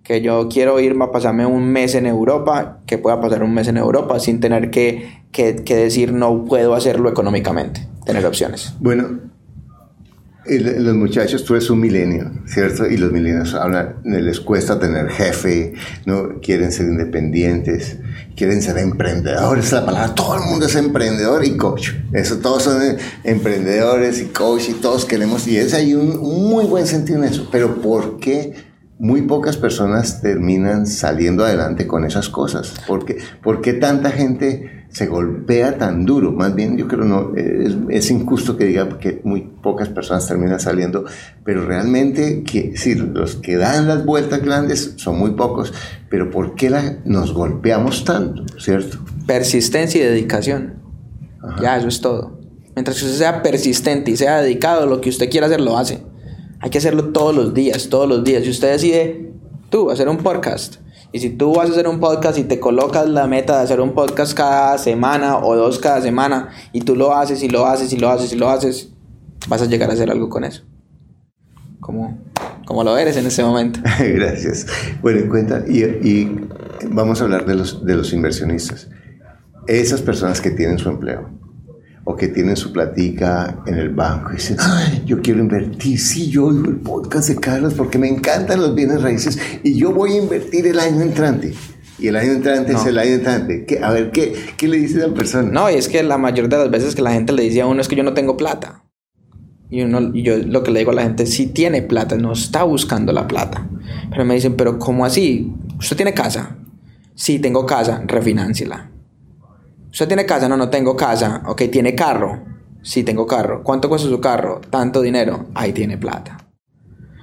que 0.09 0.22
yo 0.22 0.48
quiero 0.48 0.80
irme 0.80 1.04
a 1.04 1.11
pasarme 1.11 1.44
un 1.44 1.70
mes 1.70 1.94
en 1.94 2.06
Europa, 2.06 2.78
que 2.86 2.96
pueda 2.96 3.20
pasar 3.20 3.42
un 3.42 3.52
mes 3.52 3.68
en 3.68 3.76
Europa 3.76 4.18
sin 4.18 4.40
tener 4.40 4.70
que, 4.70 5.20
que, 5.32 5.52
decir 5.52 6.14
no 6.14 6.46
puedo 6.46 6.74
hacerlo 6.74 7.11
económicamente, 7.11 7.86
tener 8.06 8.24
opciones. 8.24 8.72
Bueno, 8.80 9.20
los 10.46 10.94
muchachos, 10.96 11.44
tú 11.44 11.56
eres 11.56 11.68
un 11.68 11.80
milenio, 11.80 12.30
¿cierto? 12.46 12.86
Y 12.86 12.96
los 12.96 13.12
milenios 13.12 13.54
les 14.02 14.40
cuesta 14.40 14.80
tener 14.80 15.11
jefe, 15.11 15.74
¿no? 16.06 16.40
Quieren 16.40 16.72
ser 16.72 16.86
independientes, 16.86 17.98
quieren 18.34 18.62
ser 18.62 18.78
emprendedores, 18.78 19.66
es 19.66 19.72
la 19.72 19.84
palabra, 19.84 20.14
todo 20.14 20.36
el 20.36 20.44
mundo 20.44 20.64
es 20.64 20.74
emprendedor 20.74 21.44
y 21.44 21.54
coach. 21.59 21.90
Eso, 22.14 22.38
todos 22.38 22.62
son 22.62 22.80
emprendedores 23.24 24.22
y 24.22 24.24
coach 24.28 24.70
y 24.70 24.72
todos 24.72 25.04
queremos, 25.04 25.46
y 25.46 25.59
es 25.59 25.74
un, 25.74 26.18
un 26.18 26.48
muy 26.48 26.64
buen 26.64 26.86
sentido 26.86 27.18
en 27.18 27.24
eso. 27.24 27.46
Pero 27.52 27.82
¿por 27.82 28.18
qué? 28.18 28.68
Muy 28.99 29.22
pocas 29.22 29.57
personas 29.57 30.20
terminan 30.20 30.86
saliendo 30.86 31.44
adelante 31.44 31.86
con 31.86 32.05
esas 32.05 32.28
cosas. 32.28 32.74
¿Por 32.86 33.05
qué, 33.05 33.18
¿Por 33.42 33.61
qué 33.61 33.74
tanta 33.74 34.11
gente 34.11 34.86
se 34.90 35.07
golpea 35.07 35.78
tan 35.78 36.05
duro? 36.05 36.32
Más 36.32 36.55
bien, 36.55 36.76
yo 36.76 36.88
creo 36.88 37.05
no 37.05 37.32
es, 37.36 37.76
es, 37.90 38.11
injusto 38.11 38.57
que 38.57 38.64
diga 38.64 38.99
que 38.99 39.20
muy 39.22 39.42
pocas 39.62 39.88
personas 39.88 40.26
terminan 40.26 40.59
saliendo, 40.59 41.05
pero 41.44 41.64
realmente 41.64 42.42
que 42.42 42.76
sí, 42.76 42.96
los 42.96 43.36
que 43.36 43.57
dan 43.57 43.86
las 43.86 44.05
vueltas 44.05 44.42
grandes 44.42 44.94
son 44.96 45.18
muy 45.18 45.32
pocos, 45.32 45.72
pero 46.11 46.30
¿por 46.30 46.57
qué 46.57 46.68
la, 46.70 46.99
nos 47.05 47.32
golpeamos 47.32 48.05
tanto, 48.05 48.44
cierto? 48.59 48.99
Persistencia 49.26 50.01
y 50.01 50.05
dedicación. 50.05 50.74
Ya, 51.62 51.76
eso 51.76 51.86
es 51.86 52.01
todo. 52.01 52.40
Mientras 52.74 52.99
que 52.99 53.05
usted 53.05 53.18
sea 53.18 53.42
persistente 53.42 54.11
y 54.11 54.16
sea 54.16 54.40
dedicado, 54.40 54.86
lo 54.86 55.01
que 55.01 55.09
usted 55.09 55.30
quiera 55.30 55.46
hacer 55.46 55.61
lo 55.61 55.78
hace. 55.78 56.07
Hay 56.61 56.70
que 56.70 56.78
hacerlo 56.78 57.11
todos 57.11 57.34
los 57.34 57.54
días, 57.54 57.88
todos 57.88 58.09
los 58.09 58.24
días. 58.24 58.42
Si 58.42 58.50
usted 58.50 58.72
decide, 58.72 59.32
tú, 59.70 59.90
hacer 59.90 60.09
un 60.09 60.18
podcast, 60.18 60.76
y 61.12 61.20
si 61.20 61.30
tú 61.30 61.54
vas 61.54 61.68
a 61.68 61.72
hacer 61.72 61.86
un 61.86 62.00
podcast 62.00 62.36
y 62.36 62.44
te 62.44 62.59
colocas 62.59 63.09
la 63.09 63.26
meta 63.28 63.56
de 63.59 63.64
hacer 63.64 63.80
un 63.80 63.92
podcast 63.94 64.36
cada 64.36 64.76
semana 64.76 65.38
o 65.38 65.54
dos 65.54 65.78
cada 65.78 66.00
semana, 66.00 66.50
y 66.72 66.80
tú 66.80 66.96
lo 66.96 67.14
haces 67.14 67.42
y 67.42 67.48
lo 67.48 67.66
haces 67.66 67.92
y 67.92 67.96
lo 67.96 68.11
haces 68.11 68.32
y 68.32 68.36
lo 68.36 68.50
haces, 68.50 68.92
vas 69.46 69.62
a 69.62 69.66
llegar 69.66 69.88
a 69.90 69.92
hacer 69.92 70.11
algo 70.11 70.28
con 70.28 70.42
eso. 70.42 70.64
Como, 71.78 72.18
como 72.66 72.82
lo 72.82 72.98
eres 72.98 73.16
en 73.16 73.26
ese 73.26 73.44
momento. 73.44 73.80
Gracias. 74.00 74.66
Bueno, 75.00 75.20
en 75.20 75.28
cuenta, 75.28 75.64
y, 75.68 75.84
y, 75.84 76.48
vamos 76.90 77.20
a 77.20 77.24
hablar 77.24 77.46
de 77.46 77.54
los, 77.54 77.84
de 77.84 77.94
los 77.94 78.12
inversionistas. 78.12 78.88
Esas 79.68 80.02
personas 80.02 80.40
que 80.40 80.50
tienen 80.50 80.78
su 80.78 80.88
empleo 80.88 81.38
o 82.11 82.16
que 82.16 82.28
tienen 82.28 82.56
su 82.56 82.72
platica 82.72 83.62
en 83.66 83.74
el 83.74 83.90
banco 83.90 84.30
y 84.30 84.36
dicen, 84.36 84.56
yo 85.04 85.20
quiero 85.20 85.40
invertir, 85.40 86.00
sí, 86.00 86.30
yo 86.30 86.46
oigo 86.46 86.70
el 86.70 86.76
podcast 86.76 87.28
de 87.28 87.36
Carlos 87.36 87.74
porque 87.74 87.98
me 87.98 88.09
encantan 88.09 88.62
los 88.62 88.74
bienes 88.74 89.02
raíces 89.02 89.38
y 89.62 89.74
yo 89.74 89.92
voy 89.92 90.12
a 90.12 90.16
invertir 90.16 90.66
el 90.66 90.80
año 90.80 91.02
entrante. 91.02 91.52
Y 91.98 92.06
el 92.06 92.16
año 92.16 92.32
entrante 92.32 92.72
es 92.72 92.86
el 92.86 92.96
año 92.96 93.11
entrante. 93.11 93.66
A 93.82 93.90
ver, 93.90 94.11
¿qué, 94.11 94.34
¿qué 94.56 94.68
le 94.68 94.78
dice 94.78 95.02
a 95.02 95.09
la 95.09 95.14
persona? 95.14 95.50
No, 95.50 95.70
y 95.70 95.74
es 95.74 95.86
que 95.88 96.02
la 96.02 96.16
mayoría 96.16 96.48
de 96.48 96.64
las 96.64 96.70
veces 96.70 96.94
que 96.94 97.02
la 97.02 97.12
gente 97.12 97.34
le 97.34 97.42
dice 97.42 97.61
a 97.61 97.66
uno 97.66 97.82
es 97.82 97.88
que 97.88 97.96
yo 97.96 98.04
no 98.04 98.14
tengo 98.14 98.38
plata. 98.38 98.84
Y, 99.68 99.82
uno, 99.82 100.11
y 100.14 100.22
yo 100.22 100.38
lo 100.38 100.62
que 100.62 100.70
le 100.70 100.78
digo 100.78 100.92
a 100.92 100.94
la 100.94 101.02
gente, 101.02 101.26
sí 101.26 101.48
tiene 101.48 101.82
plata, 101.82 102.16
no 102.16 102.32
está 102.32 102.62
buscando 102.62 103.12
la 103.12 103.28
plata. 103.28 103.68
Pero 104.09 104.24
me 104.24 104.32
dicen, 104.32 104.56
pero 104.56 104.78
¿cómo 104.78 105.04
así? 105.04 105.52
¿Usted 105.78 105.96
tiene 105.96 106.14
casa? 106.14 106.56
Sí, 107.14 107.38
tengo 107.38 107.66
casa, 107.66 108.02
refináncela. 108.06 108.92
¿Usted 109.91 110.07
tiene 110.07 110.26
casa? 110.26 110.49
No, 110.49 110.57
no 110.57 110.68
tengo 110.68 110.97
casa. 110.97 111.43
Ok, 111.47 111.62
¿tiene 111.72 111.95
carro? 111.95 112.45
Sí, 112.82 113.05
tengo 113.05 113.26
carro. 113.26 113.62
¿Cuánto 113.62 113.89
cuesta 113.89 114.09
su 114.09 114.20
carro? 114.20 114.61
Tanto 114.70 115.01
dinero. 115.01 115.47
Ahí 115.55 115.72
tiene 115.72 115.97
plata. 115.97 116.36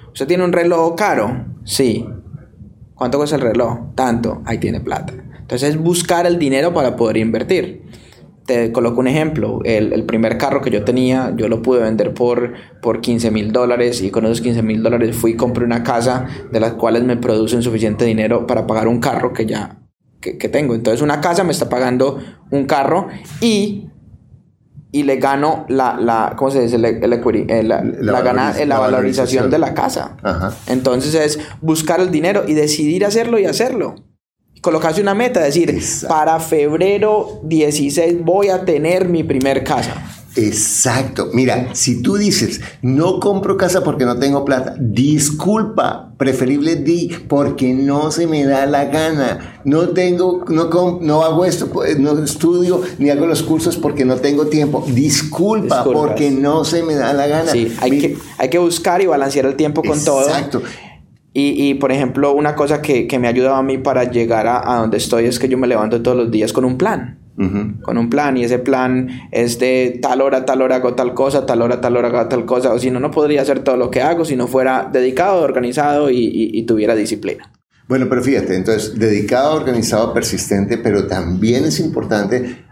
¿Usted 0.08 0.28
tiene 0.28 0.44
un 0.44 0.52
reloj 0.52 0.96
caro? 0.96 1.46
Sí. 1.64 2.08
¿Cuánto 2.96 3.18
cuesta 3.20 3.36
el 3.36 3.44
reloj? 3.44 3.94
Tanto. 3.94 4.42
Ahí 4.46 4.58
tiene 4.58 4.80
plata. 4.80 5.14
Entonces 5.40 5.70
es 5.70 5.78
buscar 5.78 6.26
el 6.26 6.40
dinero 6.40 6.74
para 6.74 6.96
poder 6.96 7.18
invertir. 7.18 7.84
Te 8.48 8.72
coloco 8.72 9.00
un 9.00 9.08
ejemplo. 9.08 9.60
El, 9.64 10.04
primer 10.06 10.38
carro 10.38 10.62
que 10.62 10.72
yo 10.72 10.84
tenía, 10.84 11.34
yo 11.38 11.48
lo 11.48 11.62
pude 11.62 11.82
vender 11.82 12.14
por, 12.14 12.54
por 12.82 13.00
15 13.00 13.30
mil 13.30 13.52
dólares 13.52 14.02
y 14.02 14.10
con 14.10 14.26
esos 14.26 14.42
15 14.42 14.64
mil 14.64 14.82
dólares 14.82 15.16
fui 15.16 15.32
y 15.32 15.36
compré 15.36 15.66
una 15.66 15.84
casa 15.84 16.28
de 16.52 16.60
las 16.60 16.74
cuales 16.74 17.04
me 17.04 17.18
producen 17.18 17.62
suficiente 17.62 18.06
dinero 18.06 18.48
para 18.48 18.66
pagar 18.66 18.88
un 18.88 19.00
carro 19.00 19.34
que 19.34 19.46
ya 19.46 19.85
que, 20.34 20.50
tengo. 20.50 20.76
Entonces 20.76 21.02
una 21.02 21.22
casa 21.22 21.44
me 21.44 21.52
está 21.52 21.70
pagando 21.70 22.20
un 22.52 22.66
carro 22.66 23.08
y, 23.42 23.90
y 24.92 25.04
le 25.04 25.18
gano 25.18 25.66
la, 25.70 25.98
la 26.00 26.34
¿cómo 26.36 26.52
se 26.52 26.62
dice? 26.62 26.78
El, 26.78 26.86
eh, 26.86 27.64
la, 27.64 27.84
la, 27.84 28.22
gana, 28.22 28.58
eh, 28.58 28.66
la, 28.66 28.80
valorización 28.80 29.50
de 29.50 29.60
la 29.60 29.74
casa. 29.74 30.18
Entonces 30.68 31.16
es 31.16 31.40
buscar 31.62 32.00
el 32.00 32.12
dinero 32.12 32.44
y 32.48 32.54
decidir 32.54 33.06
hacerlo 33.06 33.40
y 33.40 33.46
hacerlo. 33.46 33.96
Colocarse 34.62 35.00
una 35.00 35.14
meta, 35.14 35.42
decir, 35.42 35.80
para 36.08 36.40
febrero 36.40 37.40
16 37.44 38.24
voy 38.24 38.50
a 38.50 38.66
tener 38.66 39.08
mi 39.08 39.24
primer 39.24 39.64
casa. 39.64 40.15
Exacto. 40.36 41.30
Mira, 41.34 41.70
si 41.74 42.02
tú 42.02 42.18
dices, 42.18 42.62
no 42.82 43.20
compro 43.20 43.58
casa 43.58 43.84
porque 43.84 44.06
no 44.06 44.18
tengo 44.18 44.44
plata, 44.44 44.76
disculpa, 44.78 46.14
preferible 46.18 46.76
di, 46.76 47.10
porque 47.28 47.74
no 47.74 48.12
se 48.12 48.28
me 48.28 48.46
da 48.46 48.66
la 48.66 48.86
gana. 48.86 49.62
No 49.64 49.90
tengo, 49.90 50.46
no, 50.50 51.00
no 51.02 51.24
hago 51.24 51.46
esto, 51.46 51.68
pues, 51.68 51.98
no 52.00 52.22
estudio 52.24 52.82
ni 52.98 53.10
hago 53.10 53.26
los 53.26 53.44
cursos 53.44 53.78
porque 53.78 54.04
no 54.06 54.18
tengo 54.18 54.48
tiempo. 54.48 54.86
Disculpa, 54.88 55.84
porque 55.84 56.32
no 56.32 56.66
se 56.66 56.84
me 56.84 56.96
da 56.96 57.14
la 57.14 57.28
gana. 57.28 57.52
Sí, 57.52 57.74
hay, 57.80 58.00
que, 58.00 58.18
hay 58.38 58.50
que 58.50 58.58
buscar 58.58 59.02
y 59.02 59.06
balancear 59.06 59.46
el 59.46 59.56
tiempo 59.56 59.84
con 59.84 60.04
todo. 60.04 60.28
Exacto. 60.28 60.62
Y, 61.34 61.70
y, 61.70 61.74
por 61.74 61.92
ejemplo, 61.92 62.34
una 62.34 62.56
cosa 62.56 62.82
que, 62.82 63.08
que 63.08 63.20
me 63.20 63.28
ha 63.28 63.32
ayudado 63.32 63.56
a 63.56 63.64
mí 63.64 63.78
para 63.78 64.10
llegar 64.10 64.48
a, 64.48 64.74
a 64.74 64.80
donde 64.80 64.98
estoy 64.98 65.26
es 65.26 65.38
que 65.38 65.50
yo 65.50 65.58
me 65.58 65.68
levanto 65.68 66.02
todos 66.02 66.16
los 66.16 66.32
días 66.32 66.54
con 66.54 66.64
un 66.64 66.78
plan 66.78 67.25
con 67.82 67.98
un 67.98 68.10
plan 68.10 68.38
y 68.38 68.46
ese 68.46 68.60
plan 68.60 69.10
es 69.32 69.60
de 69.60 70.00
tal 70.02 70.22
hora, 70.22 70.46
tal 70.46 70.62
hora 70.62 70.78
hago 70.78 70.96
tal 70.96 71.14
cosa, 71.14 71.46
tal 71.46 71.62
hora, 71.62 71.82
tal 71.82 71.98
hora 71.98 72.08
hago 72.08 72.30
tal 72.30 72.46
cosa, 72.46 72.74
o 72.74 72.80
si 72.80 72.92
no, 72.92 73.00
no 73.00 73.12
podría 73.12 73.42
hacer 73.42 73.60
todo 73.60 73.76
lo 73.76 73.92
que 73.92 74.02
hago 74.02 74.24
si 74.24 74.36
no 74.36 74.48
fuera 74.48 74.90
dedicado, 74.92 75.42
organizado 75.42 76.10
y, 76.10 76.64
tuviera 76.66 76.96
disciplina. 76.96 77.52
Bueno, 77.88 78.08
pero 78.10 78.24
fíjate, 78.24 78.56
entonces, 78.56 78.98
dedicado, 78.98 79.56
organizado, 79.56 80.14
persistente, 80.14 80.78
pero 80.78 81.08
también 81.08 81.66
es 81.66 81.80
importante 81.80 82.66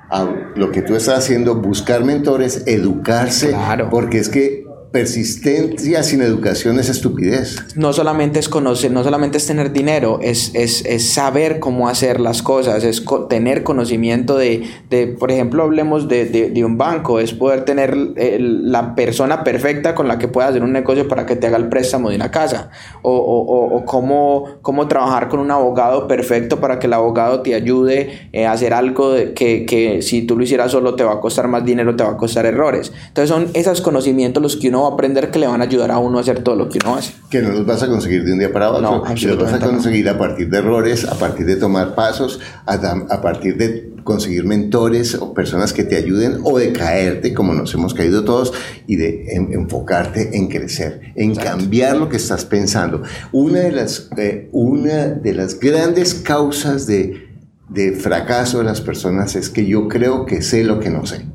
lo 0.55 0.71
que 0.71 0.81
tú 0.81 0.95
estás 0.95 1.19
haciendo, 1.19 1.55
buscar 1.55 2.03
mentores, 2.03 2.63
educarse, 2.65 3.55
porque 3.91 4.19
es 4.19 4.29
que 4.29 4.65
persistencia 4.93 6.03
sin 6.03 6.21
educación 6.21 6.79
es 6.79 6.87
estupidez. 6.87 7.57
No 7.75 7.93
solamente 7.93 8.37
es 8.37 8.47
conocer, 8.47 8.91
no 8.91 9.03
solamente 9.03 9.39
es 9.39 9.47
tener 9.47 9.73
dinero, 9.73 10.19
es, 10.21 10.51
es, 10.53 10.85
es 10.85 11.09
saber 11.09 11.59
cómo 11.59 11.89
hacer 11.89 12.19
las 12.19 12.43
cosas, 12.43 12.83
es 12.83 13.03
tener 13.27 13.63
conocimiento 13.63 14.37
de, 14.37 14.63
de, 14.91 15.07
por 15.07 15.31
ejemplo, 15.31 15.63
hablemos 15.63 16.07
de, 16.07 16.25
de, 16.25 16.63
un 16.63 16.77
banco, 16.77 17.19
es 17.19 17.33
poder 17.33 17.65
tener 17.65 17.97
la 17.97 18.93
persona 18.93 19.43
perfecta 19.43 19.95
con 19.95 20.07
la 20.07 20.19
que 20.19 20.27
puedas 20.27 20.51
hacer 20.51 20.61
un 20.61 20.71
negocio 20.71 21.07
para 21.07 21.25
que 21.25 21.35
te 21.35 21.47
haga 21.47 21.57
el 21.57 21.69
préstamo 21.69 22.11
de 22.11 22.15
una 22.15 22.29
casa, 22.29 22.69
o, 23.01 23.17
o, 23.17 23.75
o 23.75 23.85
cómo, 23.85 24.45
cómo, 24.61 24.87
trabajar 24.87 25.27
con 25.27 25.39
un 25.39 25.49
abogado 25.49 26.07
perfecto 26.07 26.59
para 26.59 26.77
que 26.77 26.85
el 26.85 26.93
abogado 26.93 27.41
te 27.41 27.55
ayude 27.55 28.29
eh, 28.31 28.45
a 28.45 28.51
hacer 28.51 28.75
algo 28.75 29.15
que, 29.33 29.65
que 29.65 30.03
si 30.03 30.21
tú 30.21 30.37
lo 30.37 30.43
hicieras 30.43 30.71
solo 30.71 30.93
te 30.93 31.03
va 31.03 31.13
a 31.13 31.19
costar 31.19 31.47
más 31.47 31.65
dinero, 31.65 31.95
te 31.95 32.03
va 32.03 32.11
a 32.11 32.17
costar 32.17 32.45
errores. 32.45 32.93
Entonces 33.07 33.29
son 33.29 33.47
esos 33.55 33.81
conocimientos 33.81 34.43
los 34.43 34.55
que 34.55 34.67
uno 34.67 34.82
aprender 34.87 35.31
que 35.31 35.39
le 35.39 35.47
van 35.47 35.61
a 35.61 35.65
ayudar 35.65 35.91
a 35.91 35.97
uno 35.97 36.17
a 36.17 36.21
hacer 36.21 36.41
todo 36.41 36.55
lo 36.55 36.69
que 36.69 36.79
uno 36.83 36.95
hace. 36.95 37.13
Que 37.29 37.41
no 37.41 37.49
los 37.49 37.65
vas 37.65 37.83
a 37.83 37.87
conseguir 37.87 38.23
de 38.23 38.33
un 38.33 38.39
día 38.39 38.51
para 38.51 38.71
otro, 38.71 38.81
no, 38.81 39.03
los 39.05 39.37
vas 39.37 39.53
a 39.53 39.59
conseguir 39.59 40.09
a 40.09 40.17
partir 40.17 40.49
de 40.49 40.57
errores, 40.57 41.05
a 41.05 41.15
partir 41.15 41.45
de 41.45 41.55
tomar 41.55 41.95
pasos, 41.95 42.39
a, 42.65 43.21
partir 43.21 43.57
de 43.57 43.93
conseguir 44.03 44.45
mentores 44.45 45.15
o 45.15 45.33
personas 45.33 45.73
que 45.73 45.83
te 45.83 45.95
ayuden 45.95 46.39
o 46.43 46.57
de 46.57 46.73
caerte, 46.73 47.33
como 47.33 47.53
nos 47.53 47.73
hemos 47.73 47.93
caído 47.93 48.23
todos, 48.23 48.53
y 48.87 48.95
de 48.97 49.33
enfocarte 49.51 50.37
en 50.37 50.47
crecer, 50.47 51.13
en 51.15 51.35
cambiar 51.35 51.97
lo 51.97 52.09
que 52.09 52.17
estás 52.17 52.45
pensando. 52.45 53.03
Una 53.31 53.59
de 53.59 53.71
las, 53.71 54.09
eh, 54.17 54.49
una 54.51 55.07
de 55.07 55.33
las 55.33 55.59
grandes 55.59 56.13
causas 56.15 56.87
de, 56.87 57.27
de 57.69 57.93
fracaso 57.93 58.59
de 58.59 58.65
las 58.65 58.81
personas 58.81 59.35
es 59.35 59.49
que 59.49 59.65
yo 59.65 59.87
creo 59.87 60.25
que 60.25 60.41
sé 60.41 60.63
lo 60.63 60.79
que 60.79 60.89
no 60.89 61.05
sé. 61.05 61.25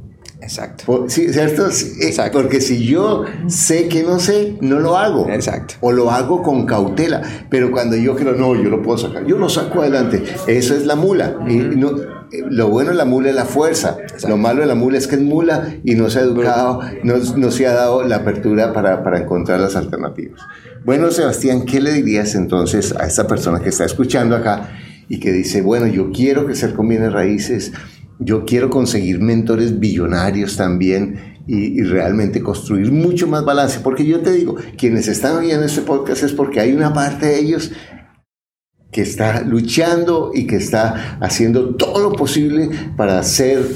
Exacto. 0.49 1.05
Sí, 1.09 1.31
¿cierto? 1.31 1.67
Exacto. 1.67 2.39
Porque 2.39 2.63
si 2.63 2.83
yo 2.87 3.25
sé 3.49 3.87
que 3.87 4.03
no 4.03 4.19
sé, 4.19 4.57
no 4.63 4.81
lo 4.81 4.97
hago. 4.97 5.29
Exacto. 5.29 5.75
O 5.83 5.93
lo 5.93 6.11
hago 6.11 6.43
con 6.43 6.65
cautela. 6.65 7.21
Pero 7.51 7.71
cuando 7.71 7.97
yo 7.97 8.17
creo, 8.17 8.33
no, 8.33 8.55
yo 8.55 8.71
lo 8.71 8.81
puedo 8.81 8.97
sacar, 8.97 9.27
yo 9.27 9.37
lo 9.37 9.51
saco 9.51 9.83
adelante. 9.83 10.25
Eso 10.47 10.75
es 10.75 10.87
la 10.87 10.97
mula. 10.97 11.37
y 11.47 11.57
no, 11.57 11.93
lo 12.49 12.69
bueno 12.71 12.93
de 12.93 12.97
la 12.97 13.05
mula 13.05 13.29
es 13.29 13.35
la 13.35 13.45
fuerza. 13.45 13.99
Lo 14.27 14.39
malo 14.39 14.63
de 14.63 14.67
la 14.67 14.75
mula 14.75 14.97
es 14.97 15.07
que 15.07 15.17
es 15.17 15.21
mula 15.21 15.75
y 15.85 15.95
no 15.97 16.09
se 16.09 16.21
ha 16.21 16.23
educado, 16.23 16.81
no, 17.03 17.17
no 17.37 17.51
se 17.51 17.67
ha 17.67 17.75
dado 17.75 18.03
la 18.05 18.17
apertura 18.17 18.73
para, 18.73 19.05
para 19.05 19.21
encontrar 19.21 19.61
las 19.61 19.77
alternativas. 19.77 20.41
Bueno, 20.83 21.11
Sebastián, 21.11 21.67
¿qué 21.67 21.83
le 21.83 21.93
dirías 21.93 22.35
entonces 22.35 22.95
a 22.99 23.07
esta 23.07 23.27
persona 23.27 23.61
que 23.61 23.69
está 23.69 23.85
escuchando 23.85 24.35
acá 24.35 24.71
y 25.11 25.21
que 25.21 25.31
dice, 25.31 25.61
bueno, 25.61 25.87
yo 25.87 26.11
quiero 26.11 26.47
crecer 26.47 26.73
con 26.73 26.89
bienes 26.89 27.13
raíces? 27.13 27.73
Yo 28.19 28.45
quiero 28.45 28.71
conseguir 28.71 29.21
mentores 29.21 29.79
billonarios 29.79 30.57
también 30.57 31.39
y, 31.47 31.83
realmente 31.83 32.43
construir 32.43 32.93
mucho 32.93 33.27
más 33.27 33.45
balance, 33.45 33.81
porque 33.81 34.05
yo 34.05 34.21
te 34.21 34.33
digo, 34.33 34.57
quienes 34.77 35.09
están 35.09 35.37
oyendo 35.37 35.65
este 35.65 35.81
podcast 35.81 36.23
es 36.23 36.33
porque 36.33 36.61
hay 36.61 36.73
una 36.73 36.93
parte 36.93 37.27
de 37.27 37.39
ellos 37.39 37.73
que 38.91 39.01
está 39.03 39.43
luchando 39.43 40.31
y 40.35 40.47
que 40.47 40.57
está 40.57 41.19
haciendo 41.21 41.75
todo 41.75 42.01
lo 42.03 42.13
posible 42.13 42.71
para 42.97 43.23
ser 43.23 43.67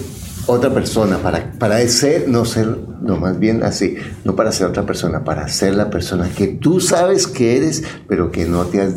otra 0.47 0.73
persona, 0.73 1.19
para, 1.19 1.53
para 1.53 1.79
ser, 1.89 2.29
no 2.29 2.45
ser, 2.45 2.77
no 3.01 3.17
más 3.17 3.39
bien 3.39 3.63
así, 3.63 3.97
no 4.25 4.35
para 4.37 4.53
ser 4.53 4.67
otra 4.67 4.85
persona, 4.85 5.25
para 5.25 5.49
ser 5.49 5.75
la 5.75 5.89
persona 5.89 6.29
que 6.29 6.49
tú 6.49 6.81
sabes 6.81 7.27
que 7.27 7.57
eres, 7.57 7.85
pero 8.09 8.31
que 8.31 8.45
no 8.45 8.65
te 8.65 8.81
has 8.81 8.97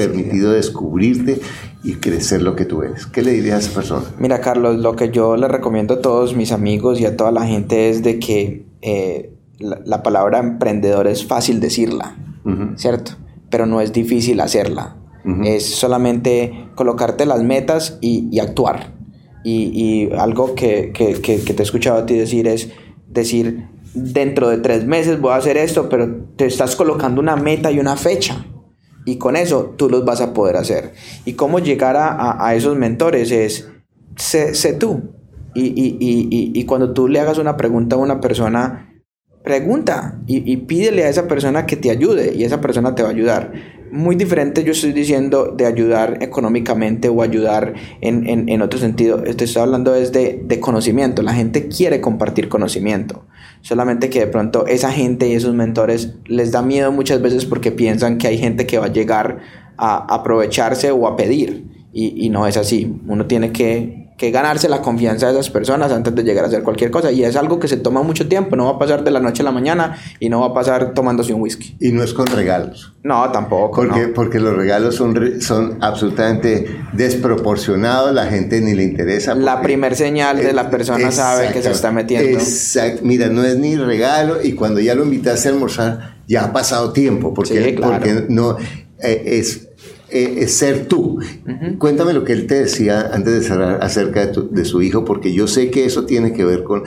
permitido 0.00 0.52
descubrirte 0.52 1.42
y 1.84 1.96
crecer 1.96 2.40
lo 2.40 2.56
que 2.56 2.64
tú 2.64 2.82
eres. 2.82 3.04
¿Qué 3.04 3.20
le 3.20 3.32
dirías 3.32 3.56
a 3.56 3.58
esa 3.58 3.74
persona? 3.74 4.04
Mira, 4.18 4.40
Carlos, 4.40 4.78
lo 4.78 4.96
que 4.96 5.10
yo 5.10 5.36
le 5.36 5.46
recomiendo 5.46 5.94
a 5.94 6.00
todos 6.00 6.34
mis 6.34 6.52
amigos 6.52 6.98
y 7.00 7.04
a 7.04 7.18
toda 7.18 7.30
la 7.32 7.46
gente 7.46 7.90
es 7.90 8.02
de 8.02 8.18
que 8.18 8.64
eh, 8.80 9.34
la, 9.58 10.02
palabra 10.02 10.38
emprendedor 10.38 11.06
es 11.06 11.26
fácil 11.26 11.60
decirla, 11.60 12.16
¿cierto? 12.76 13.12
Pero 13.50 13.66
no 13.66 13.82
es 13.82 13.92
difícil 13.92 14.40
hacerla. 14.40 14.96
Es 15.44 15.66
solamente 15.66 16.70
colocarte 16.76 17.26
las 17.26 17.42
metas 17.42 17.98
y, 18.00 18.38
actuar. 18.38 18.94
Y, 19.44 20.08
algo 20.18 20.54
que, 20.54 20.92
que, 20.94 21.14
te 21.14 21.62
he 21.62 21.62
escuchado 21.62 21.98
a 21.98 22.06
ti 22.06 22.14
decir 22.14 22.48
es 22.48 22.70
decir, 23.06 23.66
dentro 23.92 24.48
de 24.48 24.58
tres 24.58 24.86
meses 24.86 25.20
voy 25.20 25.32
a 25.32 25.36
hacer 25.36 25.58
esto, 25.58 25.90
pero 25.90 26.24
te 26.36 26.46
estás 26.46 26.74
colocando 26.74 27.20
una 27.20 27.36
meta 27.36 27.70
y 27.70 27.78
una 27.78 27.96
fecha. 27.96 28.46
Y 29.04 29.16
con 29.16 29.36
eso 29.36 29.74
tú 29.76 29.88
los 29.88 30.04
vas 30.04 30.20
a 30.20 30.32
poder 30.32 30.56
hacer. 30.56 30.92
Y 31.24 31.34
cómo 31.34 31.58
llegar 31.58 31.96
a, 31.98 32.54
esos 32.54 32.76
mentores 32.76 33.30
es, 33.30 33.70
sé, 34.16 34.72
tú. 34.74 35.14
Y, 35.54 35.66
y, 35.66 35.96
y, 35.98 36.52
y, 36.54 36.64
cuando 36.64 36.92
tú 36.92 37.08
le 37.08 37.18
hagas 37.18 37.38
una 37.38 37.56
pregunta 37.56 37.96
a 37.96 37.98
una 37.98 38.20
persona, 38.20 38.90
pregunta 39.42 40.20
y, 40.26 40.56
pídele 40.58 41.04
a 41.04 41.08
esa 41.08 41.26
persona 41.26 41.66
que 41.66 41.76
te 41.76 41.90
ayude 41.90 42.34
y 42.34 42.44
esa 42.44 42.60
persona 42.60 42.94
te 42.94 43.02
va 43.02 43.08
a 43.08 43.12
ayudar. 43.12 43.52
Muy 43.92 44.16
diferente 44.16 44.62
yo 44.62 44.72
estoy 44.72 44.92
diciendo 44.92 45.54
de 45.56 45.66
ayudar 45.66 46.18
económicamente 46.20 47.08
o 47.08 47.22
ayudar 47.22 47.74
en, 48.00 48.28
en, 48.28 48.48
en 48.48 48.62
otro 48.62 48.78
sentido. 48.78 49.24
Estoy 49.24 49.48
hablando 49.60 49.94
es 49.94 50.12
de, 50.12 50.40
de 50.44 50.60
conocimiento. 50.60 51.22
La 51.22 51.34
gente 51.34 51.68
quiere 51.68 52.00
compartir 52.00 52.48
conocimiento. 52.48 53.24
Solamente 53.62 54.08
que 54.08 54.20
de 54.20 54.26
pronto 54.26 54.66
esa 54.66 54.92
gente 54.92 55.28
y 55.28 55.32
esos 55.32 55.54
mentores 55.54 56.14
les 56.26 56.52
da 56.52 56.62
miedo 56.62 56.92
muchas 56.92 57.20
veces 57.20 57.44
porque 57.44 57.72
piensan 57.72 58.18
que 58.18 58.28
hay 58.28 58.38
gente 58.38 58.66
que 58.66 58.78
va 58.78 58.86
a 58.86 58.92
llegar 58.92 59.40
a 59.76 60.14
aprovecharse 60.14 60.90
o 60.90 61.06
a 61.06 61.16
pedir. 61.16 61.64
Y, 61.92 62.24
y 62.24 62.28
no 62.28 62.46
es 62.46 62.56
así. 62.56 63.00
Uno 63.08 63.26
tiene 63.26 63.50
que 63.50 63.99
que 64.20 64.30
ganarse 64.30 64.68
la 64.68 64.82
confianza 64.82 65.28
de 65.28 65.32
esas 65.32 65.48
personas 65.48 65.90
antes 65.92 66.14
de 66.14 66.22
llegar 66.22 66.44
a 66.44 66.48
hacer 66.48 66.62
cualquier 66.62 66.90
cosa. 66.90 67.10
Y 67.10 67.24
es 67.24 67.36
algo 67.36 67.58
que 67.58 67.68
se 67.68 67.78
toma 67.78 68.02
mucho 68.02 68.28
tiempo, 68.28 68.54
no 68.54 68.66
va 68.66 68.72
a 68.72 68.78
pasar 68.78 69.02
de 69.02 69.10
la 69.10 69.18
noche 69.18 69.40
a 69.40 69.46
la 69.46 69.50
mañana 69.50 69.96
y 70.18 70.28
no 70.28 70.40
va 70.40 70.48
a 70.48 70.52
pasar 70.52 70.92
tomándose 70.92 71.32
un 71.32 71.40
whisky. 71.40 71.74
Y 71.80 71.90
no 71.92 72.02
es 72.02 72.12
con 72.12 72.26
regalos. 72.26 72.92
No, 73.02 73.32
tampoco. 73.32 73.80
Porque, 73.80 74.08
porque 74.08 74.38
los 74.38 74.54
regalos 74.54 74.94
son, 74.94 75.40
son 75.40 75.78
absolutamente 75.80 76.82
desproporcionados, 76.92 78.12
la 78.12 78.26
gente 78.26 78.60
ni 78.60 78.74
le 78.74 78.82
interesa. 78.82 79.34
La 79.34 79.62
primer 79.62 79.96
señal 79.96 80.36
de 80.36 80.52
la 80.52 80.68
persona 80.68 81.10
sabe 81.10 81.50
que 81.50 81.62
se 81.62 81.70
está 81.70 81.90
metiendo. 81.90 82.38
Exacto. 82.38 83.00
Mira, 83.02 83.28
no 83.28 83.42
es 83.42 83.56
ni 83.56 83.76
regalo 83.76 84.36
y 84.44 84.52
cuando 84.52 84.80
ya 84.80 84.94
lo 84.94 85.02
invitaste 85.02 85.48
a 85.48 85.52
almorzar, 85.52 86.16
ya 86.28 86.44
ha 86.44 86.52
pasado 86.52 86.92
tiempo, 86.92 87.32
porque, 87.32 87.78
porque 87.80 88.26
no 88.28 88.58
eh, 89.02 89.22
es 89.24 89.69
eh, 90.12 90.48
ser 90.48 90.86
tú. 90.86 91.20
Cuéntame 91.78 92.12
lo 92.12 92.24
que 92.24 92.32
él 92.32 92.46
te 92.46 92.60
decía 92.60 93.10
antes 93.12 93.34
de 93.34 93.42
cerrar 93.42 93.82
acerca 93.82 94.26
de, 94.26 94.64
su 94.64 94.82
hijo, 94.82 95.04
porque 95.04 95.32
yo 95.32 95.46
sé 95.46 95.70
que 95.70 95.84
eso 95.84 96.04
tiene 96.04 96.32
que 96.32 96.44
ver 96.44 96.64
con, 96.64 96.84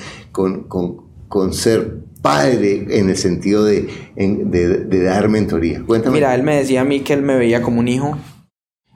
con, 0.68 1.54
ser 1.54 1.98
padre 2.22 2.86
en 2.90 3.10
el 3.10 3.18
sentido 3.18 3.66
de, 3.66 3.90
de, 4.16 5.04
dar 5.04 5.30
mentoría. 5.30 5.84
Cuéntame. 5.86 6.16
Mira, 6.16 6.34
él 6.36 6.44
me 6.44 6.56
decía 6.56 6.82
a 6.82 6.86
mí 6.86 7.02
que 7.02 7.14
él 7.14 7.22
me 7.22 7.36
veía 7.36 7.62
como 7.62 7.80
un 7.80 7.88
hijo. 7.88 8.18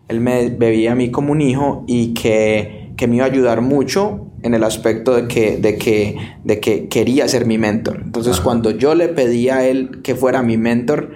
Él 0.07 0.21
me 0.21 0.49
veía 0.49 0.93
a 0.93 0.95
mí 0.95 1.11
como 1.11 1.33
un 1.33 1.41
hijo 1.41 1.83
y 1.87 2.13
que, 2.13 2.93
que 2.95 3.07
me 3.07 3.17
iba 3.17 3.25
a 3.25 3.29
ayudar 3.29 3.61
mucho 3.61 4.27
en 4.43 4.53
el 4.53 4.63
aspecto 4.63 5.15
de 5.15 5.27
que, 5.27 5.57
de 5.57 5.77
que, 5.77 6.15
de 6.43 6.59
que 6.59 6.87
quería 6.87 7.27
ser 7.27 7.45
mi 7.45 7.57
mentor. 7.57 8.01
Entonces, 8.03 8.39
cuando 8.39 8.71
yo 8.71 8.95
le 8.95 9.07
pedí 9.09 9.49
a 9.49 9.67
él 9.67 10.01
que 10.03 10.15
fuera 10.15 10.41
mi 10.41 10.57
mentor, 10.57 11.11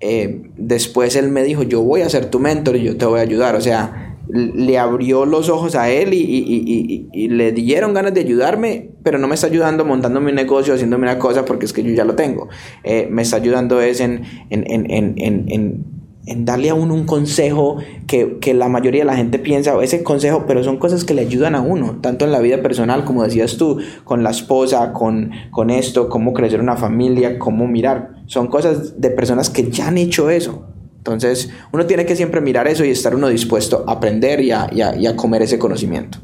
eh, 0.00 0.42
después 0.56 1.16
él 1.16 1.28
me 1.28 1.42
dijo, 1.42 1.62
yo 1.62 1.82
voy 1.82 2.02
a 2.02 2.08
ser 2.08 2.26
tu 2.26 2.38
mentor 2.38 2.76
y 2.76 2.84
yo 2.84 2.96
te 2.96 3.04
voy 3.04 3.20
a 3.20 3.22
ayudar. 3.22 3.54
O 3.54 3.60
sea, 3.60 4.16
le 4.28 4.78
abrió 4.78 5.26
los 5.26 5.48
ojos 5.48 5.74
a 5.74 5.90
él 5.90 6.14
y, 6.14 7.28
le 7.28 7.52
dieron 7.52 7.94
ganas 7.94 8.14
de 8.14 8.20
ayudarme, 8.20 8.90
pero 9.02 9.18
no 9.18 9.28
me 9.28 9.34
está 9.34 9.46
ayudando 9.46 9.84
montándome 9.84 10.30
un 10.30 10.36
negocio, 10.36 10.74
haciéndome 10.74 11.04
una 11.04 11.18
cosa, 11.18 11.44
porque 11.44 11.66
es 11.66 11.72
que 11.72 11.82
yo 11.82 11.92
ya 11.92 12.04
lo 12.04 12.14
tengo. 12.14 12.48
Eh, 12.84 13.08
me 13.10 13.22
está 13.22 13.36
ayudando 13.36 13.80
es 13.80 14.00
en, 14.00 14.22
en, 14.50 14.64
en 14.88 15.99
darle 16.26 16.70
a 16.70 16.74
uno 16.74 16.94
un 16.94 17.04
consejo 17.04 17.78
que, 18.06 18.38
que, 18.40 18.54
la 18.54 18.68
mayoría 18.68 19.00
de 19.02 19.06
la 19.06 19.16
gente 19.16 19.38
piensa, 19.38 19.80
ese 19.82 20.02
consejo, 20.02 20.44
pero 20.46 20.62
son 20.62 20.78
cosas 20.78 21.04
que 21.04 21.14
le 21.14 21.22
ayudan 21.22 21.54
a 21.54 21.60
uno, 21.60 21.98
tanto 22.00 22.24
en 22.24 22.32
la 22.32 22.40
vida 22.40 22.62
personal, 22.62 23.04
como 23.04 23.24
decías 23.24 23.56
tú, 23.56 23.78
con 24.04 24.22
la 24.22 24.30
esposa, 24.30 24.92
con, 24.92 25.30
con 25.50 25.70
esto, 25.70 26.08
cómo 26.08 26.32
crecer 26.32 26.60
una 26.60 26.76
familia, 26.76 27.38
cómo 27.38 27.66
mirar. 27.66 28.22
Son 28.26 28.48
cosas 28.48 29.00
de 29.00 29.10
personas 29.10 29.50
que 29.50 29.70
ya 29.70 29.88
han 29.88 29.98
hecho 29.98 30.30
eso. 30.30 30.66
Entonces, 30.98 31.50
uno 31.72 31.86
tiene 31.86 32.04
que 32.04 32.14
siempre 32.14 32.42
mirar 32.42 32.68
eso 32.68 32.84
y 32.84 32.90
estar 32.90 33.14
uno 33.14 33.28
dispuesto 33.28 33.84
a 33.86 33.92
aprender 33.92 34.40
y 34.40 34.50
a, 34.50 34.64
a, 34.64 35.10
a 35.10 35.16
comer 35.16 35.42
ese 35.42 35.58
conocimiento. 35.58 36.18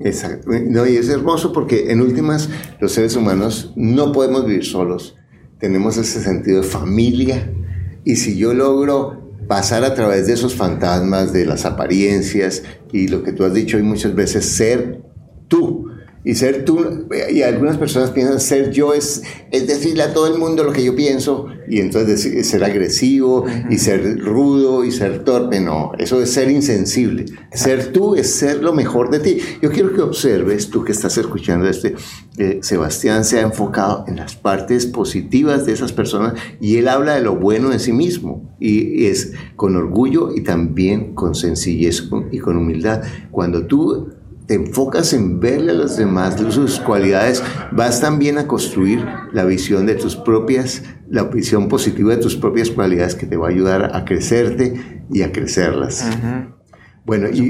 Exacto. 0.00 0.50
No, 0.50 0.86
y 0.86 0.96
es 0.96 1.08
hermoso 1.08 1.52
porque 1.52 1.90
en 1.90 2.00
últimas 2.00 2.48
los 2.78 2.92
seres 2.92 3.16
humanos 3.16 3.72
no 3.74 4.12
podemos 4.12 4.46
vivir 4.46 4.64
solos. 4.64 5.16
Tenemos 5.58 5.96
ese 5.96 6.20
sentido 6.20 6.60
de 6.60 6.66
familia. 6.66 7.50
Y 8.04 8.16
si 8.16 8.36
yo 8.36 8.54
logro 8.54 9.17
pasar 9.48 9.82
a 9.82 9.94
través 9.94 10.26
de 10.26 10.34
esos 10.34 10.54
fantasmas, 10.54 11.32
de 11.32 11.46
las 11.46 11.64
apariencias 11.64 12.62
y 12.92 13.08
lo 13.08 13.22
que 13.22 13.32
tú 13.32 13.44
has 13.44 13.54
dicho 13.54 13.78
hoy 13.78 13.82
muchas 13.82 14.14
veces, 14.14 14.44
ser 14.44 15.00
tú. 15.48 15.87
Y 16.28 16.34
ser 16.34 16.66
tú, 16.66 17.08
y 17.32 17.40
algunas 17.40 17.78
personas 17.78 18.10
piensan 18.10 18.38
ser 18.38 18.70
yo 18.70 18.92
es, 18.92 19.22
es 19.50 19.66
decirle 19.66 20.02
a 20.02 20.12
todo 20.12 20.26
el 20.26 20.38
mundo 20.38 20.62
lo 20.62 20.74
que 20.74 20.84
yo 20.84 20.94
pienso, 20.94 21.46
y 21.66 21.80
entonces 21.80 22.46
ser 22.46 22.64
agresivo, 22.64 23.46
y 23.70 23.78
ser 23.78 24.20
rudo, 24.20 24.84
y 24.84 24.92
ser 24.92 25.24
torpe. 25.24 25.58
No, 25.58 25.92
eso 25.98 26.20
es 26.20 26.30
ser 26.30 26.50
insensible. 26.50 27.24
Ser 27.54 27.92
tú 27.92 28.14
es 28.14 28.34
ser 28.34 28.62
lo 28.62 28.74
mejor 28.74 29.10
de 29.10 29.20
ti. 29.20 29.38
Yo 29.62 29.72
quiero 29.72 29.94
que 29.94 30.02
observes, 30.02 30.68
tú 30.68 30.84
que 30.84 30.92
estás 30.92 31.16
escuchando 31.16 31.66
este, 31.66 31.94
eh, 32.36 32.58
Sebastián 32.60 33.24
se 33.24 33.38
ha 33.38 33.40
enfocado 33.40 34.04
en 34.06 34.16
las 34.16 34.36
partes 34.36 34.84
positivas 34.84 35.64
de 35.64 35.72
esas 35.72 35.92
personas, 35.92 36.34
y 36.60 36.76
él 36.76 36.88
habla 36.88 37.14
de 37.14 37.22
lo 37.22 37.36
bueno 37.36 37.70
de 37.70 37.78
sí 37.78 37.94
mismo, 37.94 38.54
y, 38.60 39.02
y 39.02 39.06
es 39.06 39.32
con 39.56 39.76
orgullo 39.76 40.34
y 40.36 40.42
también 40.42 41.14
con 41.14 41.34
sencillez 41.34 42.06
y 42.30 42.38
con 42.38 42.58
humildad. 42.58 43.02
Cuando 43.30 43.66
tú 43.66 44.17
te 44.48 44.54
enfocas 44.54 45.12
en 45.12 45.40
verle 45.40 45.72
a 45.72 45.74
los 45.74 45.98
demás 45.98 46.36
sus 46.48 46.80
cualidades, 46.80 47.42
vas 47.70 48.00
también 48.00 48.38
a 48.38 48.46
construir 48.46 49.04
la 49.30 49.44
visión 49.44 49.84
de 49.84 49.94
tus 49.94 50.16
propias, 50.16 50.82
la 51.06 51.24
visión 51.24 51.68
positiva 51.68 52.16
de 52.16 52.22
tus 52.22 52.34
propias 52.34 52.70
cualidades 52.70 53.14
que 53.14 53.26
te 53.26 53.36
va 53.36 53.48
a 53.48 53.50
ayudar 53.50 53.94
a 53.94 54.06
crecerte 54.06 55.04
y 55.12 55.20
a 55.20 55.32
crecerlas. 55.32 56.02
Uh 56.02 56.26
-huh. 56.26 56.54
Bueno, 57.04 57.28
y 57.28 57.46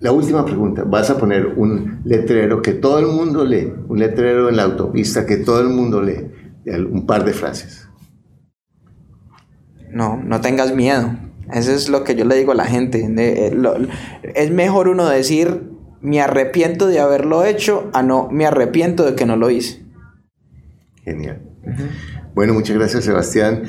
la 0.00 0.10
última 0.10 0.44
pregunta, 0.44 0.82
vas 0.82 1.10
a 1.10 1.16
poner 1.16 1.46
un 1.56 2.00
letrero 2.04 2.60
que 2.60 2.72
todo 2.72 2.98
el 2.98 3.06
mundo 3.06 3.44
lee, 3.44 3.72
un 3.88 3.98
letrero 4.00 4.48
en 4.48 4.56
la 4.56 4.64
autopista 4.64 5.26
que 5.26 5.36
todo 5.36 5.60
el 5.60 5.68
mundo 5.68 6.02
lee, 6.02 6.26
un 6.90 7.06
par 7.06 7.24
de 7.24 7.34
frases. 7.34 7.88
No, 9.92 10.20
no 10.24 10.40
tengas 10.40 10.74
miedo. 10.74 11.14
Eso 11.52 11.70
es 11.70 11.88
lo 11.88 12.02
que 12.02 12.16
yo 12.16 12.24
le 12.24 12.34
digo 12.34 12.50
a 12.50 12.56
la 12.56 12.64
gente. 12.66 13.08
Es 14.34 14.50
mejor 14.50 14.88
uno 14.88 15.08
decir 15.08 15.75
me 16.00 16.20
arrepiento 16.20 16.86
de 16.86 17.00
haberlo 17.00 17.44
hecho 17.44 17.90
a 17.92 18.02
no 18.02 18.28
me 18.30 18.46
arrepiento 18.46 19.04
de 19.04 19.14
que 19.14 19.26
no 19.26 19.36
lo 19.36 19.50
hice. 19.50 19.84
Genial. 21.04 21.42
Uh 21.62 21.70
-huh. 21.70 21.90
Bueno, 22.36 22.52
muchas 22.52 22.76
gracias 22.76 23.04
Sebastián 23.04 23.62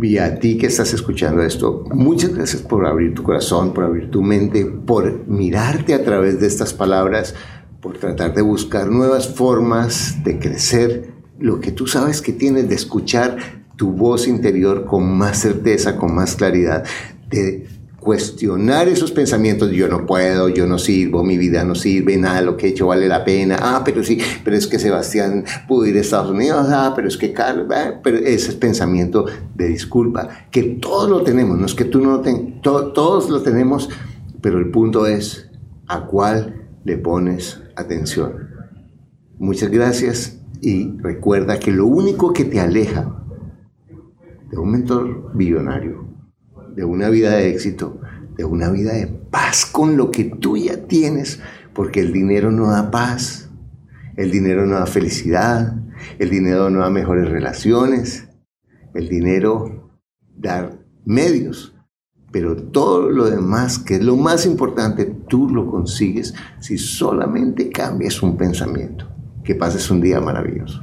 y 0.00 0.16
a 0.16 0.38
ti 0.38 0.56
que 0.56 0.66
estás 0.66 0.94
escuchando 0.94 1.42
esto. 1.42 1.84
Muchas 1.92 2.34
gracias 2.34 2.62
por 2.62 2.86
abrir 2.86 3.12
tu 3.12 3.22
corazón, 3.22 3.74
por 3.74 3.84
abrir 3.84 4.10
tu 4.10 4.22
mente, 4.22 4.64
por 4.64 5.28
mirarte 5.28 5.92
a 5.92 6.02
través 6.02 6.40
de 6.40 6.46
estas 6.46 6.72
palabras, 6.72 7.34
por 7.82 7.98
tratar 7.98 8.32
de 8.32 8.40
buscar 8.40 8.88
nuevas 8.88 9.28
formas 9.28 10.24
de 10.24 10.38
crecer, 10.38 11.12
lo 11.38 11.60
que 11.60 11.70
tú 11.70 11.86
sabes 11.86 12.22
que 12.22 12.32
tienes 12.32 12.66
de 12.66 12.76
escuchar 12.76 13.36
tu 13.76 13.92
voz 13.92 14.26
interior 14.26 14.86
con 14.86 15.06
más 15.18 15.40
certeza, 15.40 15.96
con 15.96 16.14
más 16.14 16.34
claridad, 16.34 16.84
de 17.28 17.66
cuestionar 18.04 18.86
esos 18.86 19.10
pensamientos, 19.12 19.70
yo 19.70 19.88
no 19.88 20.04
puedo, 20.04 20.50
yo 20.50 20.66
no 20.66 20.78
sirvo, 20.78 21.24
mi 21.24 21.38
vida 21.38 21.64
no 21.64 21.74
sirve, 21.74 22.18
nada 22.18 22.42
lo 22.42 22.54
que 22.56 22.66
he 22.66 22.70
hecho 22.70 22.86
vale 22.86 23.08
la 23.08 23.24
pena, 23.24 23.56
ah, 23.58 23.82
pero 23.82 24.04
sí, 24.04 24.20
pero 24.44 24.56
es 24.56 24.66
que 24.66 24.78
Sebastián 24.78 25.44
pudo 25.66 25.86
ir 25.86 25.96
a 25.96 26.00
Estados 26.00 26.30
Unidos, 26.30 26.66
ah, 26.68 26.92
pero 26.94 27.08
es 27.08 27.16
que 27.16 27.32
Carlos, 27.32 27.66
ah, 27.74 28.00
pero 28.04 28.18
ese 28.18 28.52
pensamiento 28.52 29.24
de 29.54 29.68
disculpa, 29.68 30.28
que 30.50 30.62
todos 30.62 31.08
lo 31.08 31.22
tenemos, 31.22 31.58
no 31.58 31.64
es 31.64 31.74
que 31.74 31.86
tú 31.86 32.00
no 32.00 32.10
lo 32.10 32.20
tengas, 32.20 32.60
to 32.60 32.92
todos 32.92 33.30
lo 33.30 33.40
tenemos, 33.40 33.88
pero 34.42 34.58
el 34.58 34.70
punto 34.70 35.06
es 35.06 35.50
a 35.88 36.04
cuál 36.04 36.68
le 36.84 36.98
pones 36.98 37.62
atención. 37.74 38.50
Muchas 39.38 39.70
gracias 39.70 40.38
y 40.60 40.92
recuerda 40.98 41.58
que 41.58 41.72
lo 41.72 41.86
único 41.86 42.34
que 42.34 42.44
te 42.44 42.60
aleja 42.60 43.24
de 44.50 44.58
un 44.58 44.70
mentor 44.70 45.30
billonario 45.34 46.03
de 46.74 46.84
una 46.84 47.08
vida 47.08 47.30
de 47.30 47.50
éxito, 47.50 48.00
de 48.36 48.44
una 48.44 48.70
vida 48.70 48.92
de 48.92 49.06
paz 49.06 49.66
con 49.66 49.96
lo 49.96 50.10
que 50.10 50.24
tú 50.24 50.56
ya 50.56 50.86
tienes, 50.86 51.40
porque 51.72 52.00
el 52.00 52.12
dinero 52.12 52.50
no 52.50 52.70
da 52.70 52.90
paz, 52.90 53.50
el 54.16 54.30
dinero 54.30 54.66
no 54.66 54.74
da 54.74 54.86
felicidad, 54.86 55.76
el 56.18 56.30
dinero 56.30 56.70
no 56.70 56.80
da 56.80 56.90
mejores 56.90 57.28
relaciones, 57.28 58.28
el 58.94 59.08
dinero 59.08 59.90
da 60.36 60.70
medios, 61.04 61.74
pero 62.34 62.56
todo 62.56 63.10
lo 63.10 63.30
demás, 63.30 63.78
que 63.78 63.94
es 63.94 64.04
lo 64.04 64.16
más 64.16 64.44
importante, 64.44 65.04
tú 65.28 65.48
lo 65.48 65.70
consigues 65.70 66.34
si 66.58 66.78
solamente 66.78 67.70
cambias 67.70 68.20
un 68.24 68.36
pensamiento. 68.36 69.08
Que 69.44 69.54
pases 69.54 69.88
un 69.90 70.00
día 70.00 70.20
maravilloso. 70.20 70.82